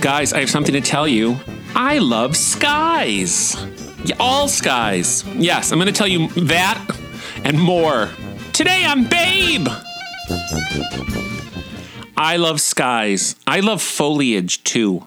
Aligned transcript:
Guys, 0.00 0.32
I 0.32 0.40
have 0.40 0.50
something 0.50 0.74
to 0.74 0.80
tell 0.80 1.06
you. 1.06 1.36
I 1.74 1.98
love 1.98 2.36
skies. 2.36 3.56
Yeah, 4.04 4.16
all 4.18 4.48
skies. 4.48 5.24
Yes, 5.34 5.72
I'm 5.72 5.78
going 5.78 5.86
to 5.86 5.92
tell 5.92 6.08
you 6.08 6.28
that 6.46 6.82
and 7.44 7.60
more. 7.60 8.08
Today 8.52 8.84
I'm 8.84 9.04
Babe. 9.04 9.68
I 12.16 12.36
love 12.36 12.60
skies. 12.60 13.36
I 13.46 13.60
love 13.60 13.82
foliage 13.82 14.64
too. 14.64 15.06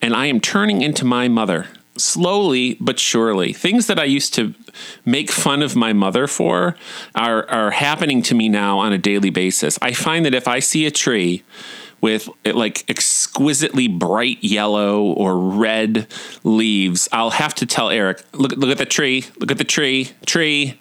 And 0.00 0.14
I 0.14 0.26
am 0.26 0.40
turning 0.40 0.82
into 0.82 1.04
my 1.04 1.28
mother 1.28 1.66
slowly 1.96 2.76
but 2.80 2.98
surely. 2.98 3.52
Things 3.52 3.86
that 3.86 3.98
I 3.98 4.04
used 4.04 4.34
to 4.34 4.54
make 5.04 5.30
fun 5.30 5.62
of 5.62 5.74
my 5.76 5.92
mother 5.92 6.26
for 6.26 6.76
are, 7.14 7.48
are 7.50 7.72
happening 7.72 8.22
to 8.22 8.34
me 8.34 8.48
now 8.48 8.78
on 8.78 8.92
a 8.92 8.98
daily 8.98 9.30
basis. 9.30 9.78
I 9.82 9.92
find 9.92 10.24
that 10.24 10.34
if 10.34 10.48
I 10.48 10.60
see 10.60 10.86
a 10.86 10.90
tree 10.90 11.42
with 12.00 12.28
eh, 12.44 12.52
like 12.54 12.88
exquisitely 12.88 13.88
bright 13.88 14.42
yellow 14.42 15.02
or 15.02 15.38
red 15.38 16.06
leaves, 16.44 17.08
I'll 17.12 17.30
have 17.30 17.54
to 17.56 17.66
tell 17.66 17.90
Eric, 17.90 18.22
look, 18.32 18.52
look 18.52 18.70
at 18.70 18.78
the 18.78 18.86
tree, 18.86 19.26
look 19.38 19.50
at 19.50 19.58
the 19.58 19.64
tree, 19.64 20.10
tree. 20.26 20.80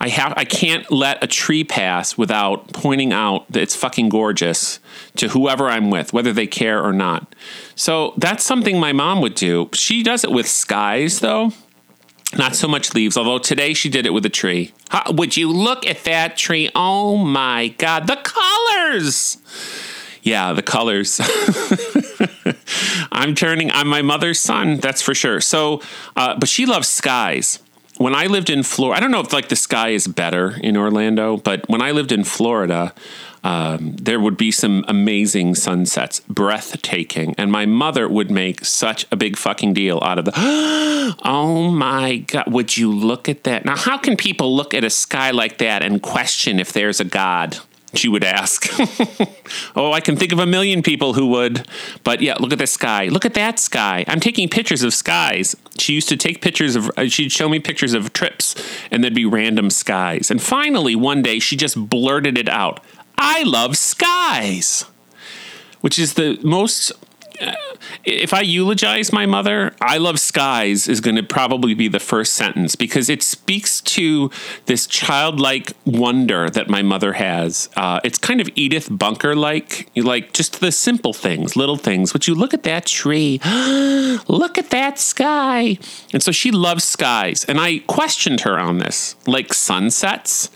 I 0.00 0.08
have 0.08 0.34
I 0.36 0.44
can't 0.44 0.90
let 0.90 1.22
a 1.22 1.26
tree 1.26 1.64
pass 1.64 2.18
without 2.18 2.72
pointing 2.72 3.12
out 3.12 3.50
that 3.50 3.62
it's 3.62 3.76
fucking 3.76 4.08
gorgeous 4.08 4.80
to 5.16 5.28
whoever 5.28 5.68
I'm 5.68 5.90
with, 5.90 6.12
whether 6.12 6.32
they 6.32 6.46
care 6.46 6.82
or 6.82 6.92
not. 6.92 7.34
So 7.74 8.12
that's 8.16 8.44
something 8.44 8.78
my 8.78 8.92
mom 8.92 9.20
would 9.20 9.34
do. 9.34 9.70
She 9.72 10.02
does 10.02 10.24
it 10.24 10.30
with 10.30 10.48
skies 10.48 11.20
though. 11.20 11.52
Not 12.36 12.56
so 12.56 12.66
much 12.66 12.94
leaves, 12.94 13.16
although 13.16 13.38
today 13.38 13.74
she 13.74 13.88
did 13.88 14.06
it 14.06 14.10
with 14.10 14.26
a 14.26 14.30
tree. 14.30 14.72
How, 14.88 15.12
would 15.12 15.36
you 15.36 15.50
look 15.52 15.86
at 15.86 16.02
that 16.04 16.36
tree? 16.36 16.68
Oh 16.74 17.16
my 17.16 17.68
god, 17.78 18.08
the 18.08 18.16
colors! 18.16 19.38
Yeah, 20.24 20.54
the 20.54 20.62
colors. 20.62 21.20
I'm 23.12 23.34
turning. 23.34 23.70
I'm 23.70 23.88
my 23.88 24.00
mother's 24.00 24.40
son. 24.40 24.78
That's 24.78 25.02
for 25.02 25.14
sure. 25.14 25.42
So, 25.42 25.82
uh, 26.16 26.38
but 26.38 26.48
she 26.48 26.64
loves 26.64 26.88
skies. 26.88 27.58
When 27.98 28.14
I 28.14 28.26
lived 28.26 28.48
in 28.48 28.62
Florida, 28.62 28.96
I 28.96 29.00
don't 29.00 29.10
know 29.10 29.20
if 29.20 29.34
like 29.34 29.50
the 29.50 29.56
sky 29.56 29.90
is 29.90 30.08
better 30.08 30.56
in 30.62 30.78
Orlando, 30.78 31.36
but 31.36 31.68
when 31.68 31.82
I 31.82 31.90
lived 31.90 32.10
in 32.10 32.24
Florida, 32.24 32.94
um, 33.44 33.96
there 33.96 34.18
would 34.18 34.38
be 34.38 34.50
some 34.50 34.84
amazing 34.88 35.54
sunsets, 35.56 36.20
breathtaking. 36.20 37.34
And 37.36 37.52
my 37.52 37.66
mother 37.66 38.08
would 38.08 38.30
make 38.30 38.64
such 38.64 39.06
a 39.12 39.16
big 39.16 39.36
fucking 39.36 39.74
deal 39.74 40.00
out 40.02 40.18
of 40.18 40.24
the, 40.24 40.32
oh 41.22 41.70
my 41.70 42.16
God, 42.16 42.50
would 42.50 42.78
you 42.78 42.90
look 42.90 43.28
at 43.28 43.44
that? 43.44 43.66
Now, 43.66 43.76
how 43.76 43.98
can 43.98 44.16
people 44.16 44.56
look 44.56 44.72
at 44.72 44.84
a 44.84 44.90
sky 44.90 45.30
like 45.32 45.58
that 45.58 45.82
and 45.82 46.02
question 46.02 46.58
if 46.58 46.72
there's 46.72 46.98
a 46.98 47.04
God? 47.04 47.58
She 47.94 48.08
would 48.08 48.24
ask. 48.24 48.68
oh, 49.76 49.92
I 49.92 50.00
can 50.00 50.16
think 50.16 50.32
of 50.32 50.38
a 50.38 50.46
million 50.46 50.82
people 50.82 51.14
who 51.14 51.26
would. 51.28 51.66
But 52.02 52.20
yeah, 52.20 52.34
look 52.34 52.52
at 52.52 52.58
the 52.58 52.66
sky. 52.66 53.06
Look 53.06 53.24
at 53.24 53.34
that 53.34 53.58
sky. 53.58 54.04
I'm 54.08 54.20
taking 54.20 54.48
pictures 54.48 54.82
of 54.82 54.94
skies. 54.94 55.56
She 55.78 55.92
used 55.92 56.08
to 56.08 56.16
take 56.16 56.40
pictures 56.40 56.76
of, 56.76 56.90
uh, 56.96 57.06
she'd 57.06 57.32
show 57.32 57.48
me 57.48 57.58
pictures 57.58 57.94
of 57.94 58.12
trips, 58.12 58.54
and 58.90 59.02
there'd 59.02 59.14
be 59.14 59.26
random 59.26 59.70
skies. 59.70 60.30
And 60.30 60.42
finally, 60.42 60.96
one 60.96 61.22
day, 61.22 61.38
she 61.38 61.56
just 61.56 61.88
blurted 61.88 62.38
it 62.38 62.48
out 62.48 62.80
I 63.16 63.44
love 63.44 63.76
skies, 63.76 64.84
which 65.80 65.98
is 65.98 66.14
the 66.14 66.38
most 66.42 66.92
if 68.04 68.32
I 68.32 68.40
eulogize 68.40 69.12
my 69.12 69.26
mother, 69.26 69.74
I 69.80 69.98
love 69.98 70.20
skies 70.20 70.88
is 70.88 71.00
going 71.00 71.16
to 71.16 71.22
probably 71.22 71.74
be 71.74 71.88
the 71.88 72.00
first 72.00 72.34
sentence 72.34 72.76
because 72.76 73.08
it 73.08 73.22
speaks 73.22 73.80
to 73.82 74.30
this 74.66 74.86
childlike 74.86 75.72
wonder 75.84 76.50
that 76.50 76.68
my 76.68 76.82
mother 76.82 77.14
has. 77.14 77.68
Uh, 77.76 78.00
it's 78.04 78.18
kind 78.18 78.40
of 78.40 78.48
Edith 78.54 78.88
Bunker 78.90 79.34
like, 79.34 79.88
like 79.96 80.32
just 80.32 80.60
the 80.60 80.72
simple 80.72 81.12
things, 81.12 81.56
little 81.56 81.76
things. 81.76 82.12
Would 82.12 82.26
you 82.26 82.34
look 82.34 82.54
at 82.54 82.62
that 82.64 82.86
tree? 82.86 83.40
look 84.28 84.58
at 84.58 84.70
that 84.70 84.98
sky. 84.98 85.78
And 86.12 86.22
so 86.22 86.32
she 86.32 86.50
loves 86.50 86.84
skies. 86.84 87.44
And 87.44 87.58
I 87.58 87.78
questioned 87.80 88.42
her 88.42 88.58
on 88.58 88.78
this, 88.78 89.16
like 89.26 89.52
sunsets. 89.52 90.50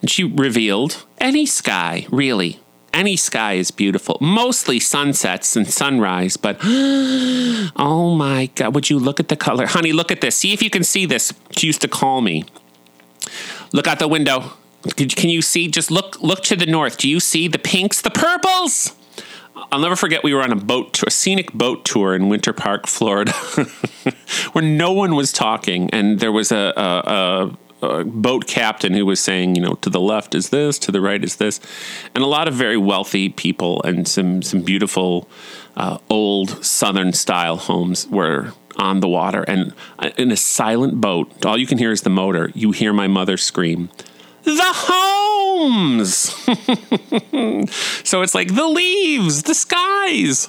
And 0.00 0.10
she 0.10 0.22
revealed 0.22 1.04
any 1.18 1.44
sky, 1.44 2.06
really 2.10 2.60
any 2.92 3.16
sky 3.16 3.54
is 3.54 3.70
beautiful, 3.70 4.18
mostly 4.20 4.80
sunsets 4.80 5.56
and 5.56 5.66
sunrise, 5.66 6.36
but 6.36 6.58
oh 6.62 8.14
my 8.16 8.50
God, 8.54 8.74
would 8.74 8.90
you 8.90 8.98
look 8.98 9.20
at 9.20 9.28
the 9.28 9.36
color? 9.36 9.66
Honey, 9.66 9.92
look 9.92 10.10
at 10.10 10.20
this. 10.20 10.36
See 10.36 10.52
if 10.52 10.62
you 10.62 10.70
can 10.70 10.84
see 10.84 11.06
this. 11.06 11.32
She 11.50 11.66
used 11.66 11.80
to 11.82 11.88
call 11.88 12.20
me. 12.20 12.44
Look 13.72 13.86
out 13.86 13.98
the 13.98 14.08
window. 14.08 14.52
Can 14.96 15.28
you 15.28 15.42
see? 15.42 15.68
Just 15.68 15.90
look 15.90 16.20
look 16.20 16.42
to 16.44 16.56
the 16.56 16.66
north. 16.66 16.98
Do 16.98 17.08
you 17.08 17.20
see 17.20 17.48
the 17.48 17.58
pinks, 17.58 18.00
the 18.00 18.10
purples? 18.10 18.94
I'll 19.72 19.80
never 19.80 19.96
forget 19.96 20.22
we 20.22 20.32
were 20.32 20.42
on 20.42 20.52
a 20.52 20.56
boat, 20.56 21.02
a 21.06 21.10
scenic 21.10 21.52
boat 21.52 21.84
tour 21.84 22.14
in 22.14 22.28
Winter 22.28 22.52
Park, 22.52 22.86
Florida, 22.86 23.32
where 24.52 24.64
no 24.64 24.92
one 24.92 25.16
was 25.16 25.32
talking, 25.32 25.90
and 25.90 26.20
there 26.20 26.32
was 26.32 26.52
a, 26.52 26.72
a, 26.76 27.12
a 27.12 27.58
uh, 27.82 28.04
boat 28.04 28.46
captain 28.46 28.92
who 28.92 29.06
was 29.06 29.20
saying, 29.20 29.54
you 29.54 29.62
know, 29.62 29.74
to 29.74 29.90
the 29.90 30.00
left 30.00 30.34
is 30.34 30.50
this, 30.50 30.78
to 30.80 30.92
the 30.92 31.00
right 31.00 31.22
is 31.22 31.36
this, 31.36 31.60
and 32.14 32.24
a 32.24 32.26
lot 32.26 32.48
of 32.48 32.54
very 32.54 32.76
wealthy 32.76 33.28
people 33.28 33.82
and 33.82 34.08
some 34.08 34.42
some 34.42 34.62
beautiful 34.62 35.28
uh, 35.76 35.98
old 36.10 36.64
Southern 36.64 37.12
style 37.12 37.56
homes 37.56 38.06
were 38.08 38.52
on 38.76 39.00
the 39.00 39.08
water, 39.08 39.42
and 39.42 39.72
in 40.16 40.30
a 40.30 40.36
silent 40.36 41.00
boat, 41.00 41.44
all 41.44 41.58
you 41.58 41.66
can 41.66 41.78
hear 41.78 41.92
is 41.92 42.02
the 42.02 42.10
motor. 42.10 42.50
You 42.54 42.72
hear 42.72 42.92
my 42.92 43.06
mother 43.06 43.36
scream, 43.36 43.90
"The 44.44 44.60
homes!" 44.62 46.08
so 48.04 48.22
it's 48.22 48.34
like 48.34 48.54
the 48.54 48.66
leaves, 48.66 49.44
the 49.44 49.54
skies 49.54 50.48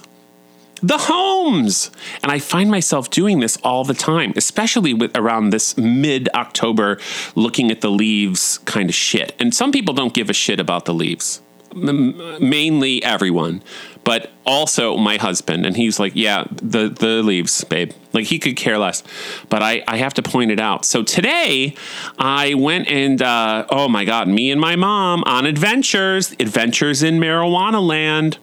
the 0.82 0.98
homes. 0.98 1.92
And 2.24 2.32
I 2.32 2.40
find 2.40 2.70
myself 2.70 3.10
doing 3.10 3.40
this 3.40 3.58
all 3.64 3.84
the 3.84 3.94
time, 3.94 4.34
especially 4.36 4.94
with 4.94 5.16
around 5.16 5.50
this 5.50 5.78
mid 5.78 6.30
October 6.34 7.00
looking 7.36 7.72
at 7.72 7.82
the 7.82 7.92
leaves 7.92 8.60
kind 8.60 8.90
of 8.90 8.96
shit. 8.96 9.36
And 9.40 9.54
some 9.54 9.72
people 9.72 9.94
don't 9.94 10.14
give 10.14 10.30
a 10.30 10.34
shit 10.34 10.60
about 10.60 10.86
the 10.86 10.94
leaves. 10.94 11.42
M- 11.72 12.18
mainly 12.40 13.04
everyone, 13.04 13.62
but 14.04 14.32
also 14.44 14.98
my 14.98 15.18
husband. 15.18 15.68
And 15.68 15.78
he's 15.78 16.00
like, 16.00 16.14
yeah, 16.16 16.46
the, 16.50 16.90
the 16.90 17.22
leaves, 17.22 17.64
babe. 17.64 17.92
Like 18.12 18.26
he 18.26 18.40
could 18.40 18.56
care 18.56 18.80
less. 18.80 19.04
But 19.50 19.62
I, 19.62 19.84
I 19.88 19.98
have 19.98 20.16
to 20.16 20.24
point 20.24 20.50
it 20.50 20.60
out. 20.60 20.84
So 20.84 21.04
today 21.04 21.76
I 22.18 22.56
went 22.56 22.88
and, 22.88 23.22
uh, 23.22 23.68
oh 23.70 23.88
my 23.88 24.04
God, 24.04 24.28
me 24.28 24.50
and 24.50 24.60
my 24.60 24.76
mom 24.76 25.24
on 25.28 25.46
adventures, 25.46 26.32
adventures 26.40 27.04
in 27.04 27.20
marijuana 27.20 27.86
land. 27.86 28.40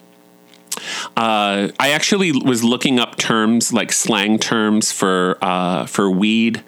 Uh, 1.16 1.68
I 1.78 1.90
actually 1.90 2.32
was 2.32 2.62
looking 2.62 2.98
up 2.98 3.16
terms 3.16 3.72
like 3.72 3.92
slang 3.92 4.38
terms 4.38 4.92
for 4.92 5.38
uh, 5.42 5.86
for 5.86 6.10
weed, 6.10 6.62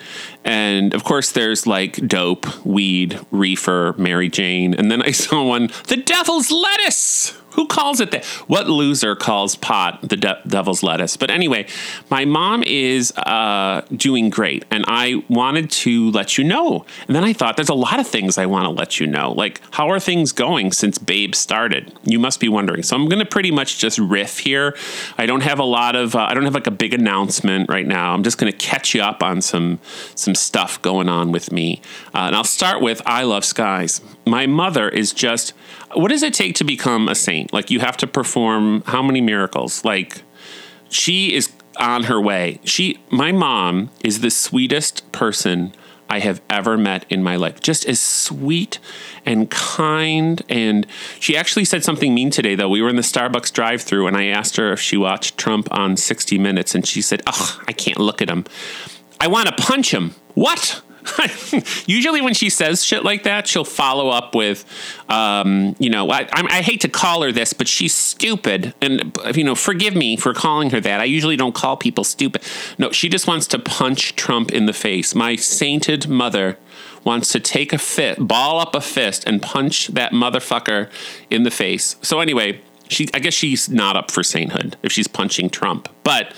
and 0.45 0.95
of 0.95 1.05
course 1.05 1.33
there's 1.33 1.67
like 1.67 1.95
dope, 2.07 2.65
weed, 2.65 3.21
reefer, 3.31 3.95
Mary 3.99 4.29
Jane, 4.29 4.75
and 4.75 4.91
then 4.91 5.03
I 5.03 5.11
saw 5.13 5.45
one, 5.45 5.71
the 5.89 5.97
devil's 5.97 6.51
lettuce. 6.51 7.35
Who 7.59 7.67
calls 7.67 7.99
it 7.99 8.13
that? 8.13 8.25
What 8.47 8.69
loser 8.69 9.17
calls 9.17 9.57
pot 9.57 10.09
the 10.09 10.17
de- 10.17 10.41
devil's 10.47 10.85
lettuce? 10.85 11.17
But 11.17 11.29
anyway, 11.29 11.67
my 12.09 12.25
mom 12.25 12.63
is 12.63 13.11
uh, 13.17 13.83
doing 13.97 14.31
great, 14.31 14.65
and 14.71 14.85
I 14.87 15.25
wanted 15.29 15.69
to 15.83 16.13
let 16.13 16.39
you 16.39 16.45
know. 16.45 16.87
And 17.09 17.17
then 17.17 17.25
I 17.25 17.33
thought, 17.33 17.57
there's 17.57 17.69
a 17.69 17.75
lot 17.75 17.99
of 17.99 18.07
things 18.07 18.39
I 18.39 18.47
want 18.47 18.67
to 18.67 18.71
let 18.71 19.01
you 19.01 19.09
know. 19.09 19.33
Like, 19.33 19.61
how 19.73 19.91
are 19.91 19.99
things 19.99 20.31
going 20.31 20.71
since 20.71 20.99
Babe 20.99 21.35
started? 21.35 21.93
You 22.05 22.21
must 22.21 22.39
be 22.39 22.49
wondering. 22.49 22.85
So 22.85 22.95
I'm 22.95 23.09
going 23.09 23.19
to 23.19 23.27
pretty 23.27 23.51
much 23.51 23.79
just 23.79 23.99
riff 23.99 24.39
here. 24.39 24.77
I 25.17 25.27
don't 25.27 25.43
have 25.43 25.59
a 25.59 25.65
lot 25.65 25.97
of, 25.97 26.15
uh, 26.15 26.21
I 26.21 26.35
don't 26.35 26.45
have 26.45 26.55
like 26.55 26.69
a 26.69 26.71
big 26.71 26.95
announcement 26.95 27.69
right 27.69 27.89
now. 27.89 28.15
I'm 28.15 28.23
just 28.23 28.39
going 28.39 28.53
to 28.53 28.57
catch 28.57 28.95
you 28.95 29.03
up 29.03 29.21
on 29.21 29.43
some 29.43 29.81
some 30.15 30.37
stuff 30.37 30.81
going 30.81 31.09
on 31.09 31.33
with 31.33 31.51
me. 31.51 31.81
Uh, 32.15 32.19
and 32.29 32.37
I'll 32.37 32.45
start 32.45 32.81
with 32.81 33.03
I 33.05 33.25
love 33.25 33.45
skies. 33.45 34.01
My 34.29 34.47
mother 34.47 34.89
is 34.89 35.13
just 35.13 35.51
what 35.95 36.09
does 36.09 36.23
it 36.23 36.35
take 36.35 36.55
to 36.57 36.65
become 36.65 37.09
a 37.09 37.15
saint? 37.15 37.53
Like 37.53 37.71
you 37.71 37.81
have 37.81 37.97
to 37.99 38.07
perform 38.07 38.83
how 38.87 39.03
many 39.03 39.21
miracles? 39.21 39.85
Like 39.85 40.23
she 40.89 41.35
is 41.35 41.51
on 41.79 42.05
her 42.05 42.21
way. 42.21 42.61
She 42.65 43.01
my 43.11 43.33
mom 43.33 43.91
is 44.03 44.21
the 44.21 44.31
sweetest 44.31 45.11
person 45.13 45.73
I 46.11 46.21
have 46.21 46.41
ever 46.49 46.79
met 46.79 47.05
in 47.11 47.23
my 47.23 47.37
life. 47.37 47.61
Just 47.61 47.87
as 47.87 48.01
sweet 48.01 48.79
and 49.27 49.51
kind. 49.51 50.43
And 50.49 50.87
she 51.21 51.37
actually 51.37 51.67
said 51.67 51.85
something 51.85 52.15
mean 52.15 52.31
today, 52.31 52.55
though. 52.55 52.69
We 52.69 52.81
were 52.81 52.89
in 52.89 52.97
the 52.97 53.03
Starbucks 53.03 53.53
drive 53.53 53.83
through 53.83 54.07
and 54.07 54.17
I 54.17 54.27
asked 54.27 54.57
her 54.57 54.73
if 54.73 54.81
she 54.81 54.97
watched 54.97 55.37
Trump 55.37 55.69
on 55.71 55.97
60 55.97 56.39
Minutes. 56.39 56.75
And 56.75 56.87
she 56.87 57.03
said, 57.03 57.23
Ugh, 57.27 57.65
I 57.69 57.73
can't 57.73 57.99
look 57.99 58.23
at 58.23 58.31
him. 58.31 58.45
I 59.21 59.27
want 59.27 59.49
to 59.49 59.55
punch 59.63 59.93
him. 59.93 60.15
What? 60.35 60.81
Usually, 61.87 62.21
when 62.21 62.35
she 62.35 62.51
says 62.51 62.85
shit 62.85 63.05
like 63.05 63.23
that, 63.25 63.47
she'll 63.47 63.65
follow 63.65 64.09
up 64.11 64.35
with, 64.35 64.65
um, 65.09 65.77
you 65.79 65.91
know, 65.91 66.11
I, 66.11 66.29
I, 66.33 66.63
hate 66.63 66.81
to 66.83 66.89
call 66.89 67.23
her 67.23 67.33
this, 67.33 67.53
but 67.53 67.69
she's 67.69 67.95
stupid. 67.95 68.75
And, 68.81 69.17
you 69.35 69.45
know, 69.45 69.55
forgive 69.55 69.95
me 69.95 70.17
for 70.17 70.35
calling 70.35 70.71
her 70.71 70.81
that. 70.81 71.01
I 71.01 71.05
usually 71.05 71.37
don't 71.37 71.55
call 71.55 71.77
people 71.77 72.05
stupid. 72.05 72.43
No, 72.79 72.93
she 72.93 73.09
just 73.09 73.27
wants 73.27 73.47
to 73.49 73.59
punch 73.59 74.17
Trump 74.17 74.51
in 74.51 74.67
the 74.67 74.73
face. 74.73 75.15
My 75.15 75.37
sainted 75.37 76.09
mother 76.09 76.59
wants 77.05 77.29
to 77.33 77.41
take 77.41 77.73
a 77.73 77.79
fit, 77.79 78.19
ball 78.27 78.61
up 78.61 78.75
a 78.75 78.81
fist, 78.81 79.25
and 79.27 79.41
punch 79.41 79.89
that 79.89 80.13
motherfucker 80.13 80.91
in 81.31 81.45
the 81.45 81.51
face. 81.51 81.97
So, 82.03 82.21
anyway, 82.21 82.61
She, 82.91 83.07
I 83.13 83.19
guess 83.19 83.35
she's 83.35 83.69
not 83.69 83.97
up 83.97 84.11
for 84.11 84.23
sainthood 84.23 84.77
if 84.83 84.93
she's 84.93 85.09
punching 85.09 85.51
Trump, 85.51 85.89
but 86.05 86.33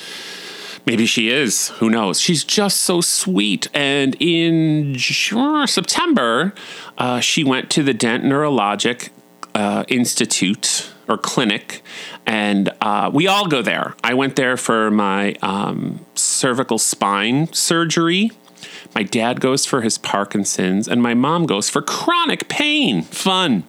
maybe 0.90 1.06
she 1.06 1.30
is. 1.30 1.68
Who 1.78 1.88
knows? 1.88 2.20
She's 2.20 2.42
just 2.42 2.78
so 2.80 3.00
sweet. 3.00 3.68
And 3.72 4.16
in 4.18 4.98
September, 4.98 6.52
uh, 6.98 7.20
she 7.20 7.44
went 7.44 7.70
to 7.70 7.84
the 7.84 7.94
Dent 7.94 8.24
Neurologic 8.24 9.10
uh, 9.54 9.84
Institute 9.86 10.90
or 11.08 11.16
clinic, 11.16 11.82
and 12.26 12.72
uh, 12.80 13.08
we 13.12 13.28
all 13.28 13.46
go 13.46 13.62
there. 13.62 13.94
I 14.02 14.14
went 14.14 14.34
there 14.34 14.56
for 14.56 14.90
my 14.90 15.34
um, 15.42 16.04
cervical 16.16 16.78
spine 16.78 17.52
surgery. 17.52 18.32
My 18.92 19.04
dad 19.04 19.40
goes 19.40 19.64
for 19.64 19.82
his 19.82 19.96
Parkinson's, 19.96 20.88
and 20.88 21.00
my 21.00 21.14
mom 21.14 21.46
goes 21.46 21.70
for 21.70 21.82
chronic 21.82 22.48
pain. 22.48 23.02
Fun, 23.02 23.62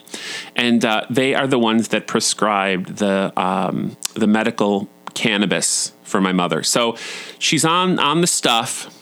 and 0.56 0.84
uh, 0.84 1.06
they 1.08 1.36
are 1.36 1.46
the 1.46 1.60
ones 1.60 1.90
that 1.90 2.08
prescribed 2.08 2.98
the 2.98 3.32
um, 3.40 3.96
the 4.16 4.28
medical 4.28 4.90
cannabis 5.14 5.94
for 6.12 6.22
my 6.22 6.34
mother. 6.34 6.62
So 6.62 6.96
she's 7.40 7.66
on 7.66 7.98
on 7.98 8.22
the 8.22 8.28
stuff 8.28 9.02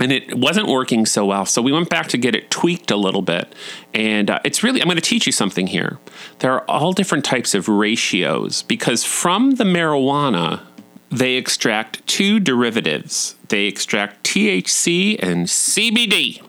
and 0.00 0.10
it 0.10 0.36
wasn't 0.36 0.66
working 0.66 1.06
so 1.06 1.24
well. 1.24 1.46
So 1.46 1.62
we 1.62 1.72
went 1.72 1.88
back 1.88 2.08
to 2.08 2.18
get 2.18 2.34
it 2.34 2.50
tweaked 2.50 2.90
a 2.90 2.96
little 2.96 3.22
bit. 3.22 3.54
And 3.92 4.28
uh, 4.28 4.40
it's 4.44 4.62
really, 4.62 4.80
I'm 4.80 4.86
going 4.88 4.96
to 4.96 5.02
teach 5.02 5.26
you 5.26 5.32
something 5.32 5.68
here. 5.68 5.98
There 6.40 6.52
are 6.52 6.64
all 6.68 6.92
different 6.92 7.24
types 7.24 7.54
of 7.54 7.68
ratios 7.68 8.62
because 8.62 9.04
from 9.04 9.52
the 9.52 9.64
marijuana, 9.64 10.62
they 11.10 11.34
extract 11.34 12.04
two 12.08 12.40
derivatives. 12.40 13.36
They 13.48 13.66
extract 13.66 14.24
THC 14.24 15.16
and 15.22 15.46
CBD. 15.46 16.42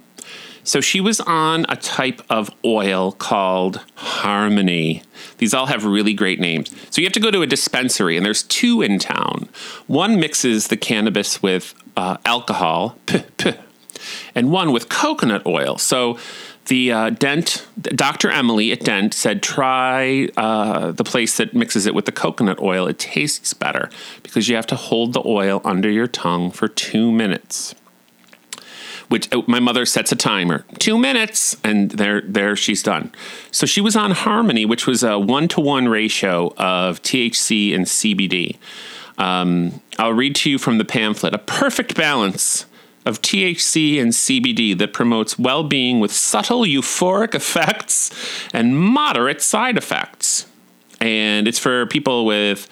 So 0.63 0.81
she 0.81 0.99
was 0.99 1.21
on 1.21 1.67
a 1.69 1.75
type 1.75 2.23
of 2.27 2.49
oil 2.65 3.11
called 3.11 3.81
Harmony. 3.93 5.03
These 5.37 5.53
all 5.53 5.65
have 5.67 5.85
really 5.85 6.13
great 6.13 6.39
names. 6.39 6.71
So 6.89 7.01
you 7.01 7.05
have 7.05 7.13
to 7.13 7.19
go 7.19 7.31
to 7.31 7.41
a 7.41 7.47
dispensary, 7.47 8.17
and 8.17 8.25
there's 8.25 8.43
two 8.43 8.81
in 8.81 8.99
town. 8.99 9.49
One 9.87 10.19
mixes 10.19 10.67
the 10.67 10.77
cannabis 10.77 11.41
with 11.41 11.73
uh, 11.97 12.17
alcohol, 12.25 12.97
and 14.35 14.51
one 14.51 14.71
with 14.71 14.89
coconut 14.89 15.45
oil. 15.45 15.77
So 15.77 16.17
the 16.65 16.91
uh, 16.91 17.09
Dent, 17.11 17.67
Dr. 17.79 18.31
Emily 18.31 18.71
at 18.71 18.83
Dent 18.83 19.13
said, 19.13 19.43
try 19.43 20.29
uh, 20.35 20.91
the 20.91 21.03
place 21.03 21.37
that 21.37 21.53
mixes 21.53 21.85
it 21.85 21.93
with 21.93 22.05
the 22.05 22.11
coconut 22.11 22.59
oil. 22.59 22.87
It 22.87 22.97
tastes 22.97 23.53
better 23.53 23.89
because 24.23 24.49
you 24.49 24.55
have 24.55 24.67
to 24.67 24.75
hold 24.75 25.13
the 25.13 25.21
oil 25.25 25.61
under 25.63 25.89
your 25.89 26.07
tongue 26.07 26.49
for 26.49 26.67
two 26.67 27.11
minutes 27.11 27.75
which 29.09 29.31
uh, 29.33 29.41
my 29.47 29.59
mother 29.59 29.85
sets 29.85 30.11
a 30.11 30.15
timer, 30.15 30.65
two 30.79 30.97
minutes, 30.97 31.57
and 31.63 31.91
there, 31.91 32.21
there 32.21 32.55
she's 32.55 32.83
done. 32.83 33.11
So 33.51 33.65
she 33.65 33.81
was 33.81 33.95
on 33.95 34.11
Harmony, 34.11 34.65
which 34.65 34.87
was 34.87 35.03
a 35.03 35.17
one 35.19 35.47
to 35.49 35.61
one 35.61 35.87
ratio 35.87 36.53
of 36.57 37.01
THC 37.01 37.73
and 37.73 37.85
CBD. 37.85 38.57
Um, 39.17 39.81
I'll 39.97 40.13
read 40.13 40.35
to 40.35 40.49
you 40.49 40.57
from 40.57 40.77
the 40.77 40.85
pamphlet 40.85 41.33
a 41.33 41.37
perfect 41.37 41.95
balance 41.95 42.65
of 43.05 43.21
THC 43.21 44.01
and 44.01 44.11
CBD 44.11 44.77
that 44.77 44.91
promotes 44.91 45.37
well 45.37 45.63
being 45.63 45.99
with 45.99 46.11
subtle 46.11 46.61
euphoric 46.61 47.35
effects 47.35 48.11
and 48.51 48.77
moderate 48.77 49.41
side 49.41 49.77
effects. 49.77 50.47
And 50.99 51.47
it's 51.47 51.59
for 51.59 51.85
people 51.85 52.25
with 52.25 52.67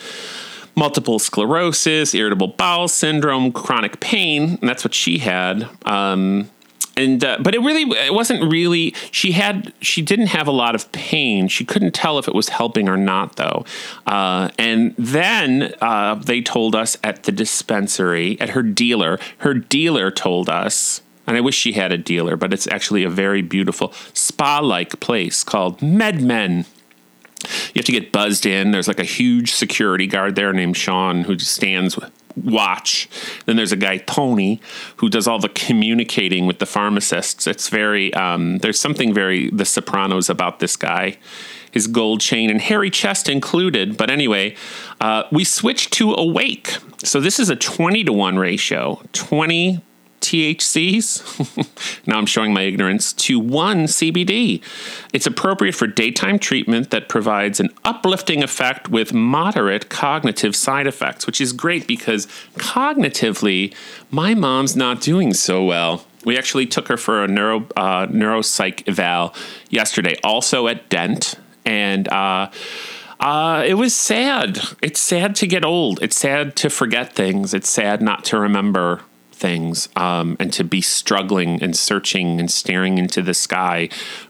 multiple 0.76 1.20
sclerosis, 1.20 2.14
irritable 2.14 2.48
bowel 2.48 2.88
syndrome, 2.88 3.52
chronic 3.52 4.00
pain. 4.00 4.58
And 4.62 4.70
that's 4.70 4.84
what 4.84 4.94
she 4.94 5.20
had. 5.20 5.70
Um, 5.86 6.50
and 6.96 7.24
uh, 7.24 7.38
but 7.42 7.56
it 7.56 7.60
really 7.60 7.84
it 7.98 8.14
wasn't 8.14 8.52
really 8.52 8.94
she 9.12 9.32
had 9.32 9.74
she 9.82 10.02
didn't 10.02 10.28
have 10.28 10.48
a 10.48 10.52
lot 10.52 10.76
of 10.76 10.92
pain 10.92 11.48
she 11.48 11.66
couldn't 11.66 11.94
tell 11.94 12.20
if 12.20 12.28
it 12.28 12.36
was 12.36 12.50
helping 12.50 12.88
or 12.88 12.98
not 12.98 13.36
though 13.36 13.66
uh, 14.06 14.50
and 14.60 14.94
then 14.98 15.74
uh, 15.82 16.14
they 16.14 16.40
told 16.40 16.76
us 16.76 16.96
at 17.04 17.24
the 17.24 17.32
dispensary 17.32 18.40
at 18.40 18.50
her 18.50 18.62
dealer 18.62 19.20
her 19.40 19.56
dealer 19.56 20.12
told 20.12 20.50
us 20.50 21.02
and 21.26 21.38
I 21.38 21.42
wish 21.42 21.56
she 21.56 21.74
had 21.74 21.92
a 21.92 21.98
dealer, 21.98 22.36
but 22.36 22.54
it's 22.54 22.68
actually 22.68 23.04
a 23.04 23.10
very 23.10 23.42
beautiful 23.42 23.94
spa 24.14 24.60
like 24.60 25.00
place 25.00 25.44
called 25.44 25.80
MedMen. 25.80 26.66
You 27.44 27.80
have 27.80 27.86
to 27.86 27.92
get 27.92 28.12
buzzed 28.12 28.46
in. 28.46 28.72
There's 28.72 28.88
like 28.88 29.00
a 29.00 29.06
huge 29.06 29.52
security 29.52 30.08
guard 30.08 30.36
there 30.36 30.54
named 30.54 30.78
Sean 30.78 31.24
who 31.24 31.38
stands 31.40 31.98
watch. 32.36 33.10
Then 33.46 33.56
there's 33.56 33.72
a 33.72 33.78
guy 33.78 33.98
Tony 33.98 34.62
who 34.98 35.10
does 35.10 35.28
all 35.28 35.40
the 35.40 35.50
communicating 35.50 36.46
with 36.46 36.60
the 36.60 36.66
pharmacists. 36.66 37.48
It's 37.48 37.70
very 37.70 38.14
um, 38.14 38.60
there's 38.60 38.80
something 38.80 39.14
very 39.14 39.50
The 39.50 39.66
Sopranos 39.66 40.30
about 40.30 40.60
this 40.60 40.76
guy. 40.76 41.18
His 41.72 41.88
gold 41.88 42.22
chain 42.22 42.50
and 42.50 42.62
hairy 42.62 42.92
chest 42.92 43.28
included. 43.28 43.98
But 43.98 44.12
anyway, 44.12 44.56
uh, 45.02 45.24
we 45.32 45.44
switch 45.44 45.90
to 45.92 46.14
Awake. 46.14 46.78
So 47.04 47.20
this 47.20 47.40
is 47.40 47.50
a 47.50 47.56
20 47.56 48.04
to 48.04 48.14
1 48.14 48.38
ratio. 48.38 49.02
20 49.14 49.82
THCs, 50.24 52.08
now 52.08 52.18
I'm 52.18 52.26
showing 52.26 52.54
my 52.54 52.62
ignorance, 52.62 53.14
to 53.14 53.40
one 53.40 53.84
CBD. 53.84 54.62
It's 55.14 55.28
appropriate 55.28 55.76
for 55.76 55.86
daytime 55.86 56.40
treatment 56.40 56.90
that 56.92 57.10
provides 57.10 57.60
an 57.60 57.70
uplifting 57.84 58.42
effect 58.42 58.90
with 58.90 59.14
moderate 59.14 59.90
cognitive 59.90 60.56
side 60.56 60.88
effects, 60.88 61.28
which 61.28 61.42
is 61.42 61.54
great 61.54 61.86
because 61.86 62.26
cognitively, 62.56 63.76
my 64.10 64.34
mom's 64.34 64.76
not 64.76 65.02
doing 65.02 65.34
so 65.34 65.64
well. 65.64 66.06
We 66.24 66.38
actually 66.38 66.68
took 66.68 66.88
her 66.88 66.98
for 66.98 67.24
a 67.24 67.28
neuro 67.28 67.68
uh, 67.76 68.08
neuropsych 68.08 68.88
eval 68.88 69.36
yesterday, 69.70 70.18
also 70.24 70.68
at 70.68 70.88
Dent, 70.90 71.36
and 71.66 72.08
uh, 72.08 72.50
uh, 73.20 73.64
it 73.66 73.74
was 73.74 73.94
sad. 73.94 74.60
It's 74.82 75.00
sad 75.00 75.36
to 75.36 75.48
get 75.48 75.66
old. 75.66 76.02
It's 76.02 76.18
sad 76.18 76.56
to 76.58 76.70
forget 76.70 77.14
things. 77.14 77.54
It's 77.54 77.70
sad 77.70 78.02
not 78.02 78.24
to 78.26 78.40
remember 78.40 79.02
things 79.44 79.90
um, 79.98 80.38
and 80.40 80.54
to 80.54 80.64
be 80.64 80.80
struggling 80.80 81.62
and 81.62 81.76
searching 81.76 82.40
and 82.40 82.50
staring 82.50 82.98
into 82.98 83.22
the 83.22 83.34
sky, 83.34 83.90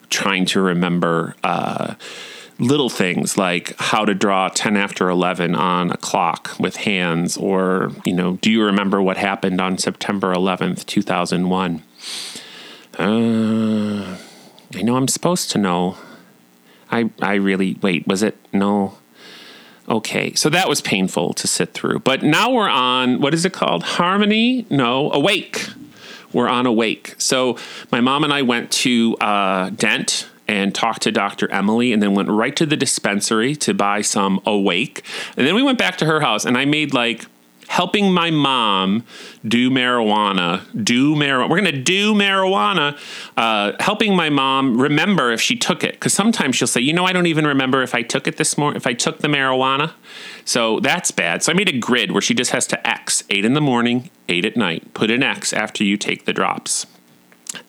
trying 0.10 0.44
to 0.44 0.60
remember 0.60 1.36
uh, 1.44 1.94
little 2.58 2.90
things 2.90 3.38
like 3.38 3.76
how 3.78 4.06
to 4.06 4.16
draw 4.16 4.50
10 4.50 4.76
after 4.76 5.10
11 5.10 5.54
on 5.54 5.92
a 5.92 5.98
clock 5.98 6.56
with 6.60 6.78
hands, 6.78 7.38
or, 7.38 7.92
you 8.06 8.14
know, 8.14 8.38
do 8.42 8.52
you 8.52 8.64
remember 8.64 9.00
what 9.04 9.18
happened 9.18 9.62
on 9.62 9.78
September 9.78 10.34
11th, 10.34 10.84
2001? 10.88 11.84
Uh, 12.98 14.18
I 14.76 14.82
know 14.82 14.96
I'm 14.96 15.08
supposed 15.08 15.52
to 15.52 15.60
know. 15.60 15.96
I, 16.90 17.12
I 17.22 17.36
really, 17.36 17.78
wait, 17.84 18.08
was 18.08 18.24
it? 18.24 18.36
No. 18.52 18.98
Okay, 19.90 20.34
so 20.34 20.50
that 20.50 20.70
was 20.70 20.82
painful 20.82 21.34
to 21.34 21.48
sit 21.48 21.74
through. 21.74 22.00
But 22.00 22.24
now 22.24 22.52
we're 22.52 22.70
on, 22.70 23.20
what 23.20 23.34
is 23.34 23.46
it 23.46 23.54
called? 23.54 23.84
Harmony? 23.84 24.66
No, 24.70 25.12
Awake. 25.12 25.68
We're 26.32 26.48
on 26.48 26.66
Awake. 26.66 27.16
So 27.18 27.58
my 27.92 28.00
mom 28.00 28.24
and 28.24 28.32
I 28.32 28.42
went 28.44 28.72
to 28.72 29.18
uh, 29.18 29.70
Dent 29.72 30.30
and 30.48 30.74
talked 30.74 31.04
to 31.04 31.12
Dr. 31.12 31.50
Emily 31.52 31.94
and 31.94 32.02
then 32.02 32.14
went 32.14 32.30
right 32.30 32.56
to 32.56 32.66
the 32.66 32.78
dispensary 32.78 33.56
to 33.58 33.74
buy 33.74 34.02
some 34.02 34.42
Awake. 34.46 35.04
And 35.38 35.46
then 35.46 35.56
we 35.56 35.64
went 35.64 35.78
back 35.78 35.98
to 35.98 36.06
her 36.06 36.22
house 36.22 36.46
and 36.46 36.58
I 36.58 36.66
made 36.66 36.94
like 36.94 37.26
helping 37.74 38.14
my 38.14 38.30
mom 38.30 39.04
do 39.48 39.72
marijuana, 39.72 40.62
do 40.84 41.16
marijuana. 41.16 41.50
We're 41.50 41.60
going 41.60 41.74
to 41.74 41.82
do 41.82 42.14
marijuana, 42.14 42.96
uh, 43.36 43.72
helping 43.80 44.16
my 44.16 44.30
mom 44.30 44.80
remember 44.80 45.32
if 45.32 45.42
she 45.42 45.56
took 45.56 45.84
it. 45.84 45.94
Because 45.94 46.14
sometimes 46.14 46.56
she'll 46.56 46.68
say, 46.68 46.82
you 46.82 46.94
know, 46.94 47.06
I 47.06 47.14
don't 47.14 47.26
even 47.26 47.48
remember 47.48 47.82
if 47.82 47.96
I 47.96 48.04
took 48.04 48.28
it 48.28 48.38
this 48.38 48.60
morning, 48.60 48.78
if 48.78 48.86
I 48.86 48.94
took 48.94 49.22
the 49.22 49.28
marijuana. 49.28 49.94
So 50.46 50.82
that's 50.82 51.10
bad. 51.10 51.42
So 51.42 51.52
I 51.52 51.56
made 51.56 51.68
a 51.68 51.80
grid 51.80 52.12
where 52.12 52.22
she 52.22 52.36
just 52.36 52.52
has 52.52 52.68
to 52.68 52.88
X 52.88 53.24
eight 53.32 53.44
in 53.44 53.56
the 53.56 53.62
morning, 53.62 54.12
eight 54.30 54.46
at 54.46 54.56
night. 54.56 54.94
Put 54.94 55.10
an 55.10 55.24
X 55.24 55.52
after 55.52 55.84
you 55.84 55.98
take 55.98 56.26
the 56.26 56.34
drops. 56.34 56.86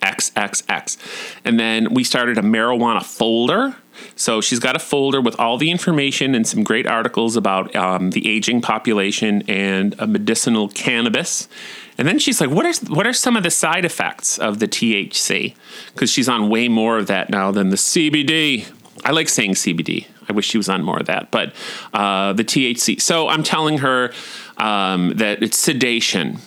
X, 0.02 0.32
X, 0.36 0.62
X. 0.68 0.98
And 1.46 1.58
then 1.58 1.94
we 1.94 2.04
started 2.04 2.36
a 2.36 2.42
marijuana 2.42 3.02
folder. 3.02 3.76
So 4.16 4.40
she's 4.40 4.58
got 4.58 4.76
a 4.76 4.78
folder 4.78 5.20
with 5.20 5.38
all 5.38 5.58
the 5.58 5.70
information 5.70 6.34
and 6.34 6.46
some 6.46 6.62
great 6.62 6.86
articles 6.86 7.36
about 7.36 7.74
um, 7.74 8.10
the 8.10 8.28
aging 8.28 8.60
population 8.60 9.42
and 9.48 9.96
medicinal 9.98 10.68
cannabis. 10.68 11.48
And 11.96 12.08
then 12.08 12.18
she's 12.18 12.40
like, 12.40 12.50
"What 12.50 12.66
are 12.66 12.92
what 12.92 13.06
are 13.06 13.12
some 13.12 13.36
of 13.36 13.42
the 13.42 13.50
side 13.50 13.84
effects 13.84 14.38
of 14.38 14.58
the 14.58 14.66
THC?" 14.66 15.54
Because 15.92 16.10
she's 16.10 16.28
on 16.28 16.48
way 16.48 16.68
more 16.68 16.98
of 16.98 17.06
that 17.06 17.30
now 17.30 17.50
than 17.50 17.70
the 17.70 17.76
CBD. 17.76 18.66
I 19.04 19.12
like 19.12 19.28
saying 19.28 19.54
CBD. 19.54 20.06
I 20.28 20.32
wish 20.32 20.46
she 20.46 20.56
was 20.56 20.68
on 20.68 20.82
more 20.82 20.98
of 20.98 21.06
that, 21.06 21.30
but 21.30 21.52
uh, 21.92 22.32
the 22.32 22.44
THC. 22.44 23.00
So 23.00 23.28
I'm 23.28 23.42
telling 23.42 23.78
her 23.78 24.12
um, 24.56 25.12
that 25.16 25.42
it's 25.42 25.58
sedation 25.58 26.38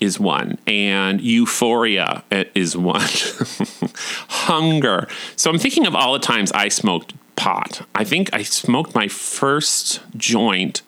is 0.00 0.18
one, 0.18 0.58
and 0.66 1.20
euphoria 1.20 2.24
is 2.54 2.76
one, 2.76 3.00
hunger. 4.28 5.08
So 5.36 5.50
I'm 5.50 5.58
thinking 5.58 5.86
of 5.86 5.94
all 5.94 6.12
the 6.12 6.18
times 6.18 6.50
I 6.52 6.68
smoked 6.68 7.14
pot. 7.36 7.86
I 7.94 8.04
think 8.04 8.30
I 8.32 8.42
smoked 8.42 8.94
my 8.94 9.08
first 9.08 10.00
joint 10.16 10.82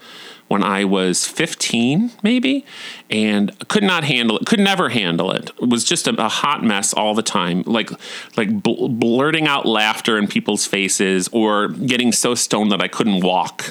when 0.52 0.62
I 0.62 0.85
was 0.85 1.26
15, 1.26 2.11
maybe, 2.23 2.66
and 3.09 3.57
could 3.69 3.83
not 3.83 4.04
handle 4.04 4.37
it. 4.37 4.45
Could 4.45 4.61
never 4.61 4.90
handle 4.90 5.31
it. 5.31 5.50
It 5.61 5.71
was 5.71 5.83
just 5.83 6.07
a, 6.07 6.14
a 6.23 6.28
hot 6.28 6.62
mess 6.62 6.92
all 6.92 7.14
the 7.14 7.23
time, 7.23 7.62
like 7.64 7.90
like 8.37 8.62
bl- 8.62 8.88
blurting 8.88 9.47
out 9.47 9.64
laughter 9.64 10.19
in 10.19 10.28
people's 10.28 10.66
faces 10.66 11.26
or 11.33 11.69
getting 11.69 12.12
so 12.12 12.35
stoned 12.35 12.71
that 12.71 12.83
I 12.83 12.88
couldn't 12.88 13.25
walk. 13.25 13.64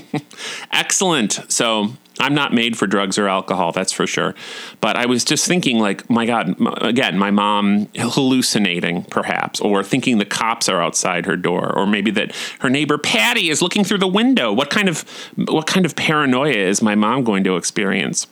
Excellent. 0.72 1.40
So 1.52 1.92
I'm 2.18 2.34
not 2.34 2.54
made 2.54 2.78
for 2.78 2.86
drugs 2.86 3.18
or 3.18 3.28
alcohol, 3.28 3.72
that's 3.72 3.92
for 3.92 4.06
sure. 4.06 4.34
But 4.80 4.96
I 4.96 5.06
was 5.06 5.24
just 5.24 5.46
thinking, 5.46 5.78
like, 5.78 6.08
my 6.08 6.24
God, 6.26 6.56
again, 6.80 7.18
my 7.18 7.30
mom 7.30 7.88
hallucinating, 7.94 9.04
perhaps, 9.04 9.60
or 9.60 9.82
thinking 9.82 10.18
the 10.18 10.24
cops 10.24 10.68
are 10.68 10.82
outside 10.82 11.26
her 11.26 11.36
door, 11.36 11.72
or 11.76 11.86
maybe 11.86 12.10
that 12.12 12.34
her 12.60 12.70
neighbor 12.70 12.98
Patty 12.98 13.50
is 13.50 13.60
looking 13.60 13.84
through 13.84 13.98
the 13.98 14.08
window. 14.08 14.52
What 14.52 14.70
kind 14.70 14.88
of 14.88 15.02
what 15.36 15.66
kind 15.66 15.84
of 15.84 15.94
paranoia 15.96 16.56
is 16.56 16.80
my 16.80 16.94
mom 16.94 17.24
going 17.24 17.44
to 17.44 17.56
experience? 17.56 18.26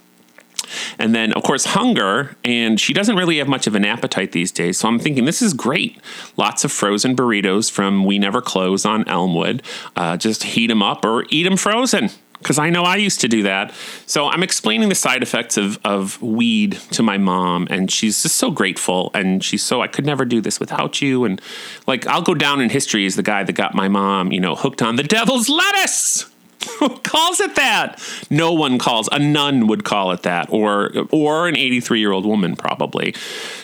And 0.99 1.15
then, 1.15 1.33
of 1.33 1.43
course, 1.43 1.67
hunger. 1.67 2.37
And 2.43 2.81
she 2.81 2.95
doesn't 2.95 3.17
really 3.17 3.39
have 3.39 3.49
much 3.49 3.67
of 3.67 3.75
an 3.75 3.85
appetite 3.85 4.33
these 4.33 4.51
days. 4.51 4.79
So 4.79 4.89
I'm 4.89 4.99
thinking 4.99 5.27
this 5.27 5.43
is 5.43 5.53
great. 5.53 6.01
Lots 6.37 6.65
of 6.65 6.73
frozen 6.73 7.15
burritos 7.15 7.71
from 7.71 8.05
We 8.05 8.19
Never 8.19 8.41
Close 8.41 8.87
on 8.87 9.07
Elmwood. 9.07 9.63
Uh, 9.95 10.17
just 10.17 10.43
heat 10.43 10.69
them 10.69 10.83
up 10.83 11.05
or 11.05 11.27
eat 11.29 11.43
them 11.43 11.59
frozen 11.59 12.11
because 12.39 12.59
I 12.59 12.71
know 12.71 12.83
I 12.83 12.97
used 12.97 13.21
to 13.23 13.29
do 13.29 13.43
that. 13.45 13.73
So 14.07 14.27
I'm 14.29 14.43
explaining 14.43 14.89
the 14.89 14.95
side 14.95 15.23
effects 15.23 15.57
of, 15.57 15.79
of 15.85 16.21
weed 16.21 16.73
to 16.93 17.03
my 17.03 17.19
mom, 17.19 17.67
and 17.71 17.91
she's 17.91 18.23
just 18.23 18.37
so 18.37 18.51
grateful. 18.51 19.11
And 19.15 19.43
she's 19.43 19.63
so, 19.63 19.81
I 19.81 19.89
could 19.89 20.05
never 20.05 20.25
do 20.25 20.41
this 20.41 20.61
without 20.61 21.01
you. 21.01 21.25
And 21.25 21.41
like, 21.87 22.07
I'll 22.07 22.23
go 22.23 22.35
down 22.35 22.61
in 22.61 22.71
history 22.71 23.07
as 23.07 23.17
the 23.17 23.23
guy 23.23 23.45
that 23.45 23.53
got 23.55 23.75
my 23.75 23.89
mom, 23.89 24.33
you 24.33 24.41
know, 24.41 24.55
hooked 24.55 24.83
on 24.83 24.97
the 24.97 25.03
devil's 25.03 25.49
lettuce. 25.49 26.27
Calls 27.03 27.41
it 27.41 27.55
that? 27.57 28.03
No 28.31 28.53
one 28.53 28.79
calls. 28.79 29.09
A 29.13 29.19
nun 29.19 29.67
would 29.67 29.85
call 29.85 30.13
it 30.13 30.23
that, 30.23 30.49
or 30.51 30.93
or 31.11 31.49
an 31.49 31.57
83 31.57 32.01
year 32.01 32.13
old 32.13 32.27
woman 32.27 32.57
probably. 32.57 33.15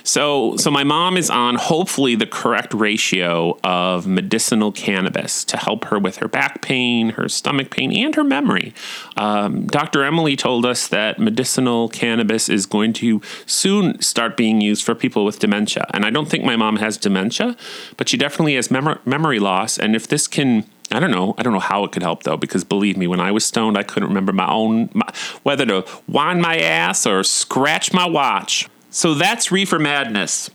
So 0.02 0.56
so 0.56 0.70
my 0.70 0.84
mom 0.84 1.16
is 1.16 1.30
on 1.30 1.56
hopefully 1.56 2.14
the 2.14 2.26
correct 2.26 2.74
ratio 2.74 3.58
of 3.64 4.06
medicinal 4.06 4.72
cannabis 4.72 5.44
to 5.46 5.56
help 5.56 5.84
her 5.86 5.98
with 5.98 6.16
her 6.16 6.28
back 6.28 6.62
pain, 6.62 7.10
her 7.10 7.28
stomach 7.28 7.70
pain, 7.70 7.92
and 7.96 8.14
her 8.14 8.24
memory. 8.24 8.74
Um, 9.16 9.66
Dr. 9.66 10.04
Emily 10.04 10.36
told 10.36 10.64
us 10.66 10.88
that 10.88 11.18
medicinal 11.18 11.88
cannabis 11.88 12.48
is 12.48 12.66
going 12.66 12.92
to 12.94 13.20
soon 13.46 14.00
start 14.00 14.36
being 14.36 14.60
used 14.60 14.84
for 14.84 14.94
people 14.94 15.24
with 15.24 15.38
dementia, 15.38 15.86
and 15.92 16.04
I 16.04 16.10
don't 16.10 16.28
think 16.28 16.44
my 16.44 16.56
mom 16.56 16.76
has 16.76 16.96
dementia, 16.96 17.56
but 17.96 18.08
she 18.08 18.16
definitely 18.16 18.54
has 18.54 18.70
mem- 18.70 18.98
memory 19.04 19.38
loss, 19.38 19.78
and 19.78 19.96
if 19.96 20.06
this 20.08 20.26
can 20.26 20.64
I 20.92 20.98
don't 20.98 21.10
know. 21.10 21.34
I 21.38 21.42
don't 21.42 21.52
know 21.52 21.60
how 21.60 21.84
it 21.84 21.92
could 21.92 22.02
help 22.02 22.24
though, 22.24 22.36
because 22.36 22.64
believe 22.64 22.96
me, 22.96 23.06
when 23.06 23.20
I 23.20 23.30
was 23.30 23.44
stoned, 23.44 23.78
I 23.78 23.82
couldn't 23.82 24.08
remember 24.08 24.32
my 24.32 24.50
own 24.50 24.90
my, 24.92 25.08
whether 25.42 25.64
to 25.66 25.86
wind 26.08 26.42
my 26.42 26.58
ass 26.58 27.06
or 27.06 27.22
scratch 27.22 27.92
my 27.92 28.06
watch. 28.06 28.68
So 28.90 29.14
that's 29.14 29.52
reefer 29.52 29.78
madness. 29.78 30.50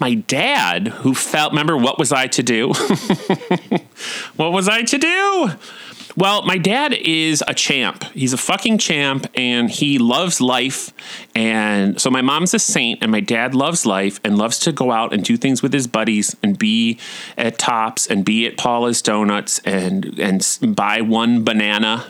My 0.00 0.14
dad, 0.14 0.88
who 0.88 1.14
felt, 1.14 1.52
remember, 1.52 1.76
what 1.76 1.98
was 1.98 2.10
I 2.10 2.26
to 2.28 2.42
do? 2.42 2.68
what 4.36 4.50
was 4.50 4.68
I 4.68 4.82
to 4.82 4.98
do? 4.98 5.50
Well, 6.18 6.42
my 6.42 6.58
dad 6.58 6.94
is 6.94 7.44
a 7.46 7.54
champ. 7.54 8.02
He's 8.12 8.32
a 8.32 8.36
fucking 8.36 8.78
champ 8.78 9.28
and 9.36 9.70
he 9.70 9.98
loves 10.00 10.40
life. 10.40 10.92
And 11.32 12.00
so 12.00 12.10
my 12.10 12.22
mom's 12.22 12.52
a 12.54 12.58
saint 12.58 13.04
and 13.04 13.12
my 13.12 13.20
dad 13.20 13.54
loves 13.54 13.86
life 13.86 14.18
and 14.24 14.36
loves 14.36 14.58
to 14.60 14.72
go 14.72 14.90
out 14.90 15.14
and 15.14 15.22
do 15.22 15.36
things 15.36 15.62
with 15.62 15.72
his 15.72 15.86
buddies 15.86 16.36
and 16.42 16.58
be 16.58 16.98
at 17.36 17.56
Tops 17.56 18.08
and 18.08 18.24
be 18.24 18.48
at 18.48 18.56
Paula's 18.56 19.00
Donuts 19.00 19.60
and 19.60 20.18
and 20.18 20.58
buy 20.74 21.02
one 21.02 21.44
banana 21.44 22.06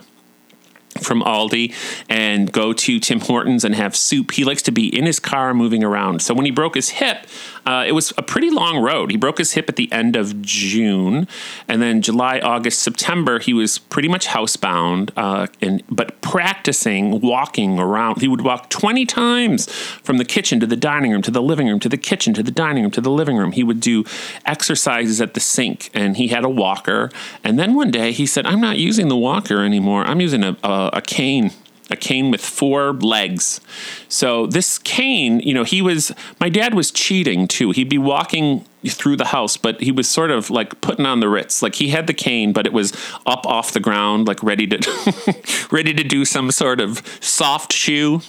from 1.03 1.23
Aldi 1.23 1.75
and 2.09 2.51
go 2.51 2.73
to 2.73 2.99
Tim 3.01 3.21
Hortons 3.21 3.65
and 3.65 3.75
have 3.75 3.95
soup. 3.95 4.33
He 4.33 4.45
likes 4.45 4.63
to 4.63 4.73
be 4.73 4.87
in 4.87 5.05
his 5.05 5.21
car 5.21 5.55
moving 5.55 5.85
around. 5.85 6.23
So 6.23 6.35
when 6.35 6.45
he 6.45 6.51
broke 6.51 6.75
his 6.75 6.89
hip, 6.89 7.27
uh, 7.69 7.85
it 7.87 7.93
was 7.93 8.15
a 8.17 8.23
pretty 8.23 8.49
long 8.49 8.79
road. 8.83 9.11
He 9.11 9.19
broke 9.19 9.37
his 9.37 9.53
hip 9.53 9.69
at 9.69 9.77
the 9.77 9.93
end 9.93 10.17
of 10.17 10.41
June, 10.41 11.29
and 11.69 11.83
then 11.83 12.01
July, 12.01 12.39
August, 12.39 12.79
September, 12.79 13.39
he 13.41 13.53
was 13.53 13.77
pretty 13.77 14.09
much 14.09 14.29
housebound, 14.29 15.11
uh, 15.19 15.49
and 15.61 15.83
but 15.91 16.19
practicing 16.23 17.21
walking 17.21 17.79
around. 17.79 18.23
He 18.23 18.29
would 18.29 18.41
walk 18.41 18.71
twenty 18.71 19.05
times 19.05 19.71
from 20.03 20.17
the 20.17 20.25
kitchen 20.25 20.61
to 20.61 20.67
the 20.67 20.77
dining 20.77 21.13
room 21.13 21.21
to 21.21 21.31
the 21.31 21.43
living 21.43 21.69
room 21.69 21.79
to 21.81 21.91
the 21.91 21.99
kitchen 21.99 22.33
to 22.33 22.43
the 22.43 22.51
dining 22.51 22.85
room 22.85 22.91
to 22.93 23.03
the 23.03 23.11
living 23.11 23.37
room. 23.37 23.53
He 23.53 23.63
would 23.63 23.81
do 23.81 24.03
exercises 24.47 25.21
at 25.21 25.35
the 25.35 25.41
sink, 25.41 25.91
and 25.93 26.17
he 26.17 26.29
had 26.29 26.45
a 26.47 26.49
walker. 26.49 27.11
And 27.45 27.59
then 27.59 27.75
one 27.75 27.91
day 27.91 28.13
he 28.13 28.25
said, 28.25 28.47
"I'm 28.47 28.63
not 28.63 28.79
using 28.79 29.09
the 29.09 29.17
walker 29.17 29.63
anymore. 29.63 30.07
I'm 30.07 30.23
using 30.23 30.43
a, 30.43 30.57
a, 30.65 30.91
a 30.95 31.03
cane." 31.03 31.53
A 31.91 31.97
cane 31.97 32.31
with 32.31 32.45
four 32.45 32.93
legs. 32.93 33.61
So 34.09 34.47
this 34.47 34.79
cane, 34.79 35.41
you 35.41 35.55
know, 35.55 35.65
he 35.65 35.83
was 35.83 36.13
my 36.41 36.49
dad 36.49 36.75
was 36.75 36.91
cheating 36.91 37.49
too. 37.49 37.71
He'd 37.71 37.89
be 37.89 37.99
walking 37.99 38.65
through 38.87 39.17
the 39.17 39.27
house, 39.27 39.57
but 39.57 39.81
he 39.81 39.91
was 39.91 40.09
sort 40.09 40.31
of 40.31 40.51
like 40.51 40.81
putting 40.81 41.07
on 41.07 41.21
the 41.21 41.29
ritz. 41.29 41.63
Like 41.63 41.77
he 41.77 41.89
had 41.89 42.07
the 42.07 42.15
cane, 42.15 42.53
but 42.53 42.67
it 42.67 42.73
was 42.73 42.93
up 43.27 43.47
off 43.47 43.73
the 43.73 43.81
ground, 43.81 44.29
like 44.29 44.43
ready 44.43 44.67
to 44.67 45.69
ready 45.71 45.95
to 45.95 46.05
do 46.05 46.25
some 46.25 46.51
sort 46.51 46.81
of 46.81 47.03
soft 47.21 47.73
shoe. 47.73 48.23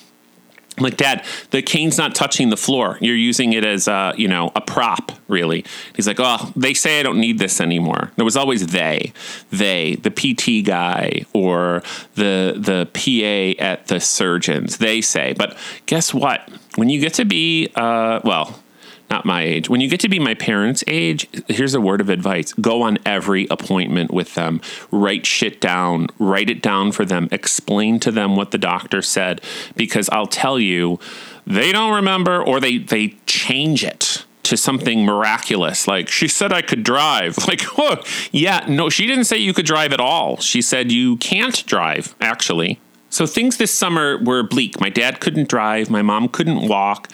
Like, 0.79 0.97
Dad, 0.97 1.25
the 1.51 1.61
cane's 1.61 1.97
not 1.97 2.15
touching 2.15 2.49
the 2.49 2.57
floor. 2.57 2.97
You're 3.01 3.15
using 3.15 3.53
it 3.53 3.65
as 3.65 3.87
a, 3.87 4.13
you 4.17 4.27
know, 4.27 4.51
a 4.55 4.61
prop, 4.61 5.11
really. 5.27 5.65
He's 5.95 6.07
like, 6.07 6.19
oh, 6.19 6.51
they 6.55 6.73
say 6.73 6.99
I 6.99 7.03
don't 7.03 7.19
need 7.19 7.39
this 7.39 7.61
anymore. 7.61 8.11
There 8.15 8.25
was 8.25 8.37
always 8.37 8.67
they, 8.67 9.13
they, 9.51 9.95
the 9.95 10.11
PT 10.11 10.65
guy 10.65 11.25
or 11.33 11.83
the 12.15 12.55
the 12.57 12.87
PA 12.93 13.63
at 13.63 13.87
the 13.87 13.99
surgeons. 13.99 14.77
They 14.77 15.01
say, 15.01 15.33
but 15.33 15.57
guess 15.85 16.13
what? 16.13 16.49
When 16.75 16.89
you 16.89 16.99
get 16.99 17.13
to 17.15 17.25
be, 17.25 17.69
uh, 17.75 18.21
well, 18.23 18.59
not 19.09 19.25
my 19.25 19.43
age. 19.43 19.69
When 19.69 19.81
you 19.81 19.89
get 19.89 19.99
to 20.01 20.09
be 20.09 20.19
my 20.19 20.33
parents' 20.33 20.83
age, 20.87 21.27
here's 21.47 21.73
a 21.73 21.81
word 21.81 22.01
of 22.01 22.09
advice 22.09 22.53
go 22.53 22.81
on 22.81 22.97
every 23.05 23.47
appointment 23.49 24.11
with 24.11 24.35
them, 24.35 24.61
write 24.91 25.25
shit 25.25 25.59
down, 25.59 26.07
write 26.17 26.49
it 26.49 26.61
down 26.61 26.91
for 26.91 27.05
them, 27.05 27.27
explain 27.31 27.99
to 28.01 28.11
them 28.11 28.35
what 28.35 28.51
the 28.51 28.57
doctor 28.57 29.01
said, 29.01 29.41
because 29.75 30.09
I'll 30.09 30.27
tell 30.27 30.59
you, 30.59 30.99
they 31.45 31.71
don't 31.71 31.93
remember 31.93 32.43
or 32.43 32.59
they, 32.59 32.77
they 32.77 33.15
change 33.25 33.83
it 33.83 34.25
to 34.43 34.57
something 34.57 35.05
miraculous. 35.05 35.87
Like, 35.87 36.09
she 36.09 36.27
said 36.27 36.51
I 36.51 36.61
could 36.61 36.83
drive. 36.83 37.37
Like, 37.49 37.61
oh, 37.79 38.03
yeah, 38.31 38.63
no, 38.69 38.89
she 38.89 39.07
didn't 39.07 39.23
say 39.23 39.37
you 39.37 39.55
could 39.55 39.65
drive 39.65 39.91
at 39.91 39.99
all. 39.99 40.37
She 40.37 40.61
said 40.61 40.91
you 40.91 41.17
can't 41.17 41.65
drive, 41.65 42.15
actually. 42.21 42.79
So 43.09 43.25
things 43.25 43.57
this 43.57 43.73
summer 43.73 44.17
were 44.23 44.43
bleak. 44.43 44.79
My 44.79 44.89
dad 44.89 45.19
couldn't 45.19 45.49
drive, 45.49 45.89
my 45.89 46.01
mom 46.01 46.29
couldn't 46.29 46.67
walk, 46.67 47.09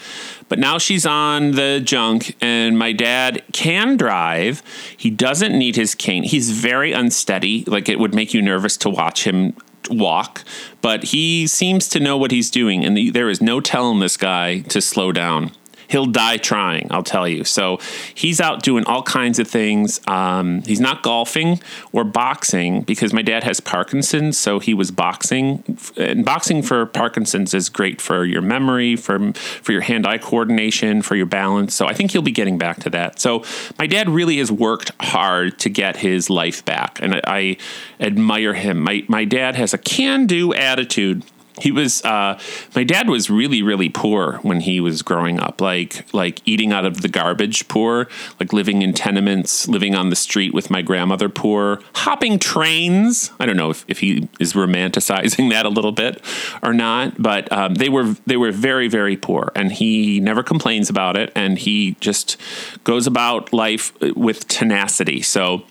but 0.48 0.58
now 0.58 0.78
she's 0.78 1.06
on 1.06 1.52
the 1.52 1.80
junk 1.82 2.36
and 2.40 2.78
my 2.78 2.92
dad 2.92 3.42
can 3.52 3.96
drive. 3.96 4.62
He 4.96 5.10
doesn't 5.10 5.56
need 5.56 5.76
his 5.76 5.94
cane. 5.94 6.22
He's 6.22 6.50
very 6.50 6.92
unsteady, 6.92 7.64
like 7.66 7.88
it 7.88 7.98
would 7.98 8.14
make 8.14 8.34
you 8.34 8.42
nervous 8.42 8.76
to 8.78 8.90
watch 8.90 9.24
him 9.24 9.54
walk, 9.90 10.44
but 10.82 11.04
he 11.04 11.46
seems 11.46 11.88
to 11.88 12.00
know 12.00 12.16
what 12.16 12.30
he's 12.30 12.50
doing 12.50 12.84
and 12.84 13.14
there 13.14 13.28
is 13.28 13.40
no 13.40 13.60
telling 13.60 14.00
this 14.00 14.16
guy 14.16 14.60
to 14.60 14.80
slow 14.80 15.12
down 15.12 15.52
he'll 15.88 16.06
die 16.06 16.36
trying, 16.36 16.88
I'll 16.90 17.02
tell 17.02 17.28
you. 17.28 17.44
So 17.44 17.78
he's 18.14 18.40
out 18.40 18.62
doing 18.62 18.84
all 18.84 19.02
kinds 19.02 19.38
of 19.38 19.48
things. 19.48 20.00
Um, 20.06 20.62
he's 20.62 20.80
not 20.80 21.02
golfing 21.02 21.60
or 21.92 22.04
boxing 22.04 22.82
because 22.82 23.12
my 23.12 23.22
dad 23.22 23.44
has 23.44 23.60
Parkinson's, 23.60 24.38
so 24.38 24.58
he 24.58 24.74
was 24.74 24.90
boxing. 24.90 25.62
And 25.96 26.24
boxing 26.24 26.62
for 26.62 26.86
Parkinson's 26.86 27.54
is 27.54 27.68
great 27.68 28.00
for 28.00 28.24
your 28.24 28.42
memory, 28.42 28.96
for 28.96 29.32
for 29.32 29.72
your 29.72 29.82
hand-eye 29.82 30.18
coordination, 30.18 31.02
for 31.02 31.16
your 31.16 31.26
balance. 31.26 31.74
So 31.74 31.86
I 31.86 31.94
think 31.94 32.10
he'll 32.12 32.22
be 32.22 32.32
getting 32.32 32.58
back 32.58 32.80
to 32.80 32.90
that. 32.90 33.20
So 33.20 33.44
my 33.78 33.86
dad 33.86 34.08
really 34.08 34.38
has 34.38 34.50
worked 34.50 34.90
hard 35.00 35.58
to 35.60 35.68
get 35.68 35.96
his 35.96 36.30
life 36.30 36.64
back, 36.64 37.00
and 37.02 37.14
I, 37.14 37.20
I 37.26 37.56
admire 38.00 38.54
him. 38.54 38.80
My 38.82 39.04
my 39.08 39.24
dad 39.24 39.56
has 39.56 39.74
a 39.74 39.78
can-do 39.78 40.54
attitude 40.54 41.22
he 41.60 41.72
was 41.72 42.04
uh, 42.04 42.38
my 42.74 42.84
dad 42.84 43.08
was 43.08 43.30
really 43.30 43.62
really 43.62 43.88
poor 43.88 44.38
when 44.42 44.60
he 44.60 44.80
was 44.80 45.02
growing 45.02 45.40
up 45.40 45.60
like 45.60 46.12
like 46.12 46.40
eating 46.44 46.72
out 46.72 46.84
of 46.84 47.02
the 47.02 47.08
garbage 47.08 47.66
poor 47.68 48.08
like 48.38 48.52
living 48.52 48.82
in 48.82 48.92
tenements 48.92 49.68
living 49.68 49.94
on 49.94 50.10
the 50.10 50.16
street 50.16 50.52
with 50.52 50.70
my 50.70 50.82
grandmother 50.82 51.28
poor 51.28 51.80
hopping 51.94 52.38
trains. 52.38 53.30
I 53.40 53.46
don't 53.46 53.56
know 53.56 53.70
if, 53.70 53.84
if 53.88 54.00
he 54.00 54.28
is 54.38 54.52
romanticizing 54.52 55.50
that 55.56 55.66
a 55.66 55.70
little 55.70 55.92
bit 55.92 56.22
or 56.62 56.72
not 56.72 57.20
but 57.20 57.50
um, 57.52 57.74
they 57.74 57.88
were 57.88 58.14
they 58.26 58.36
were 58.36 58.52
very 58.52 58.88
very 58.88 59.16
poor 59.16 59.52
and 59.54 59.72
he 59.72 60.20
never 60.20 60.42
complains 60.42 60.90
about 60.90 61.16
it 61.16 61.32
and 61.34 61.58
he 61.58 61.96
just 62.00 62.36
goes 62.84 63.06
about 63.06 63.52
life 63.52 63.92
with 64.14 64.46
tenacity. 64.48 65.22
So 65.22 65.64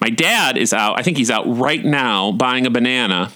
my 0.00 0.10
dad 0.10 0.56
is 0.56 0.72
out 0.72 0.98
i 0.98 1.02
think 1.02 1.16
he's 1.16 1.30
out 1.30 1.44
right 1.46 1.84
now 1.84 2.32
buying 2.32 2.66
a 2.66 2.70
banana 2.70 3.32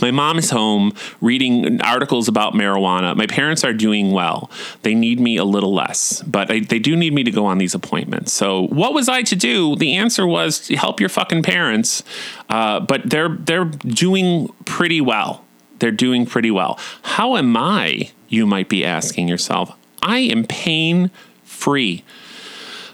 My 0.00 0.10
mom 0.10 0.38
is 0.38 0.50
home 0.50 0.92
reading 1.20 1.80
articles 1.82 2.28
about 2.28 2.52
marijuana. 2.52 3.16
My 3.16 3.26
parents 3.26 3.64
are 3.64 3.72
doing 3.72 4.12
well. 4.12 4.50
They 4.82 4.94
need 4.94 5.18
me 5.18 5.36
a 5.36 5.44
little 5.44 5.72
less, 5.72 6.22
but 6.22 6.50
I, 6.50 6.60
they 6.60 6.78
do 6.78 6.96
need 6.96 7.12
me 7.14 7.24
to 7.24 7.30
go 7.30 7.46
on 7.46 7.58
these 7.58 7.74
appointments. 7.74 8.32
So, 8.32 8.66
what 8.68 8.92
was 8.92 9.08
I 9.08 9.22
to 9.22 9.36
do? 9.36 9.76
The 9.76 9.94
answer 9.94 10.26
was 10.26 10.58
to 10.66 10.76
help 10.76 11.00
your 11.00 11.08
fucking 11.08 11.42
parents. 11.42 12.02
Uh, 12.48 12.80
but 12.80 13.08
they're 13.08 13.30
they're 13.30 13.64
doing 13.64 14.48
pretty 14.64 15.00
well. 15.00 15.44
They're 15.78 15.90
doing 15.90 16.26
pretty 16.26 16.50
well. 16.50 16.78
How 17.02 17.36
am 17.36 17.56
I? 17.56 18.10
You 18.28 18.46
might 18.46 18.68
be 18.68 18.84
asking 18.84 19.28
yourself. 19.28 19.76
I 20.02 20.18
am 20.18 20.44
pain 20.44 21.10
free. 21.44 22.04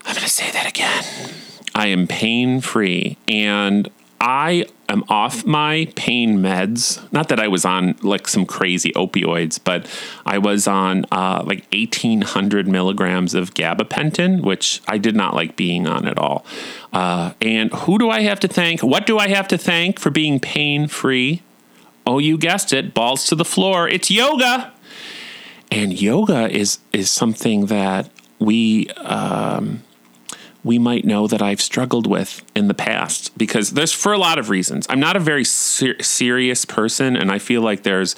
I'm 0.07 0.15
going 0.15 0.25
to 0.25 0.31
say 0.31 0.51
that 0.51 0.69
again. 0.69 1.05
I 1.75 1.89
am 1.89 2.07
pain 2.07 2.61
free, 2.61 3.17
and 3.27 3.91
I 4.21 4.67
am 4.89 5.05
off 5.09 5.45
my 5.45 5.89
pain 5.97 6.39
meds. 6.39 7.01
Not 7.13 7.29
that 7.29 7.41
I 7.41 7.49
was 7.49 7.65
on 7.65 7.97
like 8.03 8.29
some 8.29 8.47
crazy 8.47 8.93
opioids, 8.93 9.59
but 9.63 9.87
I 10.27 10.39
was 10.39 10.67
on 10.67 11.05
uh, 11.11 11.43
like 11.47 11.67
1800 11.73 12.69
milligrams 12.69 13.35
of 13.35 13.55
gabapentin, 13.55 14.43
which 14.43 14.83
I 14.87 14.99
did 14.99 15.17
not 15.17 15.35
like 15.35 15.57
being 15.57 15.87
on 15.87 16.07
at 16.07 16.19
all. 16.19 16.45
Uh, 16.93 17.33
and 17.41 17.73
who 17.73 17.99
do 17.99 18.11
I 18.11 18.21
have 18.21 18.41
to 18.41 18.49
thank? 18.49 18.83
What 18.83 19.07
do 19.07 19.19
I 19.19 19.29
have 19.29 19.49
to 19.49 19.59
thank 19.59 19.99
for 19.99 20.11
being 20.11 20.41
pain 20.41 20.87
free? 20.87 21.43
Oh, 22.07 22.19
you 22.19 22.37
guessed 22.37 22.73
it, 22.73 22.95
balls 22.95 23.27
to 23.27 23.35
the 23.35 23.45
floor. 23.45 23.89
It's 23.89 24.11
yoga. 24.11 24.73
And 25.71 26.01
yoga 26.01 26.49
is 26.49 26.79
is 26.93 27.11
something 27.11 27.67
that 27.67 28.11
we 28.39 28.89
um, 28.91 29.83
we 30.65 30.79
might 30.79 31.05
know 31.05 31.27
that 31.27 31.43
I've 31.43 31.61
struggled 31.61 32.07
with 32.07 32.43
in 32.57 32.69
the 32.69 32.75
past 32.75 33.37
because 33.37 33.73
there's 33.73 33.93
for 33.93 34.13
a 34.13 34.19
lot 34.19 34.39
of 34.39 34.49
reasons. 34.49 34.87
I'm 34.89 34.99
not 34.99 35.15
a 35.15 35.21
very 35.21 35.45
ser- 35.45 36.03
serious 36.03 36.65
person, 36.65 37.17
and 37.17 37.31
I 37.31 37.39
feel 37.39 37.61
like 37.61 37.83
there's 37.83 38.17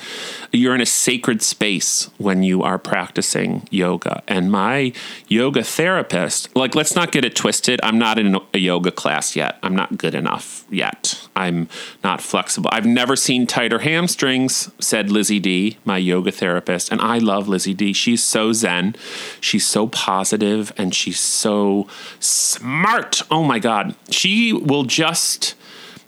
you're 0.52 0.74
in 0.74 0.80
a 0.80 0.86
sacred 0.86 1.42
space 1.42 2.08
when 2.18 2.44
you 2.44 2.62
are 2.62 2.78
practicing 2.78 3.66
yoga. 3.70 4.22
And 4.28 4.50
my 4.50 4.92
yoga 5.26 5.64
therapist, 5.64 6.54
like, 6.54 6.74
let's 6.74 6.94
not 6.94 7.10
get 7.12 7.24
it 7.24 7.34
twisted. 7.34 7.80
I'm 7.82 7.98
not 7.98 8.18
in 8.18 8.38
a 8.54 8.58
yoga 8.58 8.92
class 8.92 9.34
yet. 9.34 9.58
I'm 9.62 9.74
not 9.74 9.98
good 9.98 10.14
enough 10.14 10.64
yet. 10.70 11.28
I'm 11.34 11.68
not 12.04 12.20
flexible. 12.20 12.70
I've 12.72 12.86
never 12.86 13.16
seen 13.16 13.46
tighter 13.46 13.80
hamstrings, 13.80 14.70
said 14.78 15.10
Lizzie 15.10 15.40
D, 15.40 15.78
my 15.84 15.98
yoga 15.98 16.30
therapist. 16.30 16.92
And 16.92 17.00
I 17.00 17.18
love 17.18 17.48
Lizzie 17.48 17.74
D. 17.74 17.92
She's 17.92 18.22
so 18.22 18.52
zen. 18.52 18.94
She's 19.40 19.66
so 19.66 19.88
positive 19.88 20.72
and 20.76 20.94
she's 20.94 21.20
so 21.20 21.88
smart. 22.36 23.22
Oh 23.30 23.42
my 23.44 23.58
God. 23.58 23.94
She 24.10 24.52
will 24.52 24.84
just 24.84 25.54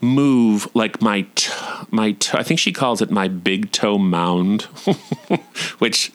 move 0.01 0.69
like 0.75 1.03
my 1.03 1.23
t- 1.35 1.53
my 1.91 2.13
t- 2.13 2.39
I 2.39 2.43
think 2.43 2.61
she 2.61 2.73
calls 2.73 3.03
it 3.03 3.11
my 3.11 3.29
big 3.29 3.73
toe 3.73 3.99
mound, 3.99 4.63
which 5.79 6.13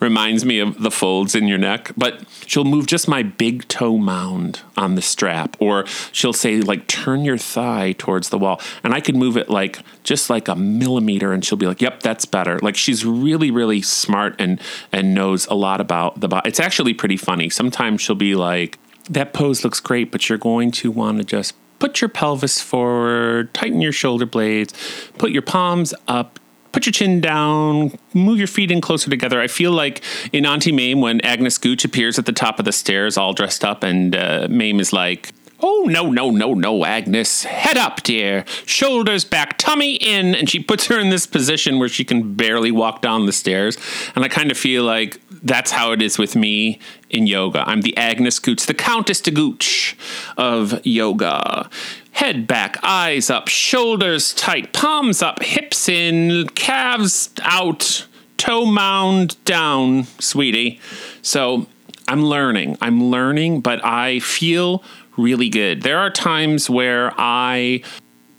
reminds 0.00 0.44
me 0.44 0.58
of 0.58 0.80
the 0.82 0.90
folds 0.90 1.34
in 1.34 1.46
your 1.46 1.58
neck. 1.58 1.92
But 1.96 2.24
she'll 2.46 2.64
move 2.64 2.86
just 2.86 3.08
my 3.08 3.22
big 3.22 3.66
toe 3.68 3.98
mound 3.98 4.60
on 4.76 4.94
the 4.94 5.02
strap, 5.02 5.56
or 5.60 5.86
she'll 6.12 6.32
say 6.32 6.60
like 6.60 6.86
turn 6.86 7.24
your 7.24 7.38
thigh 7.38 7.94
towards 7.98 8.30
the 8.30 8.38
wall, 8.38 8.60
and 8.82 8.94
I 8.94 9.00
could 9.00 9.16
move 9.16 9.36
it 9.36 9.50
like 9.50 9.80
just 10.02 10.30
like 10.30 10.48
a 10.48 10.56
millimeter, 10.56 11.32
and 11.32 11.44
she'll 11.44 11.58
be 11.58 11.66
like, 11.66 11.82
"Yep, 11.82 12.00
that's 12.02 12.24
better." 12.24 12.58
Like 12.60 12.76
she's 12.76 13.04
really 13.04 13.50
really 13.50 13.82
smart 13.82 14.34
and 14.38 14.60
and 14.92 15.14
knows 15.14 15.46
a 15.46 15.54
lot 15.54 15.80
about 15.80 16.20
the 16.20 16.28
body. 16.28 16.48
It's 16.48 16.60
actually 16.60 16.94
pretty 16.94 17.16
funny. 17.16 17.50
Sometimes 17.50 18.00
she'll 18.00 18.16
be 18.16 18.34
like. 18.34 18.78
That 19.08 19.32
pose 19.32 19.62
looks 19.64 19.80
great, 19.80 20.10
but 20.10 20.28
you're 20.28 20.38
going 20.38 20.70
to 20.72 20.90
want 20.90 21.18
to 21.18 21.24
just 21.24 21.54
put 21.78 22.00
your 22.00 22.08
pelvis 22.08 22.60
forward, 22.60 23.52
tighten 23.54 23.80
your 23.80 23.92
shoulder 23.92 24.26
blades, 24.26 24.72
put 25.18 25.30
your 25.30 25.42
palms 25.42 25.94
up, 26.08 26.40
put 26.72 26.86
your 26.86 26.92
chin 26.92 27.20
down, 27.20 27.96
move 28.14 28.38
your 28.38 28.46
feet 28.46 28.70
in 28.70 28.80
closer 28.80 29.08
together. 29.10 29.40
I 29.40 29.46
feel 29.46 29.72
like 29.72 30.02
in 30.32 30.44
Auntie 30.44 30.72
Mame 30.72 31.00
when 31.00 31.20
Agnes 31.20 31.58
Gooch 31.58 31.84
appears 31.84 32.18
at 32.18 32.26
the 32.26 32.32
top 32.32 32.58
of 32.58 32.64
the 32.64 32.72
stairs 32.72 33.16
all 33.16 33.32
dressed 33.32 33.64
up 33.64 33.82
and 33.82 34.14
uh, 34.14 34.48
Mame 34.50 34.80
is 34.80 34.92
like, 34.92 35.32
Oh, 35.60 35.86
no, 35.88 36.10
no, 36.10 36.30
no, 36.30 36.52
no, 36.52 36.84
Agnes. 36.84 37.44
Head 37.44 37.78
up, 37.78 38.02
dear. 38.02 38.44
Shoulders 38.66 39.24
back, 39.24 39.56
tummy 39.56 39.94
in. 39.94 40.34
And 40.34 40.50
she 40.50 40.58
puts 40.60 40.86
her 40.86 40.98
in 40.98 41.08
this 41.08 41.26
position 41.26 41.78
where 41.78 41.88
she 41.88 42.04
can 42.04 42.34
barely 42.34 42.70
walk 42.70 43.00
down 43.00 43.26
the 43.26 43.32
stairs. 43.32 43.78
And 44.14 44.24
I 44.24 44.28
kind 44.28 44.50
of 44.50 44.58
feel 44.58 44.84
like 44.84 45.20
that's 45.30 45.70
how 45.70 45.92
it 45.92 46.02
is 46.02 46.18
with 46.18 46.36
me 46.36 46.78
in 47.08 47.26
yoga. 47.26 47.64
I'm 47.66 47.82
the 47.82 47.96
Agnes 47.96 48.38
Gooch, 48.38 48.66
the 48.66 48.74
Countess 48.74 49.20
de 49.20 49.30
Gooch 49.30 49.96
of 50.36 50.84
yoga. 50.84 51.70
Head 52.12 52.46
back, 52.46 52.78
eyes 52.82 53.30
up, 53.30 53.48
shoulders 53.48 54.34
tight, 54.34 54.72
palms 54.72 55.22
up, 55.22 55.42
hips 55.42 55.88
in, 55.88 56.48
calves 56.50 57.30
out, 57.42 58.06
toe 58.36 58.66
mound 58.66 59.42
down, 59.44 60.04
sweetie. 60.18 60.80
So 61.22 61.66
I'm 62.08 62.24
learning. 62.24 62.78
I'm 62.80 63.04
learning, 63.04 63.60
but 63.60 63.84
I 63.84 64.20
feel 64.20 64.82
really 65.16 65.48
good. 65.48 65.82
There 65.82 65.98
are 65.98 66.10
times 66.10 66.68
where 66.70 67.12
I 67.16 67.82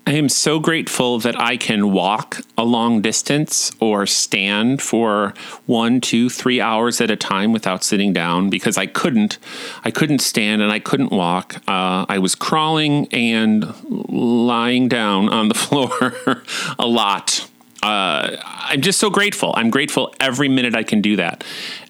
I 0.07 0.11
am 0.11 0.29
so 0.29 0.57
grateful 0.57 1.19
that 1.19 1.37
I 1.37 1.57
can 1.57 1.91
walk 1.91 2.39
a 2.57 2.63
long 2.63 3.01
distance 3.01 3.73
or 3.81 4.05
stand 4.05 4.81
for 4.81 5.33
one, 5.65 5.99
two, 5.99 6.29
three 6.29 6.61
hours 6.61 7.01
at 7.01 7.11
a 7.11 7.17
time 7.17 7.51
without 7.51 7.83
sitting 7.83 8.13
down 8.13 8.49
because 8.49 8.77
I 8.77 8.85
couldn't. 8.85 9.37
I 9.83 9.91
couldn't 9.91 10.19
stand 10.19 10.61
and 10.61 10.71
I 10.71 10.79
couldn't 10.79 11.11
walk. 11.11 11.57
Uh, 11.67 12.05
I 12.07 12.19
was 12.19 12.35
crawling 12.35 13.07
and 13.11 13.65
lying 13.89 14.87
down 14.87 15.27
on 15.27 15.49
the 15.49 15.55
floor 15.65 16.41
a 16.79 16.87
lot 16.87 17.45
uh, 17.83 18.37
I'm 18.43 18.81
just 18.81 18.99
so 18.99 19.09
grateful. 19.09 19.53
I'm 19.55 19.69
grateful 19.69 20.13
every 20.19 20.49
minute 20.49 20.75
I 20.75 20.83
can 20.83 20.99
do 21.01 21.15
that, 21.17 21.43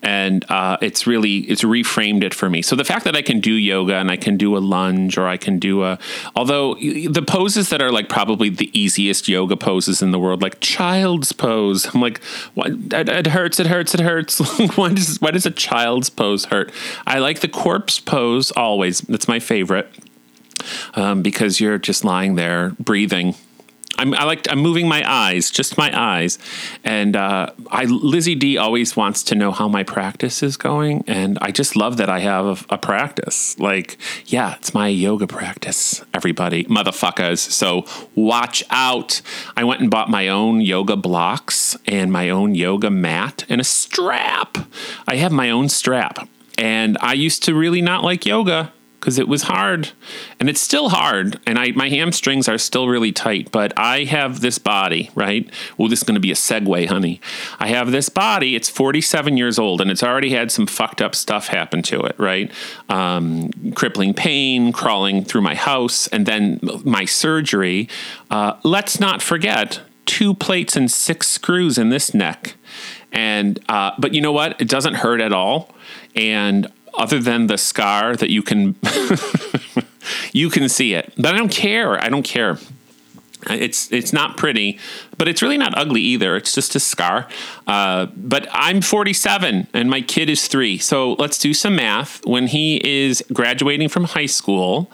and 0.03 0.43
uh, 0.49 0.77
it's 0.81 1.07
really 1.07 1.37
it's 1.39 1.63
reframed 1.63 2.23
it 2.23 2.33
for 2.33 2.49
me. 2.49 2.61
So 2.61 2.75
the 2.75 2.83
fact 2.83 3.05
that 3.05 3.15
I 3.15 3.21
can 3.21 3.39
do 3.39 3.53
yoga 3.53 3.95
and 3.95 4.11
I 4.11 4.17
can 4.17 4.35
do 4.35 4.57
a 4.57 4.59
lunge 4.59 5.17
or 5.17 5.27
I 5.27 5.37
can 5.37 5.59
do 5.59 5.83
a, 5.83 5.97
although 6.35 6.75
the 6.75 7.23
poses 7.25 7.69
that 7.69 7.81
are 7.81 7.91
like 7.91 8.09
probably 8.09 8.49
the 8.49 8.69
easiest 8.77 9.27
yoga 9.27 9.55
poses 9.55 10.01
in 10.01 10.11
the 10.11 10.19
world, 10.19 10.41
like 10.41 10.59
child's 10.59 11.31
pose, 11.31 11.85
I'm 11.93 12.01
like, 12.01 12.21
what? 12.53 12.71
It, 12.91 13.27
hurts, 13.27 13.59
it 13.59 13.67
hurts, 13.67 13.93
it 13.93 14.01
hurts. 14.01 14.39
why 14.77 14.93
does 14.93 15.21
why 15.21 15.31
does 15.31 15.45
a 15.45 15.51
child's 15.51 16.09
pose 16.09 16.45
hurt? 16.45 16.71
I 17.05 17.19
like 17.19 17.39
the 17.39 17.47
corpse 17.47 17.99
pose 17.99 18.51
always. 18.51 18.99
That's 19.01 19.27
my 19.27 19.39
favorite. 19.39 19.89
Um, 20.95 21.21
because 21.21 21.61
you're 21.61 21.77
just 21.77 22.03
lying 22.03 22.33
there 22.33 22.71
breathing 22.79 23.35
I'm, 23.97 24.13
I 24.13 24.23
like 24.25 24.49
I'm 24.51 24.59
moving 24.59 24.87
my 24.87 25.03
eyes, 25.09 25.49
just 25.49 25.77
my 25.77 25.91
eyes, 25.93 26.37
and 26.83 27.15
uh, 27.15 27.51
I 27.71 27.85
Lizzie 27.85 28.35
D 28.35 28.57
always 28.57 28.95
wants 28.95 29.23
to 29.23 29.35
know 29.35 29.51
how 29.51 29.67
my 29.67 29.83
practice 29.83 30.43
is 30.43 30.55
going, 30.57 31.03
and 31.07 31.37
I 31.41 31.51
just 31.51 31.75
love 31.75 31.97
that 31.97 32.09
I 32.09 32.19
have 32.19 32.45
a, 32.45 32.75
a 32.75 32.77
practice. 32.77 33.57
Like, 33.59 33.97
yeah, 34.25 34.55
it's 34.55 34.73
my 34.73 34.87
yoga 34.87 35.25
practice. 35.27 36.03
Everybody, 36.13 36.65
motherfuckers. 36.65 37.39
So 37.39 37.85
watch 38.15 38.63
out. 38.69 39.21
I 39.55 39.63
went 39.63 39.81
and 39.81 39.89
bought 39.89 40.09
my 40.09 40.27
own 40.27 40.61
yoga 40.61 40.95
blocks 40.95 41.75
and 41.85 42.11
my 42.11 42.29
own 42.29 42.55
yoga 42.55 42.89
mat 42.89 43.45
and 43.49 43.59
a 43.59 43.63
strap. 43.63 44.57
I 45.07 45.15
have 45.15 45.31
my 45.31 45.49
own 45.49 45.69
strap, 45.69 46.27
and 46.57 46.97
I 47.01 47.13
used 47.13 47.43
to 47.43 47.55
really 47.55 47.81
not 47.81 48.03
like 48.03 48.25
yoga 48.25 48.73
because 49.07 49.17
it 49.17 49.29
was 49.29 49.43
hard 49.43 49.91
and 50.37 50.49
it's 50.49 50.59
still 50.59 50.89
hard 50.89 51.39
and 51.47 51.57
I 51.57 51.71
my 51.71 51.87
hamstrings 51.87 52.49
are 52.49 52.57
still 52.57 52.89
really 52.89 53.13
tight 53.13 53.53
but 53.53 53.71
I 53.79 54.03
have 54.03 54.41
this 54.41 54.57
body 54.57 55.11
right? 55.15 55.49
Well 55.77 55.87
this 55.87 55.99
is 55.99 56.03
going 56.03 56.15
to 56.15 56.19
be 56.19 56.31
a 56.31 56.35
segue 56.35 56.87
honey. 56.87 57.21
I 57.57 57.69
have 57.69 57.91
this 57.91 58.09
body 58.09 58.53
it's 58.57 58.67
47 58.67 59.37
years 59.37 59.57
old 59.57 59.79
and 59.79 59.89
it's 59.89 60.03
already 60.03 60.31
had 60.31 60.51
some 60.51 60.67
fucked 60.67 61.01
up 61.01 61.15
stuff 61.15 61.47
happen 61.47 61.81
to 61.83 62.01
it 62.01 62.19
right? 62.19 62.51
Um, 62.89 63.51
crippling 63.75 64.13
pain 64.13 64.73
crawling 64.73 65.23
through 65.23 65.41
my 65.41 65.55
house 65.55 66.07
and 66.07 66.25
then 66.25 66.59
my 66.83 67.05
surgery 67.05 67.87
uh, 68.29 68.59
let's 68.65 68.99
not 68.99 69.21
forget 69.21 69.79
two 70.05 70.33
plates 70.33 70.75
and 70.75 70.91
six 70.91 71.29
screws 71.29 71.77
in 71.77 71.87
this 71.89 72.13
neck. 72.13 72.55
And 73.13 73.57
uh, 73.69 73.91
but 73.97 74.13
you 74.13 74.19
know 74.19 74.33
what? 74.33 74.59
It 74.59 74.67
doesn't 74.67 74.95
hurt 74.95 75.21
at 75.21 75.31
all 75.31 75.73
and 76.17 76.67
other 76.97 77.19
than 77.19 77.47
the 77.47 77.57
scar 77.57 78.15
that 78.15 78.29
you 78.29 78.41
can 78.41 78.75
you 80.33 80.49
can 80.49 80.67
see 80.67 80.93
it. 80.93 81.13
But 81.17 81.35
I 81.35 81.37
don't 81.37 81.51
care. 81.51 82.03
I 82.03 82.09
don't 82.09 82.23
care. 82.23 82.57
It's 83.49 83.91
it's 83.91 84.11
not 84.11 84.35
pretty, 84.35 84.79
but 85.17 85.27
it's 85.27 85.41
really 85.41 85.57
not 85.57 85.77
ugly 85.77 86.01
either. 86.01 86.35
It's 86.35 86.53
just 86.53 86.75
a 86.75 86.79
scar. 86.79 87.27
Uh, 87.65 88.07
but 88.15 88.47
I'm 88.51 88.81
47 88.81 89.67
and 89.73 89.89
my 89.89 90.01
kid 90.01 90.29
is 90.29 90.47
three. 90.47 90.77
So 90.77 91.13
let's 91.13 91.37
do 91.37 91.53
some 91.53 91.75
math. 91.75 92.25
When 92.25 92.47
he 92.47 92.81
is 92.83 93.23
graduating 93.31 93.89
from 93.89 94.05
high 94.05 94.25
school, 94.25 94.91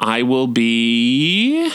I 0.00 0.22
will 0.22 0.48
be 0.48 1.70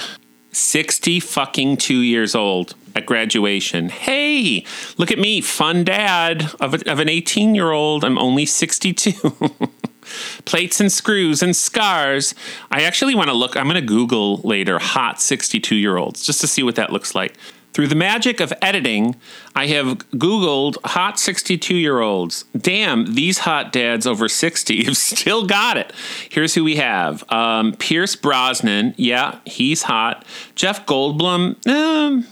60 0.52 1.22
fucking 1.22 1.78
two 1.78 2.02
years 2.02 2.36
old 2.36 2.76
at 2.96 3.06
graduation. 3.06 3.90
Hey, 3.90 4.66
look 4.98 5.12
at 5.12 5.20
me, 5.20 5.42
fun 5.42 5.84
dad 5.84 6.52
of, 6.60 6.74
a, 6.74 6.92
of 6.92 7.00
an 7.00 7.10
18 7.10 7.56
year 7.56 7.72
old. 7.72 8.04
I'm 8.04 8.18
only 8.18 8.46
62. 8.46 9.14
plates 10.46 10.80
and 10.80 10.92
screws 10.92 11.42
and 11.42 11.56
scars. 11.56 12.36
I 12.70 12.84
actually 12.84 13.16
want 13.16 13.30
to 13.30 13.36
look, 13.36 13.56
I'm 13.56 13.66
going 13.66 13.76
to 13.76 13.82
Google 13.82 14.38
later 14.38 14.80
hot 14.80 15.22
62 15.22 15.76
year 15.76 15.98
olds 15.98 16.26
just 16.26 16.42
to 16.42 16.48
see 16.48 16.64
what 16.64 16.76
that 16.76 16.92
looks 16.92 17.16
like. 17.16 17.36
Through 17.74 17.88
the 17.88 17.96
magic 17.96 18.42
of 18.42 18.52
editing, 18.62 19.16
I 19.56 19.68
have 19.68 20.00
Googled 20.10 20.76
hot 20.84 21.18
62 21.18 21.74
year 21.74 22.02
olds. 22.02 22.44
Damn, 22.58 23.16
these 23.16 23.40
hot 23.40 23.72
dads 23.72 24.06
over 24.06 24.28
60 24.28 24.84
have 24.86 24.98
still 24.98 25.46
got 25.46 25.78
it. 25.78 25.94
Here's 26.30 26.54
who 26.54 26.66
we 26.66 26.76
have 26.76 27.30
um, 27.32 27.74
Pierce 27.74 28.16
Brosnan. 28.16 28.94
Yeah, 28.98 29.40
he's 29.46 29.84
hot. 29.84 30.26
Jeff 30.56 30.86
Goldblum. 30.86 31.66
Um, 31.66 32.28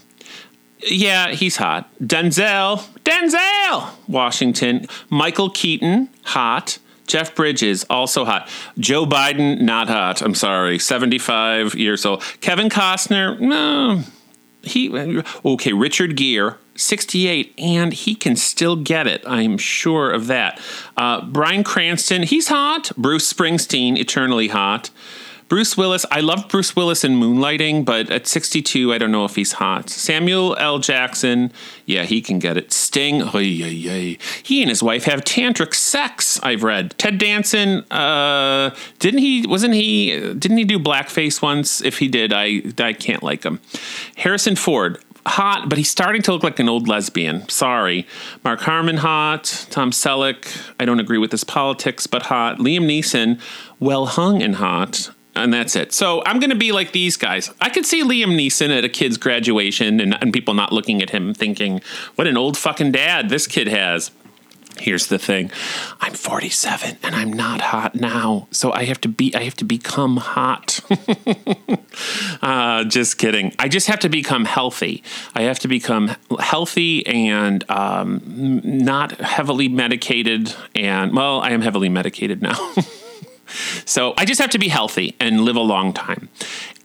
yeah, 0.86 1.32
he's 1.32 1.56
hot. 1.56 1.90
Denzel. 2.00 2.86
Denzel! 3.04 3.90
Washington. 4.08 4.86
Michael 5.08 5.50
Keaton. 5.50 6.08
Hot. 6.24 6.78
Jeff 7.06 7.34
Bridges, 7.34 7.84
also 7.90 8.24
hot. 8.24 8.48
Joe 8.78 9.04
Biden, 9.04 9.62
not 9.62 9.88
hot. 9.88 10.22
I'm 10.22 10.36
sorry. 10.36 10.78
75 10.78 11.74
years 11.74 12.06
old. 12.06 12.22
Kevin 12.40 12.68
Costner, 12.68 13.38
no 13.40 14.04
he 14.62 14.90
okay 15.44 15.72
richard 15.72 16.16
gere 16.16 16.56
68 16.76 17.54
and 17.58 17.92
he 17.92 18.14
can 18.14 18.36
still 18.36 18.76
get 18.76 19.06
it 19.06 19.22
i'm 19.26 19.56
sure 19.56 20.10
of 20.10 20.26
that 20.26 20.60
uh, 20.96 21.24
bryan 21.24 21.64
cranston 21.64 22.22
he's 22.22 22.48
hot 22.48 22.92
bruce 22.96 23.32
springsteen 23.32 23.96
eternally 23.96 24.48
hot 24.48 24.90
bruce 25.50 25.76
willis 25.76 26.06
i 26.10 26.20
love 26.20 26.48
bruce 26.48 26.74
willis 26.74 27.04
in 27.04 27.20
moonlighting 27.20 27.84
but 27.84 28.10
at 28.10 28.26
62 28.26 28.94
i 28.94 28.96
don't 28.96 29.12
know 29.12 29.26
if 29.26 29.36
he's 29.36 29.52
hot 29.52 29.90
samuel 29.90 30.56
l 30.56 30.78
jackson 30.78 31.52
yeah 31.84 32.04
he 32.04 32.22
can 32.22 32.38
get 32.38 32.56
it 32.56 32.72
sting 32.72 33.20
he 33.26 34.16
and 34.62 34.70
his 34.70 34.82
wife 34.82 35.04
have 35.04 35.20
tantric 35.24 35.74
sex 35.74 36.40
i've 36.42 36.62
read 36.62 36.96
ted 36.96 37.18
danson 37.18 37.84
uh, 37.90 38.74
didn't 38.98 39.20
he 39.20 39.46
wasn't 39.46 39.74
he 39.74 40.18
didn't 40.34 40.56
he 40.56 40.64
do 40.64 40.78
blackface 40.78 41.42
once 41.42 41.82
if 41.82 41.98
he 41.98 42.08
did 42.08 42.32
i 42.32 42.62
i 42.78 42.94
can't 42.94 43.22
like 43.22 43.42
him 43.42 43.60
Harrison 44.16 44.56
Ford, 44.56 45.02
hot, 45.26 45.68
but 45.68 45.78
he's 45.78 45.90
starting 45.90 46.22
to 46.22 46.32
look 46.32 46.42
like 46.42 46.58
an 46.58 46.68
old 46.68 46.88
lesbian. 46.88 47.48
Sorry. 47.48 48.06
Mark 48.44 48.60
Harmon, 48.60 48.98
hot. 48.98 49.66
Tom 49.70 49.90
Selleck, 49.90 50.72
I 50.78 50.84
don't 50.84 51.00
agree 51.00 51.18
with 51.18 51.32
his 51.32 51.44
politics, 51.44 52.06
but 52.06 52.22
hot. 52.22 52.58
Liam 52.58 52.82
Neeson, 52.82 53.40
well 53.78 54.06
hung 54.06 54.42
and 54.42 54.56
hot. 54.56 55.10
And 55.34 55.52
that's 55.52 55.76
it. 55.76 55.92
So 55.92 56.22
I'm 56.26 56.40
going 56.40 56.50
to 56.50 56.56
be 56.56 56.72
like 56.72 56.92
these 56.92 57.16
guys. 57.16 57.50
I 57.60 57.70
could 57.70 57.86
see 57.86 58.02
Liam 58.02 58.36
Neeson 58.36 58.76
at 58.76 58.84
a 58.84 58.88
kid's 58.88 59.16
graduation 59.16 60.00
and, 60.00 60.20
and 60.20 60.32
people 60.32 60.54
not 60.54 60.72
looking 60.72 61.02
at 61.02 61.10
him 61.10 61.34
thinking, 61.34 61.80
what 62.16 62.26
an 62.26 62.36
old 62.36 62.58
fucking 62.58 62.92
dad 62.92 63.28
this 63.28 63.46
kid 63.46 63.68
has. 63.68 64.10
Here's 64.78 65.08
the 65.08 65.18
thing. 65.18 65.50
I'm 66.00 66.14
47 66.14 66.98
and 67.02 67.14
I'm 67.14 67.32
not 67.32 67.60
hot 67.60 67.94
now. 67.94 68.48
So 68.50 68.72
I 68.72 68.84
have 68.84 69.00
to 69.02 69.08
be 69.08 69.34
I 69.34 69.42
have 69.42 69.56
to 69.56 69.64
become 69.64 70.16
hot. 70.16 70.80
uh, 72.42 72.84
just 72.84 73.18
kidding. 73.18 73.54
I 73.58 73.68
just 73.68 73.88
have 73.88 73.98
to 74.00 74.08
become 74.08 74.46
healthy. 74.46 75.02
I 75.34 75.42
have 75.42 75.58
to 75.60 75.68
become 75.68 76.16
healthy 76.38 77.06
and 77.06 77.68
um, 77.70 78.22
not 78.64 79.20
heavily 79.20 79.68
medicated 79.68 80.54
and 80.74 81.14
well, 81.14 81.40
I 81.40 81.50
am 81.50 81.60
heavily 81.60 81.90
medicated 81.90 82.40
now. 82.40 82.74
So 83.84 84.14
I 84.16 84.24
just 84.24 84.40
have 84.40 84.50
to 84.50 84.58
be 84.58 84.68
healthy 84.68 85.16
and 85.20 85.42
live 85.42 85.56
a 85.56 85.60
long 85.60 85.92
time. 85.92 86.28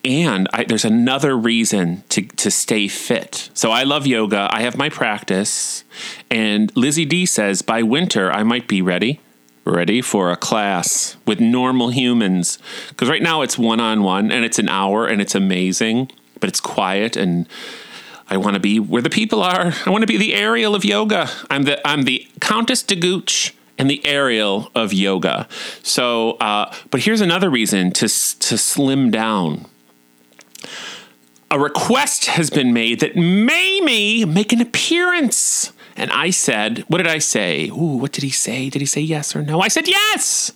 And 0.04 0.48
I, 0.54 0.66
there's 0.66 0.86
another 0.86 1.36
reason 1.36 2.04
to, 2.10 2.22
to 2.22 2.52
stay 2.52 2.88
fit. 2.88 3.50
So 3.54 3.72
I 3.72 3.84
love 3.84 4.06
yoga. 4.06 4.48
I 4.52 4.62
have 4.62 4.78
my 4.78 4.90
practice. 4.90 5.84
And 6.30 6.76
Lizzie 6.78 7.06
D 7.06 7.26
says 7.26 7.62
by 7.62 7.82
winter, 7.82 8.32
I 8.32 8.44
might 8.44 8.68
be 8.68 8.82
ready 8.82 9.20
ready 9.66 10.00
for 10.00 10.32
a 10.32 10.38
class 10.38 11.18
with 11.26 11.40
normal 11.40 11.90
humans. 11.90 12.60
Because 12.90 13.10
right 13.10 13.22
now 13.22 13.42
it's 13.42 13.58
one 13.58 13.80
on 13.80 14.04
one 14.04 14.32
and 14.32 14.46
it's 14.46 14.60
an 14.60 14.70
hour 14.70 15.08
and 15.08 15.20
it's 15.20 15.34
amazing, 15.34 16.12
but 16.40 16.48
it's 16.48 16.60
quiet 16.60 17.18
and 17.18 17.48
I 18.30 18.38
want 18.38 18.56
to 18.56 18.60
be 18.60 18.80
where 18.80 19.02
the 19.02 19.10
people 19.10 19.42
are. 19.42 19.74
I 19.86 19.90
want 19.90 20.02
to 20.02 20.08
be 20.08 20.18
the 20.18 20.34
Ariel 20.34 20.76
of 20.76 20.86
yoga. 20.86 21.30
I'm 21.50 21.64
the 21.64 21.86
I'm 21.88 22.04
the 22.04 22.28
Countess 22.40 22.82
de 22.84 22.96
Gooch 22.96 23.56
and 23.78 23.90
the 23.90 24.06
aerial 24.06 24.72
of 24.76 24.94
yoga. 24.94 25.48
So, 25.84 26.32
uh, 26.34 26.74
but 26.92 27.02
here's 27.02 27.22
another 27.22 27.50
reason 27.50 27.92
to 27.94 28.08
to 28.08 28.58
slim 28.58 29.12
down 29.12 29.66
a 31.52 31.60
request 31.60 32.26
has 32.26 32.50
been 32.50 32.74
made 32.74 33.00
that 33.00 33.16
Mamie 33.16 34.26
make 34.26 34.52
an 34.52 34.62
appearance. 34.62 35.72
And 35.96 36.12
I 36.12 36.32
said, 36.32 36.80
what 36.90 36.98
did 36.98 37.08
I 37.08 37.20
say? 37.20 37.70
Ooh, 37.70 37.98
what 37.98 38.12
did 38.12 38.24
he 38.24 38.30
say? 38.30 38.70
Did 38.70 38.82
he 38.82 38.86
say 38.86 39.00
yes 39.00 39.36
or 39.36 39.42
no? 39.42 39.62
I 39.62 39.70
said 39.70 39.88
yes. 39.88 40.52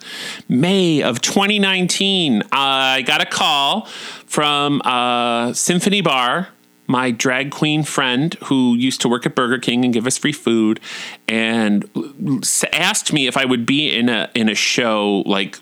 May 0.50 1.02
of 1.02 1.22
2019, 1.22 2.44
I 2.52 3.04
got 3.04 3.22
a 3.22 3.26
call 3.26 3.86
from 4.26 4.82
uh, 4.84 5.54
Symphony 5.54 6.02
Bar, 6.02 6.50
my 6.90 7.12
drag 7.12 7.52
queen 7.52 7.84
friend 7.84 8.34
who 8.46 8.74
used 8.76 9.00
to 9.02 9.08
work 9.08 9.26
at 9.26 9.36
Burger 9.36 9.60
King 9.60 9.86
and 9.86 9.94
give 9.94 10.08
us 10.08 10.18
free 10.18 10.34
food, 10.34 10.80
and 11.28 11.88
asked 12.74 13.14
me 13.14 13.28
if 13.28 13.38
I 13.38 13.46
would 13.46 13.66
be 13.66 13.96
in 13.96 14.10
a 14.10 14.30
in 14.34 14.50
a 14.50 14.56
show 14.56 15.24
like 15.26 15.60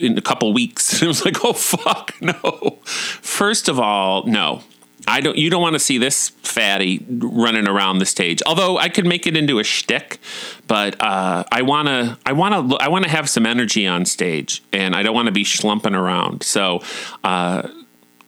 in 0.00 0.18
a 0.18 0.22
couple 0.22 0.52
weeks. 0.52 0.92
And 1.00 1.04
I 1.04 1.08
was 1.08 1.24
like, 1.24 1.44
oh 1.44 1.52
fuck, 1.52 2.14
no. 2.20 2.80
First 2.84 3.68
of 3.68 3.78
all, 3.78 4.26
no. 4.26 4.62
I 5.08 5.20
don't. 5.20 5.36
You 5.36 5.50
don't 5.50 5.62
want 5.62 5.74
to 5.74 5.78
see 5.78 5.98
this 5.98 6.30
fatty 6.30 7.04
running 7.08 7.68
around 7.68 7.98
the 7.98 8.06
stage. 8.06 8.42
Although 8.44 8.76
I 8.76 8.88
could 8.88 9.06
make 9.06 9.26
it 9.26 9.36
into 9.36 9.60
a 9.60 9.64
shtick, 9.64 10.18
but 10.66 11.00
uh, 11.00 11.44
I 11.52 11.62
want 11.62 11.86
to. 11.86 12.18
I 12.26 12.32
want 12.32 12.70
to. 12.70 12.76
I 12.78 12.88
want 12.88 13.04
to 13.04 13.10
have 13.10 13.30
some 13.30 13.46
energy 13.46 13.86
on 13.86 14.04
stage, 14.04 14.64
and 14.72 14.96
I 14.96 15.04
don't 15.04 15.14
want 15.14 15.26
to 15.26 15.32
be 15.32 15.44
slumping 15.44 15.94
around. 15.94 16.42
So, 16.42 16.82
uh, 17.22 17.68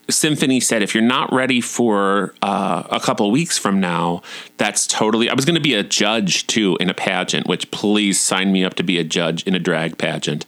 Symphony 0.09 0.59
said, 0.59 0.81
if 0.81 0.93
you're 0.93 1.03
not 1.03 1.31
ready 1.31 1.61
for 1.61 2.33
uh, 2.41 2.83
a 2.89 2.99
couple 2.99 3.29
weeks 3.31 3.57
from 3.57 3.79
now, 3.79 4.21
that's 4.57 4.87
totally. 4.87 5.29
I 5.29 5.33
was 5.33 5.45
going 5.45 5.55
to 5.55 5.61
be 5.61 5.73
a 5.73 5.83
judge 5.83 6.47
too 6.47 6.77
in 6.79 6.89
a 6.89 6.93
pageant, 6.93 7.47
which 7.47 7.69
please 7.71 8.19
sign 8.19 8.51
me 8.51 8.63
up 8.63 8.75
to 8.75 8.83
be 8.83 8.97
a 8.97 9.03
judge 9.03 9.43
in 9.43 9.55
a 9.55 9.59
drag 9.59 9.97
pageant 9.97 10.45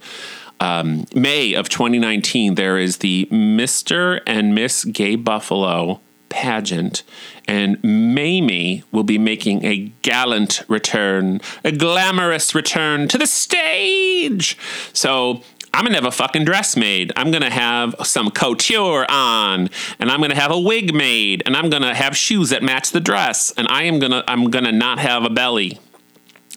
um, 0.62 1.06
May 1.16 1.54
of 1.54 1.70
2019, 1.70 2.56
there 2.56 2.78
is 2.78 2.98
the 2.98 3.28
Mr. 3.32 4.22
and 4.28 4.54
Miss 4.54 4.86
Gay 4.86 5.16
Buffalo 5.16 6.00
pageant, 6.30 7.04
and 7.48 7.84
Mamie 7.84 8.84
will 8.92 9.04
be 9.04 9.18
making 9.18 9.66
a 9.66 9.92
gallant 10.04 10.64
return, 10.68 11.42
a 11.64 11.72
glamorous 11.72 12.54
return 12.54 13.08
to 13.10 13.18
the 13.18 13.26
stage. 13.26 14.56
So 14.94 15.42
I'm 15.74 15.86
gonna 15.86 15.96
have 15.96 16.06
a 16.06 16.12
fucking 16.12 16.44
dress 16.44 16.76
made. 16.76 17.14
I'm 17.16 17.32
gonna 17.32 17.50
have 17.50 17.96
some 18.04 18.30
couture 18.30 19.06
on, 19.10 19.70
and 20.00 20.12
I'm 20.12 20.20
gonna 20.20 20.36
have 20.36 20.52
a 20.52 20.60
wig 20.60 20.94
made, 20.94 21.44
and 21.46 21.56
I'm 21.56 21.70
gonna 21.70 21.96
have 21.96 22.16
shoes 22.16 22.50
that 22.50 22.62
match 22.62 22.92
the 22.92 23.00
dress, 23.00 23.54
and 23.56 23.68
I 23.70 23.84
am 23.84 24.00
gonna 24.00 24.24
I'm 24.28 24.50
gonna 24.50 24.72
not 24.72 25.00
have 25.00 25.24
a 25.24 25.30
belly. 25.30 25.80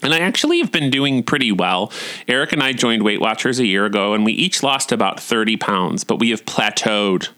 And 0.03 0.13
I 0.13 0.19
actually 0.19 0.59
have 0.59 0.71
been 0.71 0.89
doing 0.89 1.23
pretty 1.23 1.51
well. 1.51 1.91
Eric 2.27 2.51
and 2.51 2.61
I 2.61 2.73
joined 2.73 3.03
Weight 3.03 3.21
Watchers 3.21 3.59
a 3.59 3.65
year 3.65 3.85
ago, 3.85 4.13
and 4.13 4.25
we 4.25 4.33
each 4.33 4.61
lost 4.61 4.91
about 4.91 5.19
30 5.19 5.55
pounds, 5.57 6.03
but 6.03 6.19
we 6.19 6.31
have 6.31 6.45
plateaued. 6.45 7.29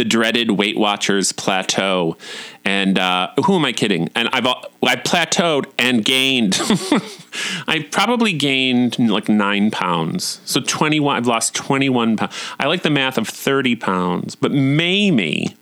The 0.00 0.06
dreaded 0.06 0.52
Weight 0.52 0.78
Watchers 0.78 1.30
plateau. 1.30 2.16
And 2.64 2.98
uh, 2.98 3.32
who 3.44 3.56
am 3.56 3.66
I 3.66 3.72
kidding? 3.72 4.08
And 4.14 4.30
I've 4.32 4.46
I 4.46 4.96
plateaued 4.96 5.70
and 5.78 6.02
gained. 6.02 6.58
I 7.68 7.86
probably 7.90 8.32
gained 8.32 8.98
like 8.98 9.28
nine 9.28 9.70
pounds. 9.70 10.40
So 10.46 10.62
21, 10.62 11.14
I've 11.14 11.26
lost 11.26 11.54
21 11.54 12.16
pounds. 12.16 12.34
I 12.58 12.66
like 12.66 12.80
the 12.80 12.88
math 12.88 13.18
of 13.18 13.28
30 13.28 13.76
pounds, 13.76 14.36
but 14.36 14.52
Mamie 14.52 15.54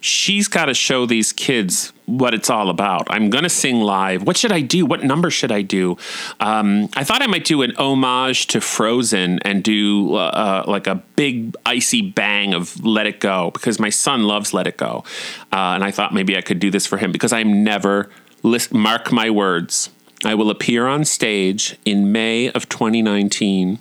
she's 0.00 0.48
got 0.48 0.66
to 0.66 0.74
show 0.74 1.06
these 1.06 1.32
kids 1.32 1.92
what 2.06 2.34
it's 2.34 2.50
all 2.50 2.68
about. 2.68 3.06
I'm 3.10 3.30
going 3.30 3.44
to 3.44 3.50
sing 3.50 3.80
live. 3.80 4.22
What 4.26 4.36
should 4.36 4.52
I 4.52 4.60
do? 4.60 4.84
What 4.84 5.02
number 5.02 5.30
should 5.30 5.52
I 5.52 5.62
do? 5.62 5.96
Um, 6.40 6.88
I 6.94 7.04
thought 7.04 7.22
I 7.22 7.26
might 7.26 7.44
do 7.44 7.62
an 7.62 7.74
homage 7.76 8.48
to 8.48 8.60
Frozen 8.60 9.38
and 9.40 9.62
do 9.62 10.14
uh, 10.14 10.18
uh, 10.66 10.70
like 10.70 10.86
a 10.86 10.96
big 11.16 11.56
icy 11.64 12.02
bang 12.02 12.54
of 12.54 12.84
Let 12.84 13.06
It 13.06 13.20
Go 13.20 13.50
because 13.52 13.78
my 13.78 13.90
son 13.90 14.24
loves 14.24 14.52
Let 14.52 14.66
It 14.66 14.76
Go. 14.76 15.04
Uh, 15.52 15.74
and 15.74 15.84
I 15.84 15.90
thought 15.90 16.12
maybe 16.12 16.36
I 16.36 16.42
could 16.42 16.58
do 16.58 16.70
this 16.70 16.86
for 16.86 16.98
him 16.98 17.12
because 17.12 17.32
I'm 17.32 17.64
never, 17.64 18.10
list, 18.42 18.74
mark 18.74 19.12
my 19.12 19.30
words, 19.30 19.90
I 20.24 20.34
will 20.34 20.50
appear 20.50 20.86
on 20.86 21.04
stage 21.04 21.76
in 21.84 22.12
May 22.12 22.50
of 22.50 22.68
2019 22.68 23.78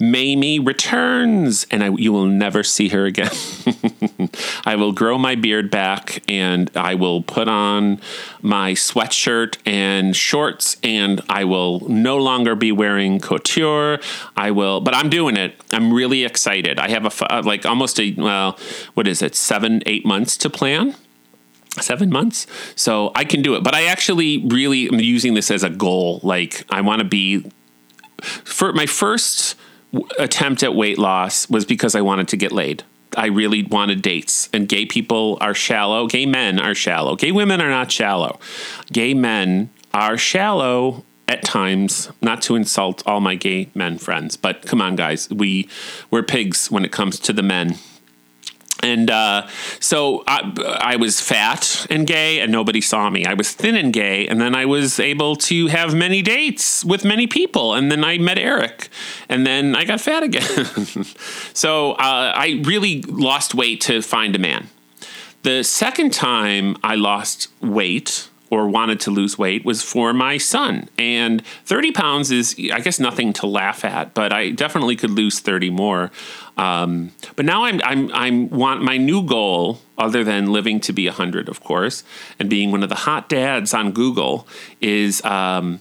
Mamie 0.00 0.58
returns, 0.58 1.66
and 1.70 1.84
I, 1.84 1.90
you 1.90 2.10
will 2.10 2.24
never 2.24 2.62
see 2.62 2.88
her 2.88 3.04
again. 3.04 3.30
I 4.64 4.74
will 4.76 4.92
grow 4.92 5.18
my 5.18 5.34
beard 5.34 5.70
back, 5.70 6.22
and 6.26 6.70
I 6.74 6.94
will 6.94 7.22
put 7.22 7.48
on 7.48 8.00
my 8.40 8.72
sweatshirt 8.72 9.58
and 9.66 10.16
shorts, 10.16 10.78
and 10.82 11.20
I 11.28 11.44
will 11.44 11.80
no 11.86 12.16
longer 12.16 12.54
be 12.54 12.72
wearing 12.72 13.20
couture. 13.20 14.00
I 14.38 14.52
will, 14.52 14.80
but 14.80 14.94
I'm 14.94 15.10
doing 15.10 15.36
it. 15.36 15.54
I'm 15.70 15.92
really 15.92 16.24
excited. 16.24 16.78
I 16.78 16.88
have 16.88 17.04
a 17.04 17.34
uh, 17.34 17.42
like 17.44 17.66
almost 17.66 18.00
a 18.00 18.14
well, 18.14 18.58
what 18.94 19.06
is 19.06 19.20
it? 19.20 19.34
Seven, 19.34 19.82
eight 19.84 20.06
months 20.06 20.38
to 20.38 20.50
plan 20.50 20.94
seven 21.78 22.10
months 22.10 22.48
so 22.74 23.12
i 23.14 23.24
can 23.24 23.42
do 23.42 23.54
it 23.54 23.62
but 23.62 23.74
i 23.74 23.84
actually 23.84 24.44
really 24.48 24.88
am 24.88 24.98
using 24.98 25.34
this 25.34 25.52
as 25.52 25.62
a 25.62 25.70
goal 25.70 26.18
like 26.24 26.64
i 26.68 26.80
want 26.80 26.98
to 26.98 27.04
be 27.04 27.48
for 28.20 28.72
my 28.72 28.86
first 28.86 29.54
attempt 30.18 30.62
at 30.62 30.74
weight 30.74 30.98
loss 30.98 31.48
was 31.48 31.64
because 31.64 31.94
I 31.94 32.00
wanted 32.00 32.28
to 32.28 32.36
get 32.36 32.52
laid. 32.52 32.84
I 33.16 33.26
really 33.26 33.64
wanted 33.64 34.02
dates. 34.02 34.48
And 34.52 34.68
gay 34.68 34.86
people 34.86 35.36
are 35.40 35.54
shallow. 35.54 36.06
Gay 36.06 36.26
men 36.26 36.60
are 36.60 36.74
shallow. 36.74 37.16
Gay 37.16 37.32
women 37.32 37.60
are 37.60 37.70
not 37.70 37.90
shallow. 37.90 38.38
Gay 38.92 39.14
men 39.14 39.70
are 39.92 40.16
shallow 40.16 41.04
at 41.26 41.42
times. 41.42 42.10
Not 42.20 42.42
to 42.42 42.54
insult 42.56 43.02
all 43.06 43.20
my 43.20 43.34
gay 43.34 43.70
men 43.74 43.98
friends, 43.98 44.36
but 44.36 44.62
come 44.62 44.80
on, 44.80 44.96
guys. 44.96 45.28
We 45.30 45.68
we're 46.10 46.22
pigs 46.22 46.70
when 46.70 46.84
it 46.84 46.92
comes 46.92 47.18
to 47.20 47.32
the 47.32 47.42
men. 47.42 47.76
And 48.82 49.10
uh, 49.10 49.46
so 49.78 50.24
I, 50.26 50.52
I 50.80 50.96
was 50.96 51.20
fat 51.20 51.86
and 51.90 52.06
gay, 52.06 52.40
and 52.40 52.50
nobody 52.50 52.80
saw 52.80 53.10
me. 53.10 53.26
I 53.26 53.34
was 53.34 53.52
thin 53.52 53.76
and 53.76 53.92
gay, 53.92 54.26
and 54.26 54.40
then 54.40 54.54
I 54.54 54.64
was 54.64 54.98
able 54.98 55.36
to 55.36 55.66
have 55.66 55.94
many 55.94 56.22
dates 56.22 56.84
with 56.84 57.04
many 57.04 57.26
people. 57.26 57.74
And 57.74 57.90
then 57.90 58.04
I 58.04 58.18
met 58.18 58.38
Eric, 58.38 58.88
and 59.28 59.46
then 59.46 59.76
I 59.76 59.84
got 59.84 60.00
fat 60.00 60.22
again. 60.22 60.64
so 61.52 61.92
uh, 61.92 62.32
I 62.34 62.62
really 62.64 63.02
lost 63.02 63.54
weight 63.54 63.82
to 63.82 64.00
find 64.00 64.34
a 64.34 64.38
man. 64.38 64.68
The 65.42 65.62
second 65.62 66.12
time 66.12 66.76
I 66.82 66.94
lost 66.94 67.48
weight, 67.60 68.29
or 68.50 68.68
wanted 68.68 68.98
to 69.00 69.10
lose 69.10 69.38
weight 69.38 69.64
was 69.64 69.82
for 69.82 70.12
my 70.12 70.36
son. 70.36 70.88
And 70.98 71.44
30 71.64 71.92
pounds 71.92 72.30
is, 72.32 72.56
I 72.72 72.80
guess, 72.80 72.98
nothing 72.98 73.32
to 73.34 73.46
laugh 73.46 73.84
at, 73.84 74.12
but 74.12 74.32
I 74.32 74.50
definitely 74.50 74.96
could 74.96 75.12
lose 75.12 75.38
30 75.38 75.70
more. 75.70 76.10
Um, 76.56 77.12
but 77.36 77.46
now 77.46 77.64
I'm, 77.64 77.80
I'm, 77.84 78.12
I'm 78.12 78.50
want 78.50 78.82
my 78.82 78.96
new 78.96 79.22
goal, 79.24 79.80
other 79.96 80.24
than 80.24 80.52
living 80.52 80.80
to 80.80 80.92
be 80.92 81.06
100, 81.06 81.48
of 81.48 81.62
course, 81.62 82.02
and 82.38 82.50
being 82.50 82.72
one 82.72 82.82
of 82.82 82.88
the 82.88 82.96
hot 82.96 83.28
dads 83.28 83.72
on 83.72 83.92
Google, 83.92 84.46
is. 84.80 85.24
Um, 85.24 85.80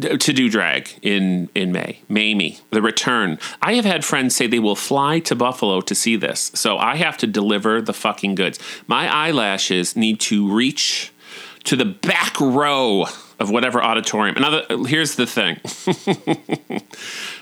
to 0.00 0.32
do 0.32 0.48
drag 0.48 0.88
in 1.02 1.48
in 1.54 1.72
May. 1.72 2.00
Mamie, 2.08 2.58
the 2.70 2.80
return. 2.80 3.38
I 3.60 3.74
have 3.74 3.84
had 3.84 4.04
friends 4.04 4.36
say 4.36 4.46
they 4.46 4.60
will 4.60 4.76
fly 4.76 5.18
to 5.20 5.34
Buffalo 5.34 5.80
to 5.80 5.94
see 5.96 6.14
this. 6.14 6.52
So 6.54 6.78
I 6.78 6.94
have 6.96 7.16
to 7.18 7.26
deliver 7.26 7.82
the 7.82 7.92
fucking 7.92 8.36
goods. 8.36 8.60
My 8.86 9.12
eyelashes 9.12 9.96
need 9.96 10.20
to 10.20 10.50
reach 10.50 11.12
to 11.64 11.76
the 11.76 11.84
back 11.84 12.40
row 12.40 13.06
of 13.38 13.50
whatever 13.50 13.82
auditorium. 13.82 14.36
Another 14.36 14.64
here's 14.86 15.16
the 15.16 15.26
thing. 15.26 15.56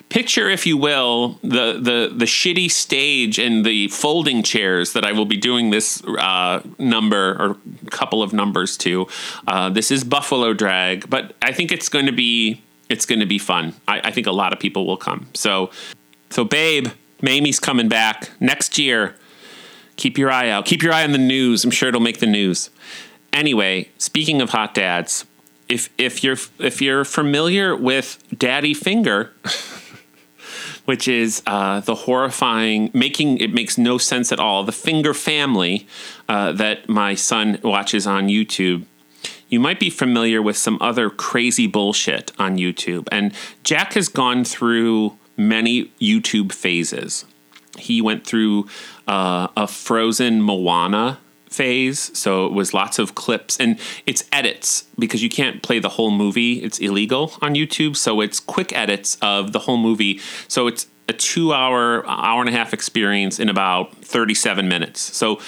Picture, 0.08 0.48
if 0.48 0.66
you 0.66 0.76
will, 0.76 1.38
the, 1.42 1.74
the 1.74 2.12
the 2.14 2.24
shitty 2.24 2.70
stage 2.70 3.38
and 3.38 3.64
the 3.64 3.88
folding 3.88 4.42
chairs 4.42 4.92
that 4.94 5.04
I 5.04 5.12
will 5.12 5.26
be 5.26 5.36
doing 5.36 5.70
this 5.70 6.02
uh, 6.04 6.62
number 6.78 7.36
or 7.38 7.56
couple 7.90 8.22
of 8.22 8.32
numbers 8.32 8.76
to. 8.78 9.06
Uh, 9.46 9.68
this 9.68 9.90
is 9.90 10.04
Buffalo 10.04 10.54
Drag, 10.54 11.10
but 11.10 11.34
I 11.42 11.52
think 11.52 11.72
it's 11.72 11.88
going 11.88 12.06
to 12.06 12.12
be 12.12 12.62
it's 12.88 13.04
going 13.04 13.20
to 13.20 13.26
be 13.26 13.38
fun. 13.38 13.74
I, 13.86 14.00
I 14.04 14.10
think 14.10 14.26
a 14.26 14.32
lot 14.32 14.52
of 14.52 14.60
people 14.60 14.86
will 14.86 14.96
come. 14.96 15.28
So, 15.34 15.70
so 16.30 16.44
babe, 16.44 16.88
Mamie's 17.20 17.60
coming 17.60 17.88
back 17.88 18.30
next 18.40 18.78
year. 18.78 19.16
Keep 19.96 20.16
your 20.16 20.30
eye 20.30 20.48
out. 20.48 20.64
Keep 20.64 20.82
your 20.82 20.92
eye 20.92 21.02
on 21.02 21.12
the 21.12 21.18
news. 21.18 21.64
I'm 21.64 21.72
sure 21.72 21.88
it'll 21.88 22.00
make 22.00 22.20
the 22.20 22.26
news. 22.26 22.70
Anyway, 23.32 23.88
speaking 23.98 24.40
of 24.40 24.50
hot 24.50 24.74
dads, 24.74 25.24
if 25.68 25.90
if 25.98 26.24
you're 26.24 26.38
if 26.58 26.80
you're 26.80 27.04
familiar 27.04 27.76
with 27.76 28.22
Daddy 28.36 28.74
Finger, 28.74 29.32
which 30.84 31.06
is 31.06 31.42
uh, 31.46 31.80
the 31.80 31.94
horrifying 31.94 32.90
making 32.94 33.38
it 33.38 33.52
makes 33.52 33.76
no 33.76 33.98
sense 33.98 34.32
at 34.32 34.40
all 34.40 34.64
the 34.64 34.72
Finger 34.72 35.14
family 35.14 35.86
uh, 36.28 36.52
that 36.52 36.88
my 36.88 37.14
son 37.14 37.58
watches 37.62 38.06
on 38.06 38.28
YouTube. 38.28 38.84
You 39.48 39.60
might 39.60 39.80
be 39.80 39.88
familiar 39.88 40.42
with 40.42 40.58
some 40.58 40.76
other 40.80 41.08
crazy 41.08 41.66
bullshit 41.66 42.32
on 42.38 42.56
YouTube, 42.56 43.08
and 43.10 43.32
Jack 43.64 43.94
has 43.94 44.08
gone 44.08 44.44
through 44.44 45.16
many 45.36 45.86
YouTube 46.00 46.52
phases. 46.52 47.24
He 47.78 48.02
went 48.02 48.26
through 48.26 48.66
uh, 49.06 49.48
a 49.56 49.66
frozen 49.66 50.42
Moana 50.42 51.18
phase. 51.50 52.16
So 52.18 52.46
it 52.46 52.52
was 52.52 52.74
lots 52.74 52.98
of 52.98 53.14
clips 53.14 53.58
and 53.58 53.78
it's 54.06 54.24
edits 54.32 54.86
because 54.98 55.22
you 55.22 55.28
can't 55.28 55.62
play 55.62 55.78
the 55.78 55.90
whole 55.90 56.10
movie. 56.10 56.62
It's 56.62 56.78
illegal 56.78 57.32
on 57.40 57.54
YouTube. 57.54 57.96
So 57.96 58.20
it's 58.20 58.40
quick 58.40 58.72
edits 58.72 59.16
of 59.22 59.52
the 59.52 59.60
whole 59.60 59.78
movie. 59.78 60.20
So 60.48 60.66
it's 60.66 60.86
a 61.08 61.12
two 61.12 61.52
hour, 61.52 62.06
hour 62.06 62.40
and 62.40 62.48
a 62.48 62.52
half 62.52 62.74
experience 62.74 63.40
in 63.40 63.48
about 63.48 63.96
37 63.96 64.68
minutes. 64.68 65.00
So 65.00 65.40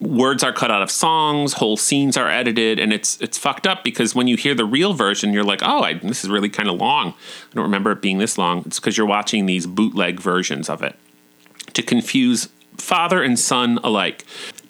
words 0.00 0.44
are 0.44 0.52
cut 0.52 0.70
out 0.70 0.82
of 0.82 0.90
songs, 0.90 1.54
whole 1.54 1.76
scenes 1.76 2.16
are 2.16 2.28
edited, 2.28 2.78
and 2.78 2.92
it's 2.92 3.20
it's 3.20 3.36
fucked 3.36 3.66
up 3.66 3.82
because 3.82 4.14
when 4.14 4.28
you 4.28 4.36
hear 4.36 4.54
the 4.54 4.64
real 4.64 4.92
version, 4.92 5.32
you're 5.32 5.44
like, 5.44 5.60
oh, 5.62 5.82
I, 5.82 5.94
this 5.94 6.24
is 6.24 6.30
really 6.30 6.48
kind 6.48 6.68
of 6.68 6.76
long. 6.76 7.08
I 7.50 7.54
don't 7.54 7.64
remember 7.64 7.92
it 7.92 8.00
being 8.00 8.18
this 8.18 8.38
long. 8.38 8.62
It's 8.66 8.78
because 8.78 8.96
you're 8.96 9.06
watching 9.06 9.46
these 9.46 9.66
bootleg 9.66 10.20
versions 10.20 10.68
of 10.68 10.82
it 10.82 10.96
to 11.74 11.82
confuse 11.82 12.48
father 12.76 13.22
and 13.22 13.38
son 13.38 13.78
alike. 13.82 14.24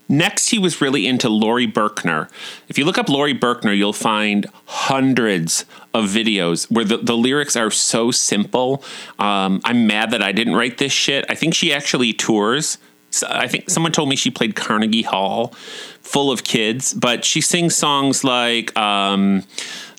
Next, 0.08 0.48
he 0.50 0.58
was 0.58 0.80
really 0.80 1.06
into 1.06 1.28
Laurie 1.28 1.70
Berkner. 1.70 2.30
If 2.68 2.78
you 2.78 2.84
look 2.84 2.96
up 2.96 3.08
Laurie 3.08 3.38
Berkner, 3.38 3.76
you'll 3.76 3.92
find 3.92 4.46
hundreds 4.64 5.66
of 5.92 6.06
videos 6.06 6.70
where 6.70 6.84
the, 6.84 6.96
the 6.96 7.16
lyrics 7.16 7.56
are 7.56 7.70
so 7.70 8.10
simple. 8.10 8.82
Um, 9.18 9.60
I'm 9.64 9.86
mad 9.86 10.10
that 10.12 10.22
I 10.22 10.32
didn't 10.32 10.54
write 10.54 10.78
this 10.78 10.92
shit. 10.92 11.26
I 11.28 11.34
think 11.34 11.54
she 11.54 11.72
actually 11.72 12.12
tours. 12.14 12.78
I 13.28 13.48
think 13.48 13.70
someone 13.70 13.92
told 13.92 14.08
me 14.08 14.16
she 14.16 14.30
played 14.30 14.54
Carnegie 14.54 15.02
Hall 15.02 15.48
full 16.02 16.30
of 16.30 16.44
kids, 16.44 16.94
but 16.94 17.24
she 17.24 17.40
sings 17.40 17.74
songs 17.74 18.24
like. 18.24 18.76
Um, 18.76 19.44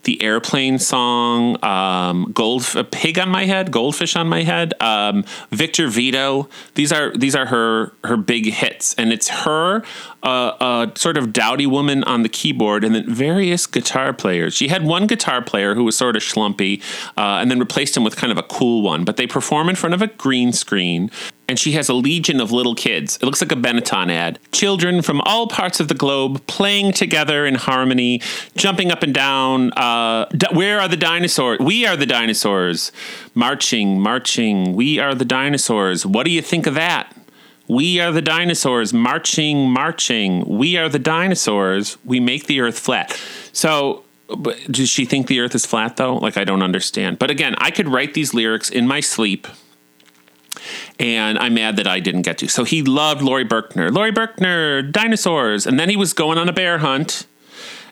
the 0.03 0.21
airplane 0.21 0.79
song, 0.79 1.63
um, 1.63 2.31
gold 2.33 2.65
a 2.75 2.83
pig 2.83 3.19
on 3.19 3.29
my 3.29 3.45
head, 3.45 3.71
goldfish 3.71 4.15
on 4.15 4.27
my 4.27 4.43
head, 4.43 4.73
um, 4.81 5.23
Victor 5.51 5.87
Vito. 5.87 6.49
These 6.75 6.91
are 6.91 7.15
these 7.15 7.35
are 7.35 7.47
her 7.47 7.93
her 8.03 8.17
big 8.17 8.45
hits, 8.47 8.93
and 8.95 9.11
it's 9.11 9.29
her, 9.29 9.83
uh, 10.23 10.87
a 10.91 10.91
sort 10.99 11.17
of 11.17 11.33
dowdy 11.33 11.65
woman 11.65 12.03
on 12.03 12.23
the 12.23 12.29
keyboard, 12.29 12.83
and 12.83 12.95
then 12.95 13.13
various 13.13 13.65
guitar 13.65 14.13
players. 14.13 14.53
She 14.53 14.67
had 14.67 14.83
one 14.83 15.07
guitar 15.07 15.41
player 15.41 15.75
who 15.75 15.83
was 15.83 15.97
sort 15.97 16.15
of 16.15 16.21
schlumpy, 16.21 16.81
uh, 17.17 17.39
and 17.41 17.49
then 17.49 17.59
replaced 17.59 17.95
him 17.95 18.03
with 18.03 18.15
kind 18.15 18.31
of 18.31 18.37
a 18.37 18.43
cool 18.43 18.81
one. 18.81 19.05
But 19.05 19.17
they 19.17 19.27
perform 19.27 19.69
in 19.69 19.75
front 19.75 19.93
of 19.93 20.01
a 20.01 20.07
green 20.07 20.53
screen 20.53 21.11
and 21.49 21.57
she 21.57 21.71
has 21.71 21.89
a 21.89 21.95
legion 21.95 22.39
of 22.39 22.51
little 22.51 22.75
kids. 22.75 23.17
It 23.17 23.23
looks 23.23 23.41
like 23.41 23.51
a 23.51 23.55
Benetton 23.55 24.11
ad. 24.11 24.37
Children 24.51 25.01
from 25.01 25.19
all 25.21 25.47
parts 25.47 25.79
of 25.79 25.87
the 25.87 25.95
globe 25.95 26.45
playing 26.45 26.91
together 26.91 27.43
in 27.43 27.55
harmony, 27.55 28.21
jumping 28.55 28.91
up 28.91 29.01
and 29.01 29.15
down. 29.15 29.73
Uh, 29.73 30.29
where 30.53 30.79
are 30.79 30.87
the 30.87 30.95
dinosaurs? 30.95 31.57
We 31.57 31.87
are 31.87 31.97
the 31.97 32.05
dinosaurs. 32.05 32.91
Marching, 33.33 33.99
marching. 33.99 34.75
We 34.75 34.99
are 34.99 35.15
the 35.15 35.25
dinosaurs. 35.25 36.05
What 36.05 36.25
do 36.25 36.31
you 36.31 36.43
think 36.43 36.67
of 36.67 36.75
that? 36.75 37.15
We 37.67 37.99
are 37.99 38.11
the 38.11 38.21
dinosaurs, 38.21 38.93
marching, 38.93 39.71
marching. 39.71 40.45
We 40.45 40.77
are 40.77 40.87
the 40.87 40.99
dinosaurs. 40.99 41.97
We 42.05 42.19
make 42.19 42.45
the 42.45 42.61
earth 42.61 42.77
flat. 42.77 43.19
So, 43.53 44.03
does 44.69 44.87
she 44.87 45.03
think 45.05 45.25
the 45.25 45.39
earth 45.39 45.55
is 45.55 45.65
flat 45.65 45.97
though? 45.97 46.17
Like, 46.17 46.37
I 46.37 46.43
don't 46.43 46.61
understand. 46.61 47.17
But 47.17 47.31
again, 47.31 47.55
I 47.57 47.71
could 47.71 47.87
write 47.87 48.13
these 48.13 48.35
lyrics 48.35 48.69
in 48.69 48.87
my 48.87 48.99
sleep 48.99 49.47
and 50.99 51.39
I'm 51.39 51.53
mad 51.53 51.77
that 51.77 51.87
I 51.87 51.99
didn't 51.99 52.23
get 52.23 52.37
to. 52.39 52.49
So 52.49 52.65
he 52.65 52.83
loved 52.83 53.21
Laurie 53.21 53.45
Berkner. 53.45 53.91
Laurie 53.91 54.11
Berkner, 54.11 54.91
dinosaurs. 54.91 55.65
And 55.65 55.79
then 55.79 55.89
he 55.89 55.95
was 55.95 56.13
going 56.13 56.37
on 56.37 56.49
a 56.49 56.53
bear 56.53 56.79
hunt. 56.79 57.25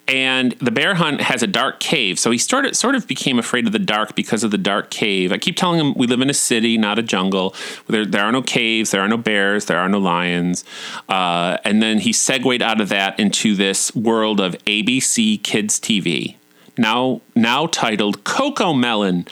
And 0.09 0.53
the 0.53 0.71
bear 0.71 0.95
hunt 0.95 1.19
has 1.19 1.43
a 1.43 1.47
dark 1.47 1.81
cave. 1.81 2.17
So 2.17 2.31
he 2.31 2.37
started 2.37 2.77
sort 2.77 2.95
of 2.95 3.07
became 3.07 3.39
afraid 3.39 3.65
of 3.65 3.73
the 3.73 3.79
dark 3.79 4.15
because 4.15 4.43
of 4.43 4.51
the 4.51 4.57
dark 4.57 4.89
cave. 4.89 5.33
I 5.33 5.37
keep 5.37 5.57
telling 5.57 5.81
him 5.81 5.93
we 5.95 6.07
live 6.07 6.21
in 6.21 6.29
a 6.29 6.33
city, 6.33 6.77
not 6.77 6.97
a 6.97 7.01
jungle. 7.01 7.53
There, 7.87 8.05
there 8.05 8.23
are 8.23 8.31
no 8.31 8.41
caves, 8.41 8.91
there 8.91 9.01
are 9.01 9.07
no 9.09 9.17
bears, 9.17 9.65
there 9.65 9.77
are 9.77 9.89
no 9.89 9.99
lions. 9.99 10.63
Uh, 11.09 11.57
and 11.65 11.81
then 11.81 11.99
he 11.99 12.13
segued 12.13 12.61
out 12.61 12.79
of 12.79 12.87
that 12.87 13.19
into 13.19 13.53
this 13.53 13.93
world 13.95 14.39
of 14.39 14.53
ABC 14.65 15.43
Kids 15.43 15.77
TV 15.77 16.37
now 16.77 17.21
now 17.35 17.67
titled 17.67 18.23
CoComelon. 18.23 19.27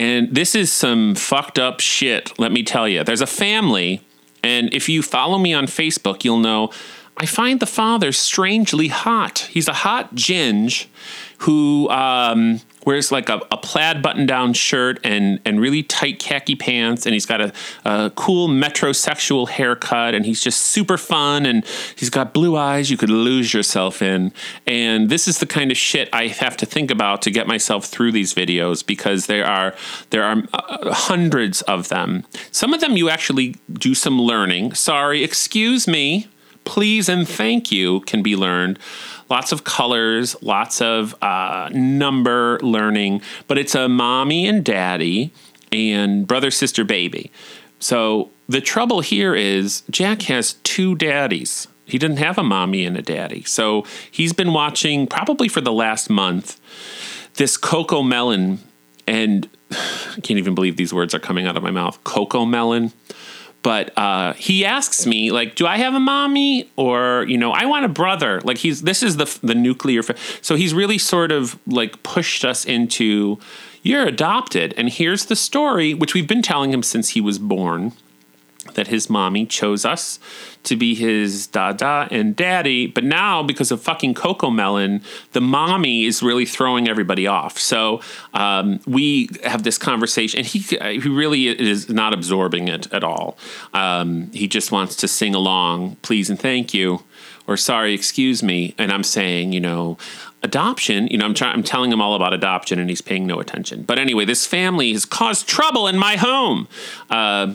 And 0.00 0.34
this 0.34 0.54
is 0.54 0.72
some 0.72 1.14
fucked 1.14 1.58
up 1.58 1.80
shit, 1.80 2.38
let 2.38 2.52
me 2.52 2.62
tell 2.62 2.88
you. 2.88 3.04
There's 3.04 3.20
a 3.20 3.26
family, 3.26 4.00
and 4.42 4.72
if 4.72 4.88
you 4.88 5.02
follow 5.02 5.36
me 5.36 5.52
on 5.52 5.66
Facebook, 5.66 6.24
you'll 6.24 6.38
know 6.38 6.70
I 7.18 7.26
find 7.26 7.60
the 7.60 7.66
father 7.66 8.10
strangely 8.10 8.88
hot. 8.88 9.40
He's 9.50 9.68
a 9.68 9.74
hot 9.74 10.14
ginge 10.14 10.86
who 11.40 11.86
um, 11.90 12.62
wears 12.84 13.12
like 13.12 13.28
a, 13.28 13.40
a 13.50 13.56
plaid 13.56 14.02
button 14.02 14.26
down 14.26 14.52
shirt 14.52 14.98
and, 15.04 15.40
and 15.44 15.60
really 15.60 15.82
tight 15.82 16.18
khaki 16.18 16.54
pants. 16.54 17.06
And 17.06 17.12
he's 17.12 17.26
got 17.26 17.40
a, 17.40 17.52
a 17.84 18.10
cool 18.14 18.48
metrosexual 18.48 19.48
haircut. 19.48 20.14
And 20.14 20.24
he's 20.24 20.42
just 20.42 20.60
super 20.60 20.96
fun. 20.96 21.46
And 21.46 21.64
he's 21.96 22.10
got 22.10 22.32
blue 22.32 22.56
eyes 22.56 22.90
you 22.90 22.96
could 22.96 23.10
lose 23.10 23.52
yourself 23.52 24.02
in. 24.02 24.32
And 24.66 25.08
this 25.08 25.28
is 25.28 25.38
the 25.38 25.46
kind 25.46 25.70
of 25.70 25.76
shit 25.76 26.08
I 26.12 26.28
have 26.28 26.56
to 26.58 26.66
think 26.66 26.90
about 26.90 27.22
to 27.22 27.30
get 27.30 27.46
myself 27.46 27.86
through 27.86 28.12
these 28.12 28.34
videos 28.34 28.84
because 28.84 29.26
there 29.26 29.46
are, 29.46 29.74
there 30.10 30.24
are 30.24 30.42
uh, 30.52 30.92
hundreds 30.92 31.62
of 31.62 31.88
them. 31.88 32.24
Some 32.50 32.72
of 32.72 32.80
them 32.80 32.96
you 32.96 33.08
actually 33.08 33.56
do 33.72 33.94
some 33.94 34.20
learning. 34.20 34.74
Sorry, 34.74 35.22
excuse 35.22 35.86
me 35.86 36.28
please 36.64 37.08
and 37.08 37.28
thank 37.28 37.72
you 37.72 38.00
can 38.00 38.22
be 38.22 38.36
learned 38.36 38.78
lots 39.30 39.52
of 39.52 39.64
colors, 39.64 40.36
lots 40.42 40.80
of 40.80 41.14
uh, 41.22 41.70
number 41.72 42.58
learning, 42.60 43.22
but 43.46 43.56
it's 43.56 43.74
a 43.74 43.88
mommy 43.88 44.46
and 44.46 44.64
daddy 44.64 45.32
and 45.72 46.26
brother, 46.26 46.50
sister, 46.50 46.84
baby. 46.84 47.30
So 47.78 48.30
the 48.48 48.60
trouble 48.60 49.00
here 49.00 49.34
is 49.34 49.82
Jack 49.88 50.22
has 50.22 50.54
two 50.64 50.96
daddies. 50.96 51.68
He 51.86 51.98
didn't 51.98 52.18
have 52.18 52.38
a 52.38 52.42
mommy 52.42 52.84
and 52.84 52.96
a 52.96 53.02
daddy. 53.02 53.44
So 53.44 53.84
he's 54.10 54.32
been 54.32 54.52
watching 54.52 55.06
probably 55.06 55.48
for 55.48 55.60
the 55.60 55.72
last 55.72 56.10
month 56.10 56.60
this 57.34 57.56
CoComelon 57.56 58.58
and 59.06 59.48
I 59.70 60.20
can't 60.22 60.38
even 60.38 60.54
believe 60.54 60.76
these 60.76 60.92
words 60.92 61.14
are 61.14 61.20
coming 61.20 61.46
out 61.46 61.56
of 61.56 61.62
my 61.62 61.70
mouth. 61.70 62.02
CoComelon. 62.04 62.92
But 63.62 63.96
uh, 63.98 64.32
he 64.34 64.64
asks 64.64 65.06
me, 65.06 65.30
like, 65.30 65.54
do 65.54 65.66
I 65.66 65.76
have 65.76 65.94
a 65.94 66.00
mommy 66.00 66.70
or 66.76 67.26
you 67.28 67.36
know, 67.36 67.52
I 67.52 67.66
want 67.66 67.84
a 67.84 67.88
brother. 67.88 68.40
Like 68.42 68.58
he's 68.58 68.82
this 68.82 69.02
is 69.02 69.16
the 69.16 69.38
the 69.42 69.54
nuclear. 69.54 70.02
Fa- 70.02 70.16
so 70.40 70.56
he's 70.56 70.72
really 70.72 70.98
sort 70.98 71.30
of 71.32 71.58
like 71.66 72.02
pushed 72.02 72.44
us 72.44 72.64
into 72.64 73.38
you're 73.82 74.06
adopted, 74.06 74.74
and 74.76 74.90
here's 74.90 75.26
the 75.26 75.36
story, 75.36 75.94
which 75.94 76.12
we've 76.12 76.28
been 76.28 76.42
telling 76.42 76.72
him 76.72 76.82
since 76.82 77.10
he 77.10 77.20
was 77.20 77.38
born 77.38 77.92
that 78.80 78.88
his 78.88 79.10
mommy 79.10 79.44
chose 79.44 79.84
us 79.84 80.18
to 80.62 80.74
be 80.74 80.94
his 80.94 81.46
dada 81.46 82.08
and 82.10 82.34
daddy, 82.34 82.86
but 82.86 83.04
now 83.04 83.42
because 83.42 83.70
of 83.70 83.82
fucking 83.82 84.14
CoComelon, 84.14 85.04
the 85.32 85.40
mommy 85.42 86.04
is 86.06 86.22
really 86.22 86.46
throwing 86.46 86.88
everybody 86.88 87.26
off. 87.26 87.58
So 87.58 88.00
um, 88.32 88.80
we 88.86 89.28
have 89.44 89.64
this 89.64 89.76
conversation, 89.76 90.38
and 90.38 90.46
he 90.46 90.60
he 90.60 91.08
really 91.10 91.48
is 91.48 91.90
not 91.90 92.14
absorbing 92.14 92.68
it 92.68 92.90
at 92.90 93.04
all. 93.04 93.36
Um, 93.74 94.30
he 94.32 94.48
just 94.48 94.72
wants 94.72 94.96
to 94.96 95.08
sing 95.08 95.34
along, 95.34 95.96
please 95.96 96.30
and 96.30 96.40
thank 96.40 96.72
you, 96.72 97.02
or 97.46 97.58
sorry, 97.58 97.92
excuse 97.92 98.42
me, 98.42 98.74
and 98.78 98.90
I'm 98.90 99.04
saying, 99.04 99.52
you 99.52 99.60
know, 99.60 99.98
adoption 100.42 101.06
you 101.08 101.18
know 101.18 101.26
i'm 101.26 101.34
i'm 101.42 101.62
telling 101.62 101.92
him 101.92 102.00
all 102.00 102.14
about 102.14 102.32
adoption 102.32 102.78
and 102.78 102.88
he's 102.88 103.02
paying 103.02 103.26
no 103.26 103.40
attention 103.40 103.82
but 103.82 103.98
anyway 103.98 104.24
this 104.24 104.46
family 104.46 104.90
has 104.92 105.04
caused 105.04 105.46
trouble 105.46 105.86
in 105.86 105.98
my 105.98 106.16
home 106.16 106.66
uh, 107.10 107.52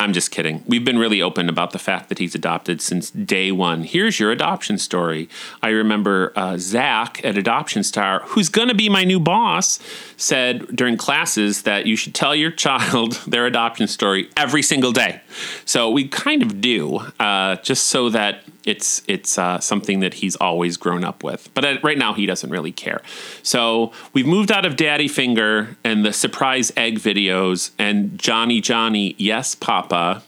I'm 0.00 0.12
just 0.12 0.32
kidding. 0.32 0.64
We've 0.66 0.84
been 0.84 0.98
really 0.98 1.22
open 1.22 1.48
about 1.48 1.70
the 1.70 1.78
fact 1.78 2.08
that 2.08 2.18
he's 2.18 2.34
adopted 2.34 2.80
since 2.80 3.10
day 3.10 3.52
one. 3.52 3.84
Here's 3.84 4.18
your 4.18 4.32
adoption 4.32 4.76
story. 4.76 5.28
I 5.62 5.68
remember 5.68 6.32
uh, 6.34 6.58
Zach 6.58 7.24
at 7.24 7.36
AdoptionStar, 7.36 8.22
who's 8.22 8.48
going 8.48 8.68
to 8.68 8.74
be 8.74 8.88
my 8.88 9.04
new 9.04 9.20
boss, 9.20 9.78
said 10.16 10.66
during 10.74 10.96
classes 10.96 11.62
that 11.62 11.86
you 11.86 11.94
should 11.94 12.14
tell 12.14 12.34
your 12.34 12.50
child 12.50 13.12
their 13.26 13.46
adoption 13.46 13.86
story 13.86 14.28
every 14.36 14.62
single 14.62 14.90
day. 14.90 15.20
So 15.64 15.90
we 15.90 16.08
kind 16.08 16.42
of 16.42 16.60
do, 16.60 16.96
uh, 17.20 17.56
just 17.56 17.86
so 17.86 18.08
that 18.10 18.42
it's 18.64 19.02
it's 19.06 19.38
uh, 19.38 19.58
something 19.60 20.00
that 20.00 20.14
he's 20.14 20.36
always 20.36 20.76
grown 20.76 21.04
up 21.04 21.22
with. 21.22 21.48
But 21.54 21.82
right 21.82 21.98
now 21.98 22.12
he 22.12 22.26
doesn't 22.26 22.50
really 22.50 22.72
care. 22.72 23.00
So 23.42 23.92
we've 24.12 24.26
moved 24.26 24.52
out 24.52 24.64
of 24.66 24.76
Daddy 24.76 25.08
Finger 25.08 25.76
and 25.84 26.04
the 26.04 26.12
surprise 26.12 26.72
egg 26.76 26.98
videos 26.98 27.70
and 27.78 28.18
Johnny 28.18 28.60
Johnny 28.60 29.14
Yes 29.18 29.54
Papa 29.54 30.22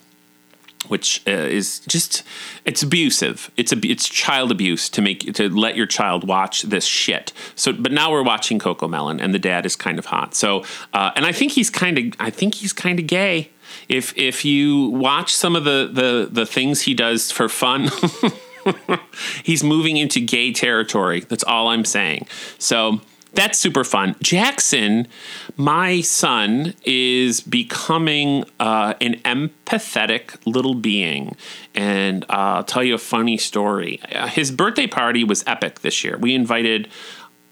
which 0.88 1.22
uh, 1.26 1.30
is 1.30 1.80
just 1.80 2.22
it's 2.64 2.82
abusive. 2.82 3.50
It's 3.56 3.72
a 3.72 3.78
it's 3.86 4.08
child 4.08 4.50
abuse 4.50 4.88
to 4.90 5.02
make 5.02 5.32
to 5.34 5.48
let 5.48 5.76
your 5.76 5.86
child 5.86 6.26
watch 6.26 6.62
this 6.62 6.84
shit. 6.84 7.32
So, 7.54 7.72
but 7.72 7.92
now 7.92 8.10
we're 8.10 8.22
watching 8.22 8.58
CoComelon, 8.58 9.22
and 9.22 9.34
the 9.34 9.38
dad 9.38 9.66
is 9.66 9.76
kind 9.76 9.98
of 9.98 10.06
hot. 10.06 10.34
So, 10.34 10.64
uh, 10.94 11.12
and 11.16 11.26
I 11.26 11.32
think 11.32 11.52
he's 11.52 11.70
kind 11.70 11.98
of 11.98 12.04
I 12.18 12.30
think 12.30 12.56
he's 12.56 12.72
kind 12.72 12.98
of 12.98 13.06
gay. 13.06 13.50
If 13.90 14.16
if 14.16 14.44
you 14.44 14.88
watch 14.90 15.34
some 15.34 15.56
of 15.56 15.64
the 15.64 15.90
the 15.92 16.28
the 16.30 16.46
things 16.46 16.82
he 16.82 16.94
does 16.94 17.30
for 17.30 17.48
fun. 17.48 17.90
he's 19.42 19.64
moving 19.64 19.96
into 19.96 20.20
gay 20.20 20.52
territory. 20.52 21.20
That's 21.20 21.42
all 21.42 21.68
I'm 21.68 21.84
saying. 21.84 22.26
So 22.58 23.00
that's 23.32 23.58
super 23.58 23.84
fun. 23.84 24.16
Jackson, 24.22 25.08
my 25.56 26.00
son, 26.00 26.74
is 26.84 27.40
becoming 27.40 28.44
uh, 28.58 28.94
an 29.00 29.14
empathetic 29.24 30.36
little 30.46 30.74
being. 30.74 31.36
And 31.74 32.24
uh, 32.24 32.58
I'll 32.60 32.64
tell 32.64 32.82
you 32.82 32.94
a 32.94 32.98
funny 32.98 33.38
story. 33.38 34.00
His 34.28 34.50
birthday 34.50 34.86
party 34.86 35.24
was 35.24 35.44
epic 35.46 35.80
this 35.80 36.04
year. 36.04 36.16
We 36.18 36.34
invited. 36.34 36.88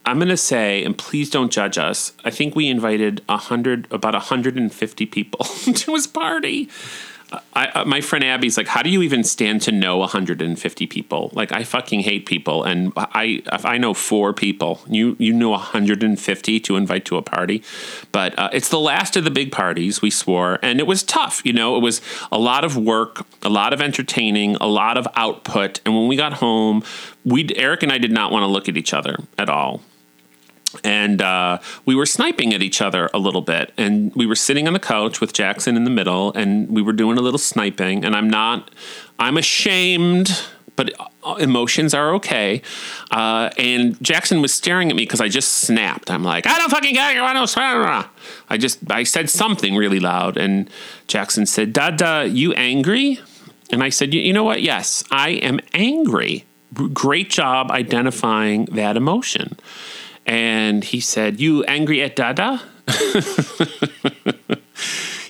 I'm 0.08 0.16
going 0.16 0.28
to 0.28 0.36
say, 0.38 0.82
and 0.84 0.96
please 0.96 1.28
don't 1.28 1.52
judge 1.52 1.76
us. 1.76 2.12
I 2.24 2.30
think 2.30 2.56
we 2.56 2.68
invited 2.68 3.22
a 3.28 3.36
hundred, 3.36 3.86
about 3.90 4.14
150 4.14 5.06
people 5.06 5.44
to 5.74 5.94
his 5.94 6.06
party. 6.06 6.70
I, 7.52 7.84
my 7.84 8.00
friend 8.00 8.24
Abby's 8.24 8.56
like, 8.56 8.68
how 8.68 8.80
do 8.80 8.88
you 8.88 9.02
even 9.02 9.22
stand 9.22 9.60
to 9.62 9.72
know 9.72 9.98
150 9.98 10.86
people? 10.86 11.30
Like, 11.34 11.52
I 11.52 11.62
fucking 11.62 12.00
hate 12.00 12.24
people, 12.24 12.64
and 12.64 12.90
I 12.96 13.42
I 13.46 13.76
know 13.76 13.92
four 13.92 14.32
people, 14.32 14.80
you 14.88 15.14
you 15.18 15.34
know 15.34 15.50
150 15.50 16.60
to 16.60 16.76
invite 16.76 17.04
to 17.04 17.18
a 17.18 17.22
party, 17.22 17.62
but 18.12 18.38
uh, 18.38 18.48
it's 18.54 18.70
the 18.70 18.80
last 18.80 19.14
of 19.14 19.24
the 19.24 19.30
big 19.30 19.52
parties. 19.52 20.00
We 20.00 20.08
swore, 20.08 20.58
and 20.62 20.80
it 20.80 20.86
was 20.86 21.02
tough. 21.02 21.42
You 21.44 21.52
know, 21.52 21.76
it 21.76 21.80
was 21.80 22.00
a 22.32 22.38
lot 22.38 22.64
of 22.64 22.78
work, 22.78 23.26
a 23.42 23.50
lot 23.50 23.74
of 23.74 23.82
entertaining, 23.82 24.56
a 24.56 24.66
lot 24.66 24.96
of 24.96 25.06
output, 25.14 25.82
and 25.84 25.94
when 25.94 26.08
we 26.08 26.16
got 26.16 26.34
home, 26.34 26.82
we 27.26 27.46
Eric 27.56 27.82
and 27.82 27.92
I 27.92 27.98
did 27.98 28.12
not 28.12 28.32
want 28.32 28.44
to 28.44 28.46
look 28.46 28.70
at 28.70 28.78
each 28.78 28.94
other 28.94 29.18
at 29.36 29.50
all 29.50 29.82
and 30.84 31.20
uh, 31.22 31.58
we 31.84 31.94
were 31.94 32.06
sniping 32.06 32.54
at 32.54 32.62
each 32.62 32.80
other 32.80 33.10
a 33.12 33.18
little 33.18 33.42
bit. 33.42 33.72
And 33.76 34.14
we 34.14 34.26
were 34.26 34.36
sitting 34.36 34.66
on 34.66 34.72
the 34.72 34.78
couch 34.78 35.20
with 35.20 35.32
jackson 35.32 35.76
in 35.76 35.84
the 35.84 35.90
middle 35.90 36.32
and 36.34 36.68
we 36.70 36.82
were 36.82 36.92
doing 36.92 37.18
a 37.18 37.20
little 37.20 37.38
sniping. 37.38 38.04
And 38.04 38.14
i'm 38.16 38.30
not 38.30 38.70
i'm 39.18 39.36
ashamed 39.36 40.30
but 40.76 40.92
uh, 41.24 41.34
emotions 41.40 41.92
are 41.92 42.14
okay. 42.14 42.62
Uh, 43.10 43.50
and 43.58 44.00
jackson 44.02 44.40
was 44.40 44.52
staring 44.52 44.90
at 44.90 44.96
me 44.96 45.02
because 45.02 45.20
i 45.20 45.28
just 45.28 45.52
snapped. 45.52 46.10
I'm 46.10 46.22
like 46.22 46.46
i 46.46 46.58
don't 46.58 46.70
fucking 46.70 46.94
care 46.94 47.14
you 47.14 47.22
want 47.22 47.48
to 47.48 48.08
i 48.48 48.56
just 48.56 48.78
i 48.90 49.02
said 49.02 49.28
something 49.30 49.76
really 49.76 50.00
loud 50.00 50.36
and 50.36 50.70
jackson 51.06 51.46
said 51.46 51.72
dada 51.72 52.28
you 52.28 52.52
angry? 52.54 53.20
And 53.70 53.82
i 53.82 53.88
said 53.88 54.14
you 54.14 54.32
know 54.32 54.44
what? 54.44 54.62
Yes 54.62 55.04
i 55.10 55.30
am 55.30 55.60
angry. 55.74 56.44
Great 56.92 57.30
job 57.30 57.70
identifying 57.70 58.66
that 58.66 58.96
emotion 58.96 59.58
and 60.28 60.84
he 60.84 61.00
said, 61.00 61.40
You 61.40 61.64
angry 61.64 62.02
at 62.02 62.14
Dada? 62.14 62.60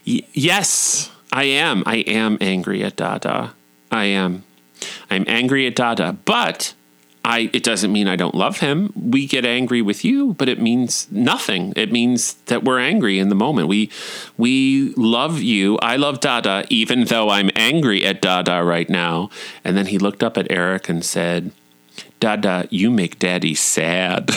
yes, 0.04 1.10
I 1.32 1.44
am. 1.44 1.84
I 1.86 1.98
am 1.98 2.36
angry 2.40 2.82
at 2.82 2.96
Dada. 2.96 3.54
I 3.90 4.04
am. 4.04 4.42
I'm 5.08 5.24
angry 5.28 5.66
at 5.66 5.76
Dada, 5.76 6.16
but 6.24 6.74
I 7.24 7.48
it 7.52 7.62
doesn't 7.62 7.92
mean 7.92 8.08
I 8.08 8.16
don't 8.16 8.34
love 8.34 8.58
him. 8.58 8.92
We 8.96 9.26
get 9.26 9.46
angry 9.46 9.82
with 9.82 10.04
you, 10.04 10.34
but 10.34 10.48
it 10.48 10.60
means 10.60 11.06
nothing. 11.12 11.72
It 11.76 11.92
means 11.92 12.34
that 12.46 12.64
we're 12.64 12.80
angry 12.80 13.20
in 13.20 13.28
the 13.28 13.34
moment. 13.36 13.68
We 13.68 13.90
we 14.36 14.94
love 14.96 15.40
you. 15.40 15.78
I 15.78 15.96
love 15.96 16.18
Dada 16.18 16.64
even 16.70 17.04
though 17.04 17.28
I'm 17.28 17.50
angry 17.54 18.04
at 18.04 18.20
Dada 18.20 18.64
right 18.64 18.90
now. 18.90 19.30
And 19.62 19.76
then 19.76 19.86
he 19.86 19.98
looked 19.98 20.24
up 20.24 20.36
at 20.36 20.50
Eric 20.50 20.88
and 20.88 21.04
said, 21.04 21.52
Dada, 22.20 22.66
you 22.70 22.90
make 22.90 23.18
daddy 23.18 23.54
sad. 23.54 24.30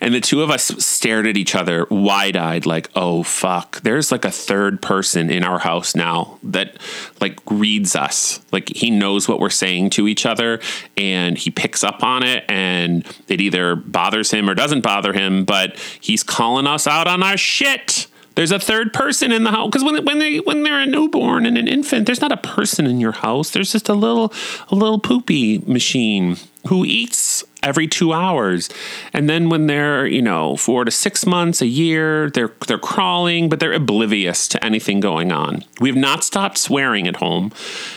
and 0.00 0.14
the 0.14 0.20
two 0.22 0.42
of 0.42 0.50
us 0.50 0.64
stared 0.84 1.26
at 1.26 1.36
each 1.36 1.54
other 1.54 1.86
wide 1.90 2.36
eyed, 2.36 2.66
like, 2.66 2.90
oh, 2.94 3.22
fuck. 3.22 3.80
There's 3.82 4.12
like 4.12 4.24
a 4.24 4.30
third 4.30 4.80
person 4.80 5.30
in 5.30 5.42
our 5.42 5.58
house 5.58 5.94
now 5.94 6.38
that 6.44 6.76
like 7.20 7.38
reads 7.50 7.96
us. 7.96 8.40
Like 8.52 8.68
he 8.68 8.90
knows 8.90 9.28
what 9.28 9.40
we're 9.40 9.50
saying 9.50 9.90
to 9.90 10.06
each 10.06 10.26
other 10.26 10.60
and 10.96 11.36
he 11.36 11.50
picks 11.50 11.82
up 11.82 12.02
on 12.02 12.22
it 12.22 12.44
and 12.48 13.04
it 13.28 13.40
either 13.40 13.74
bothers 13.74 14.30
him 14.30 14.48
or 14.48 14.54
doesn't 14.54 14.82
bother 14.82 15.12
him, 15.12 15.44
but 15.44 15.76
he's 16.00 16.22
calling 16.22 16.66
us 16.66 16.86
out 16.86 17.06
on 17.08 17.22
our 17.22 17.36
shit. 17.36 18.06
There's 18.34 18.50
a 18.50 18.58
third 18.58 18.92
person 18.92 19.30
in 19.30 19.44
the 19.44 19.50
house 19.50 19.68
because 19.68 19.84
when 19.84 20.04
when 20.04 20.18
they 20.18 20.38
when 20.38 20.62
they're 20.62 20.80
a 20.80 20.86
newborn 20.86 21.46
and 21.46 21.56
an 21.56 21.68
infant, 21.68 22.06
there's 22.06 22.20
not 22.20 22.32
a 22.32 22.36
person 22.36 22.86
in 22.86 23.00
your 23.00 23.12
house. 23.12 23.50
There's 23.50 23.70
just 23.70 23.88
a 23.88 23.94
little 23.94 24.32
a 24.70 24.74
little 24.74 24.98
poopy 24.98 25.58
machine 25.58 26.36
who 26.66 26.84
eats 26.84 27.44
every 27.62 27.86
two 27.86 28.12
hours, 28.12 28.68
and 29.12 29.28
then 29.30 29.50
when 29.50 29.68
they're 29.68 30.06
you 30.06 30.22
know 30.22 30.56
four 30.56 30.84
to 30.84 30.90
six 30.90 31.24
months, 31.24 31.62
a 31.62 31.66
year, 31.66 32.28
they're 32.30 32.52
they're 32.66 32.78
crawling, 32.78 33.48
but 33.48 33.60
they're 33.60 33.72
oblivious 33.72 34.48
to 34.48 34.64
anything 34.64 34.98
going 34.98 35.30
on. 35.30 35.64
We've 35.80 35.96
not 35.96 36.24
stopped 36.24 36.58
swearing 36.58 37.06
at 37.06 37.16
home, 37.16 37.52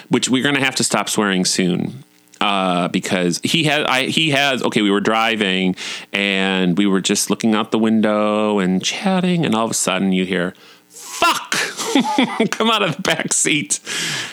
which 0.10 0.30
we're 0.30 0.43
going 0.43 0.56
to 0.56 0.63
have 0.63 0.76
to 0.76 0.84
stop 0.84 1.10
swearing 1.10 1.45
soon 1.45 2.04
uh, 2.41 2.88
because 2.89 3.39
he 3.43 3.63
had 3.63 3.84
I 3.86 4.06
he 4.06 4.32
has 4.32 4.62
okay 4.63 4.82
we 4.82 4.91
were 4.91 5.00
driving 5.02 5.76
and 6.12 6.78
we 6.78 6.86
were 6.86 7.02
just 7.02 7.30
looking 7.30 7.56
out 7.56 7.71
the 7.71 7.80
window 7.80 8.60
and 8.60 8.84
chatting 8.84 9.45
and 9.45 9.56
all 9.56 9.65
of 9.65 9.71
a 9.71 9.76
sudden 9.76 10.12
you 10.12 10.26
hear 10.26 10.54
fuck! 10.89 11.52
Come 12.52 12.69
out 12.69 12.84
of 12.84 12.95
the 12.95 13.02
back 13.02 13.34
seat. 13.34 13.80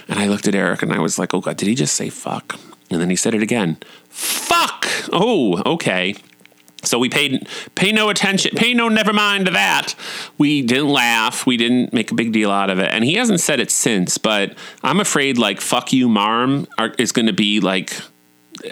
And 0.08 0.18
I 0.18 0.28
looked 0.28 0.46
at 0.48 0.54
Eric 0.54 0.82
and 0.82 0.92
I 0.92 0.98
was 0.98 1.18
like 1.18 1.34
oh 1.34 1.40
god 1.40 1.56
did 1.56 1.68
he 1.68 1.74
just 1.74 1.94
say 1.94 2.08
fuck? 2.10 2.58
And 2.90 3.00
then 3.00 3.10
he 3.10 3.16
said 3.16 3.34
it 3.34 3.42
again 3.42 3.78
fuck! 4.08 4.86
Oh 5.12 5.62
okay 5.64 6.14
so 6.84 6.98
we 6.98 7.08
paid 7.08 7.48
pay 7.74 7.92
no 7.92 8.08
attention, 8.08 8.52
pay 8.56 8.74
no 8.74 8.88
never 8.88 9.12
mind 9.12 9.46
to 9.46 9.52
that. 9.52 9.94
We 10.38 10.62
didn't 10.62 10.88
laugh, 10.88 11.46
we 11.46 11.56
didn't 11.56 11.92
make 11.92 12.10
a 12.10 12.14
big 12.14 12.32
deal 12.32 12.50
out 12.50 12.70
of 12.70 12.78
it, 12.78 12.90
and 12.92 13.04
he 13.04 13.14
hasn't 13.14 13.40
said 13.40 13.60
it 13.60 13.70
since. 13.70 14.18
But 14.18 14.56
I'm 14.82 15.00
afraid 15.00 15.38
like 15.38 15.60
"fuck 15.60 15.92
you, 15.92 16.08
Marm" 16.08 16.66
are, 16.78 16.94
is 16.98 17.12
going 17.12 17.26
to 17.26 17.32
be 17.32 17.60
like 17.60 18.00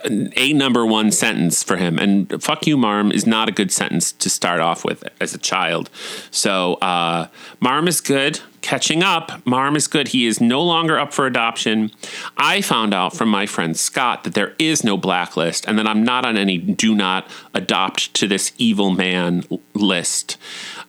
a 0.05 0.53
number 0.53 0.85
one 0.87 1.11
sentence 1.11 1.63
for 1.63 1.77
him. 1.77 1.99
And 1.99 2.43
fuck 2.43 2.67
you, 2.67 2.77
Marm 2.77 3.13
is 3.13 3.27
not 3.27 3.49
a 3.49 3.53
good 3.53 3.71
sentence 3.71 4.13
to 4.13 4.31
start 4.31 4.61
off 4.61 4.85
with 4.85 5.05
as 5.21 5.35
a 5.35 5.39
child. 5.39 5.91
So 6.31 6.75
uh, 6.75 7.29
Marm 7.61 7.89
is 7.89 8.01
good. 8.01 8.41
Catching 8.61 9.03
up, 9.03 9.45
Marm 9.45 9.75
is 9.75 9.89
good. 9.89 10.09
He 10.09 10.25
is 10.25 10.41
no 10.41 10.63
longer 10.63 10.97
up 10.97 11.13
for 11.13 11.27
adoption. 11.27 11.91
I 12.37 12.61
found 12.61 12.95
out 12.95 13.15
from 13.15 13.29
my 13.29 13.45
friend 13.45 13.77
Scott 13.77 14.23
that 14.23 14.35
there 14.35 14.55
is 14.57 14.85
no 14.85 14.97
blacklist 14.97 15.67
and 15.67 15.77
that 15.81 15.89
I'm 15.89 16.05
not 16.05 16.25
on 16.25 16.37
any 16.37 16.59
do 16.59 16.95
not 16.95 17.29
adopt 17.55 18.15
to 18.15 18.29
this 18.29 18.53
evil 18.59 18.93
man 18.93 19.43
list. 19.75 20.37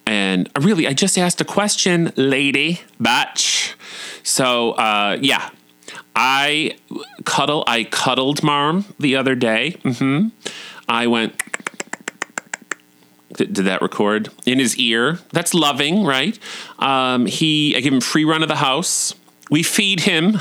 And 0.05 0.49
really, 0.59 0.87
I 0.87 0.93
just 0.93 1.17
asked 1.17 1.41
a 1.41 1.45
question, 1.45 2.13
lady, 2.15 2.81
batch. 2.99 3.75
So, 4.21 4.71
uh, 4.73 5.17
yeah, 5.19 5.49
I 6.15 6.77
cuddle. 7.25 7.63
I 7.67 7.83
cuddled 7.85 8.43
Marm 8.43 8.85
the 8.99 9.15
other 9.15 9.35
day. 9.35 9.77
Mm-hmm. 9.83 10.29
I 10.87 11.07
went. 11.07 11.41
Did, 13.35 13.53
did, 13.53 13.65
that 13.65 13.81
record 13.81 14.29
in 14.45 14.59
his 14.59 14.77
ear? 14.77 15.17
That's 15.31 15.55
loving, 15.55 16.03
right? 16.03 16.37
Um, 16.79 17.25
he. 17.25 17.75
I 17.75 17.79
give 17.79 17.93
him 17.93 18.01
free 18.01 18.25
run 18.25 18.43
of 18.43 18.49
the 18.49 18.57
house. 18.57 19.15
We 19.49 19.61
feed 19.63 20.01
him. 20.01 20.33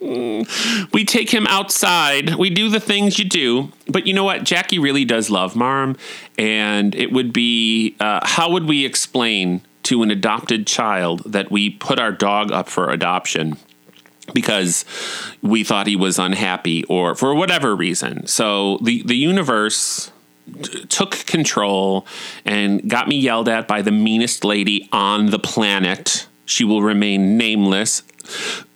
we 0.92 1.04
take 1.04 1.30
him 1.30 1.46
outside. 1.48 2.36
We 2.36 2.50
do 2.50 2.68
the 2.68 2.80
things 2.80 3.18
you 3.18 3.24
do. 3.24 3.72
But 3.88 4.06
you 4.06 4.14
know 4.14 4.24
what? 4.24 4.44
Jackie 4.44 4.78
really 4.78 5.04
does 5.04 5.28
love 5.28 5.56
Marm, 5.56 5.96
and 6.38 6.94
it 6.94 7.12
would 7.12 7.32
be. 7.32 7.96
Uh, 7.98 8.20
how 8.22 8.50
would 8.50 8.66
we 8.66 8.84
explain 8.84 9.62
to 9.84 10.02
an 10.02 10.10
adopted 10.10 10.66
child 10.66 11.22
that 11.24 11.50
we 11.50 11.70
put 11.70 11.98
our 11.98 12.12
dog 12.12 12.52
up 12.52 12.68
for 12.68 12.90
adoption 12.90 13.56
because 14.32 14.84
we 15.42 15.64
thought 15.64 15.86
he 15.86 15.96
was 15.96 16.18
unhappy 16.18 16.84
or 16.84 17.14
for 17.14 17.34
whatever 17.34 17.76
reason. 17.76 18.26
So 18.26 18.78
the 18.82 19.02
the 19.02 19.16
universe 19.16 20.10
took 20.88 21.12
control 21.26 22.06
and 22.44 22.88
got 22.88 23.08
me 23.08 23.16
yelled 23.16 23.48
at 23.48 23.66
by 23.66 23.82
the 23.82 23.90
meanest 23.90 24.44
lady 24.44 24.88
on 24.92 25.26
the 25.26 25.38
planet. 25.38 26.26
She 26.44 26.64
will 26.64 26.82
remain 26.82 27.36
nameless. 27.36 28.02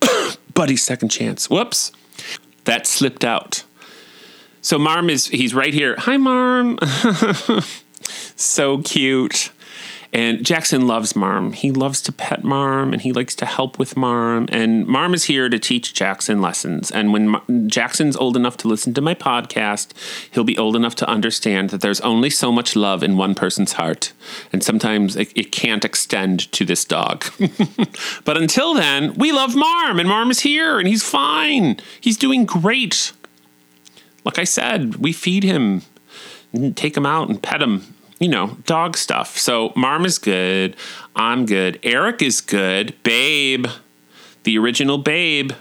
Buddy's 0.55 0.83
second 0.83 1.11
chance. 1.11 1.51
Whoops. 1.51 1.93
That 2.65 2.87
slipped 2.87 3.25
out. 3.25 3.65
So 4.61 4.79
Marm 4.79 5.09
is 5.09 5.29
he's 5.29 5.55
right 5.55 5.73
here. 5.73 5.95
Hi 5.99 6.17
Marm. 6.17 6.79
so 8.37 8.79
cute. 8.79 9.51
And 10.13 10.45
Jackson 10.45 10.87
loves 10.87 11.15
Marm. 11.15 11.53
He 11.53 11.71
loves 11.71 12.01
to 12.03 12.13
pet 12.13 12.43
Marm 12.43 12.95
and 12.95 13.03
he 13.03 13.13
likes 13.13 13.35
to 13.37 13.47
help 13.47 13.79
with 13.79 13.95
Marm. 13.95 14.49
And 14.51 14.87
Marm 14.87 15.13
is 15.13 15.25
here 15.25 15.51
to 15.51 15.59
teach 15.59 15.93
Jackson 15.93 16.41
lessons. 16.41 16.91
And 16.91 17.13
when 17.13 17.29
Mar- 17.29 17.43
Jackson's 17.67 18.17
old 18.17 18.35
enough 18.35 18.57
to 18.59 18.69
listen 18.69 18.95
to 18.95 19.03
my 19.03 19.15
podcast, 19.15 19.93
he'll 20.31 20.45
be 20.45 20.57
old 20.57 20.77
enough 20.77 20.95
to 20.97 21.09
understand 21.09 21.71
that 21.71 21.83
there's 21.83 22.01
only 22.01 22.31
so 22.31 22.51
much 22.51 22.75
love 22.75 23.03
in 23.03 23.19
one 23.19 23.35
person's 23.35 23.73
heart. 23.73 24.15
And 24.51 24.63
sometimes 24.63 25.15
it, 25.15 25.31
it 25.37 25.53
can't 25.53 25.85
extend 25.85 26.51
to 26.53 26.65
this 26.65 26.87
dog. 26.87 27.27
but 28.25 28.39
until 28.39 28.73
then, 28.73 29.13
we 29.15 29.31
love 29.31 29.55
Marm 29.55 30.01
and 30.01 30.09
Marm 30.09 30.31
is 30.31 30.41
here 30.41 30.79
and 30.79 30.89
he's 30.89 31.03
fine. 31.03 31.81
He's 32.01 32.17
doing 32.17 32.47
great. 32.47 33.13
Like 34.25 34.39
I 34.39 34.45
said, 34.45 34.97
we 34.97 35.13
feed 35.13 35.43
him, 35.43 35.83
take 36.77 36.97
him 36.97 37.05
out 37.05 37.29
and 37.29 37.43
pet 37.43 37.61
him 37.61 37.95
you 38.19 38.29
know, 38.29 38.57
dog 38.67 38.97
stuff. 38.97 39.39
So 39.39 39.73
Marm 39.77 40.05
is 40.05 40.19
good. 40.19 40.77
I'm 41.15 41.47
good. 41.47 41.79
Eric 41.83 42.23
is 42.23 42.41
good. 42.41 42.95
Babe, 43.03 43.67
the 44.45 44.59
original 44.59 44.99
Babe, 44.99 45.53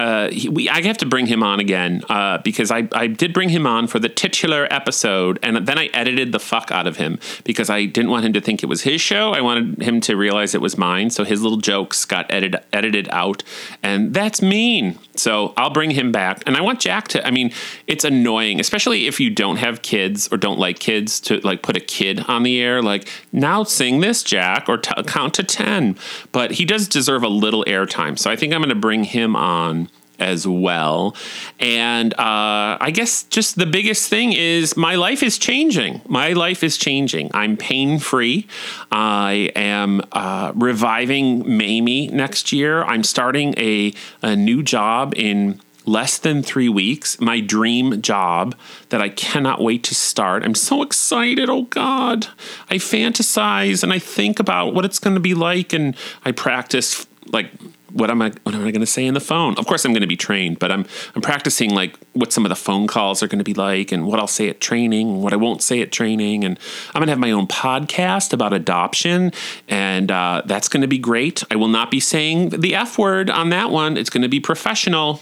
uh, 0.00 0.30
he, 0.30 0.48
we, 0.48 0.66
I 0.66 0.80
have 0.80 0.96
to 0.98 1.06
bring 1.06 1.26
him 1.26 1.42
on 1.42 1.60
again 1.60 2.02
uh, 2.08 2.38
because 2.38 2.70
I, 2.70 2.88
I 2.92 3.06
did 3.06 3.34
bring 3.34 3.50
him 3.50 3.66
on 3.66 3.86
for 3.86 3.98
the 3.98 4.08
titular 4.08 4.66
episode, 4.70 5.38
and 5.42 5.66
then 5.66 5.78
I 5.78 5.90
edited 5.92 6.32
the 6.32 6.40
fuck 6.40 6.70
out 6.70 6.86
of 6.86 6.96
him 6.96 7.18
because 7.44 7.68
I 7.68 7.84
didn't 7.84 8.10
want 8.10 8.24
him 8.24 8.32
to 8.32 8.40
think 8.40 8.62
it 8.62 8.66
was 8.66 8.80
his 8.80 9.02
show. 9.02 9.32
I 9.32 9.42
wanted 9.42 9.82
him 9.82 10.00
to 10.00 10.16
realize 10.16 10.54
it 10.54 10.62
was 10.62 10.78
mine, 10.78 11.10
so 11.10 11.22
his 11.22 11.42
little 11.42 11.58
jokes 11.58 12.06
got 12.06 12.32
edited 12.32 12.64
edited 12.72 13.10
out, 13.10 13.42
and 13.82 14.14
that's 14.14 14.40
mean. 14.40 14.98
So 15.16 15.52
I'll 15.58 15.68
bring 15.68 15.90
him 15.90 16.12
back, 16.12 16.42
and 16.46 16.56
I 16.56 16.62
want 16.62 16.80
Jack 16.80 17.08
to. 17.08 17.26
I 17.26 17.30
mean, 17.30 17.52
it's 17.86 18.04
annoying, 18.04 18.58
especially 18.58 19.06
if 19.06 19.20
you 19.20 19.28
don't 19.28 19.56
have 19.56 19.82
kids 19.82 20.30
or 20.32 20.38
don't 20.38 20.58
like 20.58 20.78
kids, 20.78 21.20
to 21.20 21.40
like 21.40 21.62
put 21.62 21.76
a 21.76 21.80
kid 21.80 22.24
on 22.26 22.42
the 22.42 22.58
air. 22.58 22.82
Like 22.82 23.06
now, 23.32 23.64
sing 23.64 24.00
this, 24.00 24.22
Jack, 24.22 24.66
or 24.66 24.78
t- 24.78 24.94
count 25.02 25.34
to 25.34 25.44
ten. 25.44 25.98
But 26.32 26.52
he 26.52 26.64
does 26.64 26.88
deserve 26.88 27.22
a 27.22 27.28
little 27.28 27.66
airtime, 27.66 28.18
so 28.18 28.30
I 28.30 28.36
think 28.36 28.54
I'm 28.54 28.60
going 28.60 28.70
to 28.70 28.74
bring 28.74 29.04
him 29.04 29.36
on 29.36 29.89
as 30.20 30.46
well. 30.46 31.16
And 31.58 32.12
uh, 32.14 32.78
I 32.80 32.90
guess 32.92 33.24
just 33.24 33.56
the 33.56 33.66
biggest 33.66 34.08
thing 34.08 34.32
is 34.32 34.76
my 34.76 34.94
life 34.94 35.22
is 35.22 35.38
changing. 35.38 36.02
My 36.06 36.32
life 36.32 36.62
is 36.62 36.76
changing. 36.76 37.30
I'm 37.34 37.56
pain 37.56 37.98
free. 37.98 38.46
I 38.92 39.50
am 39.56 40.02
uh, 40.12 40.52
reviving 40.54 41.56
Mamie 41.56 42.08
next 42.08 42.52
year. 42.52 42.84
I'm 42.84 43.02
starting 43.02 43.54
a, 43.56 43.92
a 44.22 44.36
new 44.36 44.62
job 44.62 45.14
in 45.16 45.60
less 45.86 46.18
than 46.18 46.42
three 46.42 46.68
weeks, 46.68 47.20
my 47.20 47.40
dream 47.40 48.00
job 48.02 48.54
that 48.90 49.00
I 49.00 49.08
cannot 49.08 49.60
wait 49.60 49.82
to 49.84 49.94
start. 49.94 50.44
I'm 50.44 50.54
so 50.54 50.82
excited. 50.82 51.48
Oh 51.48 51.62
God. 51.62 52.28
I 52.68 52.76
fantasize 52.76 53.82
and 53.82 53.92
I 53.92 53.98
think 53.98 54.38
about 54.38 54.74
what 54.74 54.84
it's 54.84 54.98
going 54.98 55.14
to 55.14 55.20
be 55.20 55.34
like 55.34 55.72
and 55.72 55.96
I 56.24 56.32
practice 56.32 57.06
like 57.32 57.50
what 57.92 58.10
am 58.10 58.22
I 58.22 58.32
what 58.44 58.54
am 58.54 58.62
I 58.64 58.70
going 58.70 58.80
to 58.80 58.86
say 58.86 59.04
in 59.04 59.14
the 59.14 59.20
phone? 59.20 59.56
Of 59.58 59.66
course, 59.66 59.84
I'm 59.84 59.92
going 59.92 60.02
to 60.02 60.06
be 60.06 60.16
trained, 60.16 60.58
but 60.58 60.70
I'm 60.70 60.86
I'm 61.14 61.22
practicing 61.22 61.70
like 61.70 61.98
what 62.12 62.32
some 62.32 62.44
of 62.44 62.48
the 62.48 62.56
phone 62.56 62.86
calls 62.86 63.22
are 63.22 63.28
going 63.28 63.38
to 63.38 63.44
be 63.44 63.54
like, 63.54 63.92
and 63.92 64.06
what 64.06 64.20
I'll 64.20 64.26
say 64.26 64.48
at 64.48 64.60
training, 64.60 65.08
and 65.08 65.22
what 65.22 65.32
I 65.32 65.36
won't 65.36 65.62
say 65.62 65.80
at 65.80 65.92
training, 65.92 66.44
and 66.44 66.58
I'm 66.88 67.00
going 67.00 67.06
to 67.06 67.12
have 67.12 67.18
my 67.18 67.30
own 67.30 67.46
podcast 67.46 68.32
about 68.32 68.52
adoption, 68.52 69.32
and 69.68 70.10
uh, 70.10 70.42
that's 70.46 70.68
going 70.68 70.82
to 70.82 70.88
be 70.88 70.98
great. 70.98 71.42
I 71.50 71.56
will 71.56 71.68
not 71.68 71.90
be 71.90 72.00
saying 72.00 72.50
the 72.50 72.74
f 72.74 72.98
word 72.98 73.30
on 73.30 73.50
that 73.50 73.70
one. 73.70 73.96
It's 73.96 74.10
going 74.10 74.22
to 74.22 74.28
be 74.28 74.40
professional. 74.40 75.20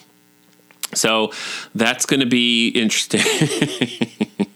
So 0.94 1.32
that's 1.74 2.06
going 2.06 2.20
to 2.20 2.26
be 2.26 2.68
interesting. 2.68 3.20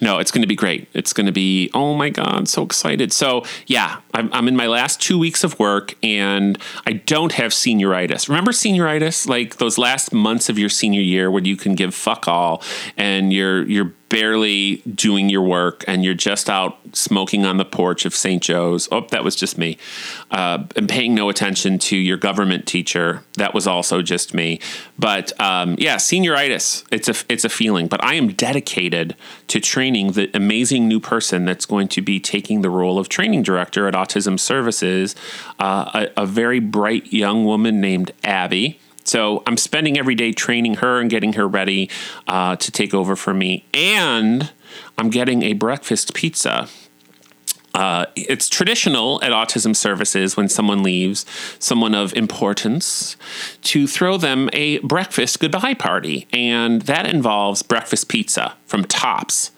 no, 0.00 0.18
it's 0.18 0.30
going 0.30 0.42
to 0.42 0.48
be 0.48 0.56
great. 0.56 0.88
It's 0.94 1.12
going 1.12 1.26
to 1.26 1.32
be, 1.32 1.70
oh 1.74 1.94
my 1.94 2.10
God, 2.10 2.48
so 2.48 2.62
excited. 2.62 3.12
So, 3.12 3.44
yeah, 3.66 4.00
I'm, 4.14 4.32
I'm, 4.32 4.48
in 4.48 4.56
my 4.56 4.66
last 4.66 5.00
two 5.00 5.18
weeks 5.18 5.44
of 5.44 5.58
work 5.58 5.94
and 6.02 6.58
I 6.86 6.94
don't 6.94 7.32
have 7.32 7.52
senioritis. 7.52 8.28
Remember 8.28 8.52
senioritis? 8.52 9.28
Like 9.28 9.56
those 9.56 9.78
last 9.78 10.12
months 10.12 10.48
of 10.48 10.58
your 10.58 10.68
senior 10.68 11.02
year 11.02 11.30
when 11.30 11.44
you 11.44 11.56
can 11.56 11.74
give 11.74 11.94
fuck 11.94 12.26
all 12.26 12.62
and 12.96 13.32
you're, 13.32 13.66
you're 13.68 13.92
barely 14.10 14.78
doing 14.94 15.30
your 15.30 15.40
work 15.40 15.84
and 15.88 16.04
you're 16.04 16.14
just 16.14 16.50
out 16.50 16.76
smoking 16.92 17.46
on 17.46 17.56
the 17.56 17.64
porch 17.64 18.04
of 18.04 18.14
St. 18.14 18.42
Joe's. 18.42 18.88
Oh, 18.92 19.06
that 19.10 19.24
was 19.24 19.34
just 19.34 19.56
me. 19.56 19.78
Uh, 20.30 20.64
and 20.76 20.88
paying 20.88 21.14
no 21.14 21.30
attention 21.30 21.78
to 21.78 21.96
your 21.96 22.18
government 22.18 22.66
teacher. 22.66 23.22
That 23.34 23.54
was 23.54 23.66
also 23.66 24.02
just 24.02 24.34
me. 24.34 24.60
But 24.98 25.38
um, 25.40 25.76
yeah, 25.78 25.96
senioritis. 25.96 26.84
It's 26.90 27.08
a 27.08 27.14
it's 27.32 27.44
a 27.44 27.48
feeling. 27.48 27.86
But 27.86 28.04
I 28.04 28.14
am 28.14 28.32
dedicated 28.32 29.16
to 29.46 29.60
training 29.60 30.12
the 30.12 30.28
amazing 30.34 30.88
new 30.88 31.00
person 31.00 31.44
that's 31.44 31.64
going 31.64 31.88
to 31.88 32.02
be 32.02 32.20
taking 32.20 32.60
the 32.60 32.70
role 32.70 32.98
of 32.98 33.08
training 33.08 33.44
director 33.44 33.86
at 33.86 33.94
Autism 33.94 34.38
Services. 34.38 35.14
Uh, 35.58 36.08
a, 36.16 36.22
a 36.22 36.26
very 36.26 36.58
bright 36.60 37.12
young 37.12 37.44
woman 37.44 37.80
named 37.80 38.12
Abby 38.24 38.80
so 39.10 39.42
I'm 39.44 39.56
spending 39.56 39.98
every 39.98 40.14
day 40.14 40.30
training 40.30 40.74
her 40.74 41.00
and 41.00 41.10
getting 41.10 41.32
her 41.32 41.48
ready 41.48 41.90
uh, 42.28 42.54
to 42.54 42.70
take 42.70 42.94
over 42.94 43.16
for 43.16 43.34
me. 43.34 43.64
And 43.74 44.52
I'm 44.96 45.10
getting 45.10 45.42
a 45.42 45.54
breakfast 45.54 46.14
pizza. 46.14 46.68
Uh, 47.74 48.06
it's 48.14 48.48
traditional 48.48 49.20
at 49.24 49.32
autism 49.32 49.74
services 49.74 50.36
when 50.36 50.48
someone 50.48 50.84
leaves, 50.84 51.26
someone 51.58 51.92
of 51.92 52.14
importance, 52.14 53.16
to 53.62 53.88
throw 53.88 54.16
them 54.16 54.48
a 54.52 54.78
breakfast 54.78 55.40
goodbye 55.40 55.74
party. 55.74 56.28
And 56.32 56.82
that 56.82 57.12
involves 57.12 57.64
breakfast 57.64 58.08
pizza 58.08 58.54
from 58.64 58.84
Tops. 58.84 59.50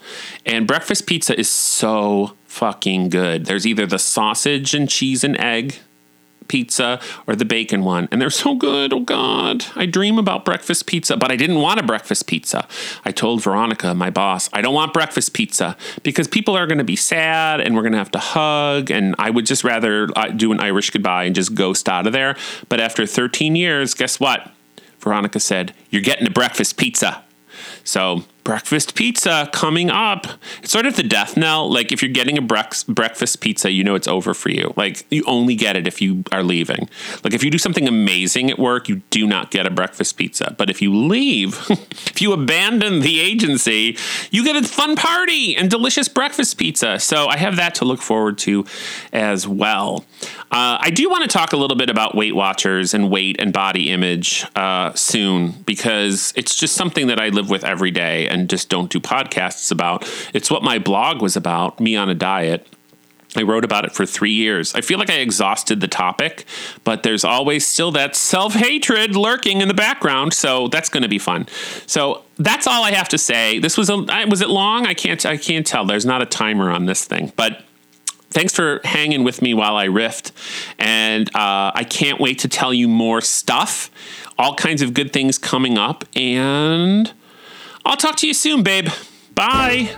And 0.47 0.67
breakfast 0.67 1.07
pizza 1.07 1.39
is 1.39 1.51
so 1.51 2.39
fucking 2.47 3.11
good. 3.11 3.45
There's 3.45 3.67
either 3.67 3.85
the 3.85 3.99
sausage 3.99 4.73
and 4.73 4.89
cheese 4.89 5.23
and 5.23 5.39
egg 5.39 5.77
pizza 6.53 7.01
or 7.27 7.35
the 7.35 7.47
bacon 7.47 7.83
one. 7.83 8.07
And 8.11 8.21
they're 8.21 8.29
so 8.29 8.55
good. 8.55 8.93
Oh, 8.93 9.01
God. 9.01 9.65
I 9.75 9.87
dream 9.87 10.19
about 10.19 10.45
breakfast 10.45 10.85
pizza, 10.85 11.17
but 11.17 11.33
I 11.33 11.37
didn't 11.37 11.61
want 11.61 11.81
a 11.81 11.83
breakfast 11.83 12.27
pizza. 12.27 12.69
I 13.07 13.11
told 13.11 13.43
Veronica, 13.43 13.95
my 13.95 14.11
boss, 14.11 14.51
I 14.53 14.61
don't 14.61 14.75
want 14.75 14.93
breakfast 14.93 15.33
pizza 15.33 15.79
because 16.03 16.29
people 16.29 16.55
are 16.55 16.67
going 16.67 16.77
to 16.77 16.85
be 16.85 16.95
sad 16.95 17.63
and 17.63 17.75
we're 17.75 17.81
going 17.81 17.93
to 17.93 17.99
have 17.99 18.11
to 18.11 18.19
hug. 18.19 18.91
And 18.91 19.15
I 19.19 19.31
would 19.31 19.47
just 19.47 19.65
rather 19.65 20.09
uh, 20.15 20.29
do 20.29 20.53
an 20.53 20.61
Irish 20.61 20.91
goodbye 20.91 21.25
and 21.25 21.35
just 21.35 21.55
ghost 21.55 21.89
out 21.89 22.07
of 22.07 22.13
there. 22.13 22.37
But 22.69 22.81
after 22.81 23.07
13 23.07 23.57
years, 23.57 23.95
guess 23.95 24.21
what? 24.21 24.51
Veronica 24.99 25.41
said, 25.41 25.73
You're 25.89 26.03
getting 26.03 26.27
a 26.27 26.31
breakfast 26.31 26.77
pizza. 26.77 27.25
So 27.83 28.25
breakfast 28.45 28.95
pizza 28.95 29.49
coming 29.53 29.91
up. 29.91 30.27
It's 30.63 30.73
sort 30.73 30.87
of 30.87 30.97
the 30.97 31.03
death 31.03 31.37
knell. 31.37 31.71
Like 31.71 31.93
if 31.93 32.03
you're 32.03 32.13
getting 32.13 32.39
a 32.39 32.43
brex- 32.43 32.87
breakfast 32.87 33.41
pizza, 33.41 33.71
you 33.71 33.85
know 33.85 33.95
it's 33.95 34.09
over 34.09 34.35
for 34.35 34.51
you. 34.51 34.73
Like 34.77 35.07
you 35.11 35.23
only 35.27 35.55
get 35.55 35.77
it 35.77 35.87
if 35.87 36.01
you 36.01 36.25
are 36.33 36.43
leaving. 36.43 36.89
Like 37.23 37.35
if 37.35 37.45
you 37.45 37.51
do 37.51 37.59
something 37.59 37.87
amazing 37.87 38.51
at 38.51 38.59
work, 38.59 38.89
you 38.89 39.03
do 39.11 39.27
not 39.27 39.51
get 39.51 39.67
a 39.67 39.71
breakfast 39.71 40.17
pizza. 40.17 40.55
But 40.59 40.71
if 40.71 40.83
you 40.83 40.95
leave, 40.95 41.65
if 41.71 42.21
you 42.21 42.33
abandon 42.33 43.01
the 43.01 43.21
agency, 43.21 43.97
you 44.31 44.45
get 44.45 44.57
a 44.57 44.67
fun 44.67 44.97
party 44.97 45.57
and 45.57 45.71
delicious 45.71 46.09
breakfast 46.09 46.59
pizza. 46.59 46.99
So 46.99 47.29
I 47.29 47.37
have 47.37 47.57
that 47.57 47.75
to 47.77 47.85
look 47.85 48.03
forward 48.03 48.39
to 48.39 48.65
as 49.13 49.47
well. 49.47 50.05
Uh, 50.51 50.79
I 50.81 50.91
do 50.91 51.09
want 51.09 51.23
to 51.23 51.29
talk 51.29 51.53
a 51.53 51.57
little 51.57 51.77
bit 51.77 51.91
about 51.91 52.15
Weight 52.15 52.35
Watchers 52.35 52.93
and 52.95 53.11
weight 53.11 53.37
and 53.39 53.53
body 53.53 53.91
image 53.91 54.45
uh, 54.55 54.93
soon 54.95 55.53
because 55.65 56.33
it's 56.37 56.55
just 56.55 56.75
something 56.75 57.07
that 57.07 57.19
I 57.19 57.29
live 57.29 57.49
with 57.49 57.65
every 57.65 57.91
day 57.91 58.29
and 58.33 58.49
just 58.49 58.69
don't 58.69 58.91
do 58.91 58.99
podcasts 58.99 59.71
about. 59.71 60.09
It's 60.35 60.51
what 60.51 60.63
my 60.63 60.79
blog 60.79 61.23
was 61.23 61.37
about, 61.37 61.81
me 61.81 61.97
on 61.97 62.09
a 62.09 62.15
diet. 62.15 62.67
I 63.35 63.43
wrote 63.43 63.65
about 63.65 63.85
it 63.85 63.93
for 63.93 64.05
three 64.05 64.33
years. 64.33 64.75
I 64.75 64.83
feel 64.83 64.99
like 64.99 65.09
I 65.09 65.15
exhausted 65.15 65.81
the 65.81 65.89
topic, 65.89 66.45
but 66.85 67.03
there's 67.03 67.25
always 67.25 67.67
still 67.67 67.91
that 67.93 68.15
self 68.15 68.55
hatred 68.55 69.17
lurking 69.17 69.63
in 69.63 69.69
the 69.69 69.75
background. 69.75 70.35
So 70.35 70.69
that's 70.69 70.89
going 70.89 71.03
to 71.03 71.09
be 71.09 71.19
fun. 71.19 71.47
So 71.87 72.25
that's 72.37 72.67
all 72.67 72.85
I 72.85 72.91
have 72.93 73.09
to 73.11 73.19
say. 73.19 73.59
This 73.59 73.79
was 73.79 73.89
a 73.89 73.97
was 74.29 74.43
it 74.43 74.51
long? 74.51 74.87
I 74.87 74.95
can't 74.95 75.25
I 75.25 75.37
can't 75.39 75.67
tell. 75.67 75.87
There's 75.87 76.05
not 76.05 76.21
a 76.21 76.27
timer 76.27 76.71
on 76.71 76.85
this 76.85 77.05
thing, 77.07 77.33
but 77.37 77.65
thanks 78.33 78.55
for 78.55 78.81
hanging 78.85 79.25
with 79.25 79.41
me 79.41 79.55
while 79.55 79.77
I 79.77 79.87
riffed. 79.87 80.33
And 80.79 81.29
uh, 81.35 81.73
I 81.75 81.85
can't 81.89 82.21
wait 82.21 82.41
to 82.41 82.49
tell 82.49 82.75
you 82.75 82.89
more 82.89 83.21
stuff. 83.21 83.91
All 84.39 84.55
kinds 84.55 84.83
of 84.83 84.95
good 84.95 85.13
things 85.13 85.39
coming 85.39 85.79
up. 85.79 86.05
And 86.17 87.13
I'll 87.85 87.97
talk 87.97 88.17
to 88.17 88.27
you 88.27 88.35
soon, 88.35 88.63
babe. 88.63 88.89
Bye. 89.35 89.95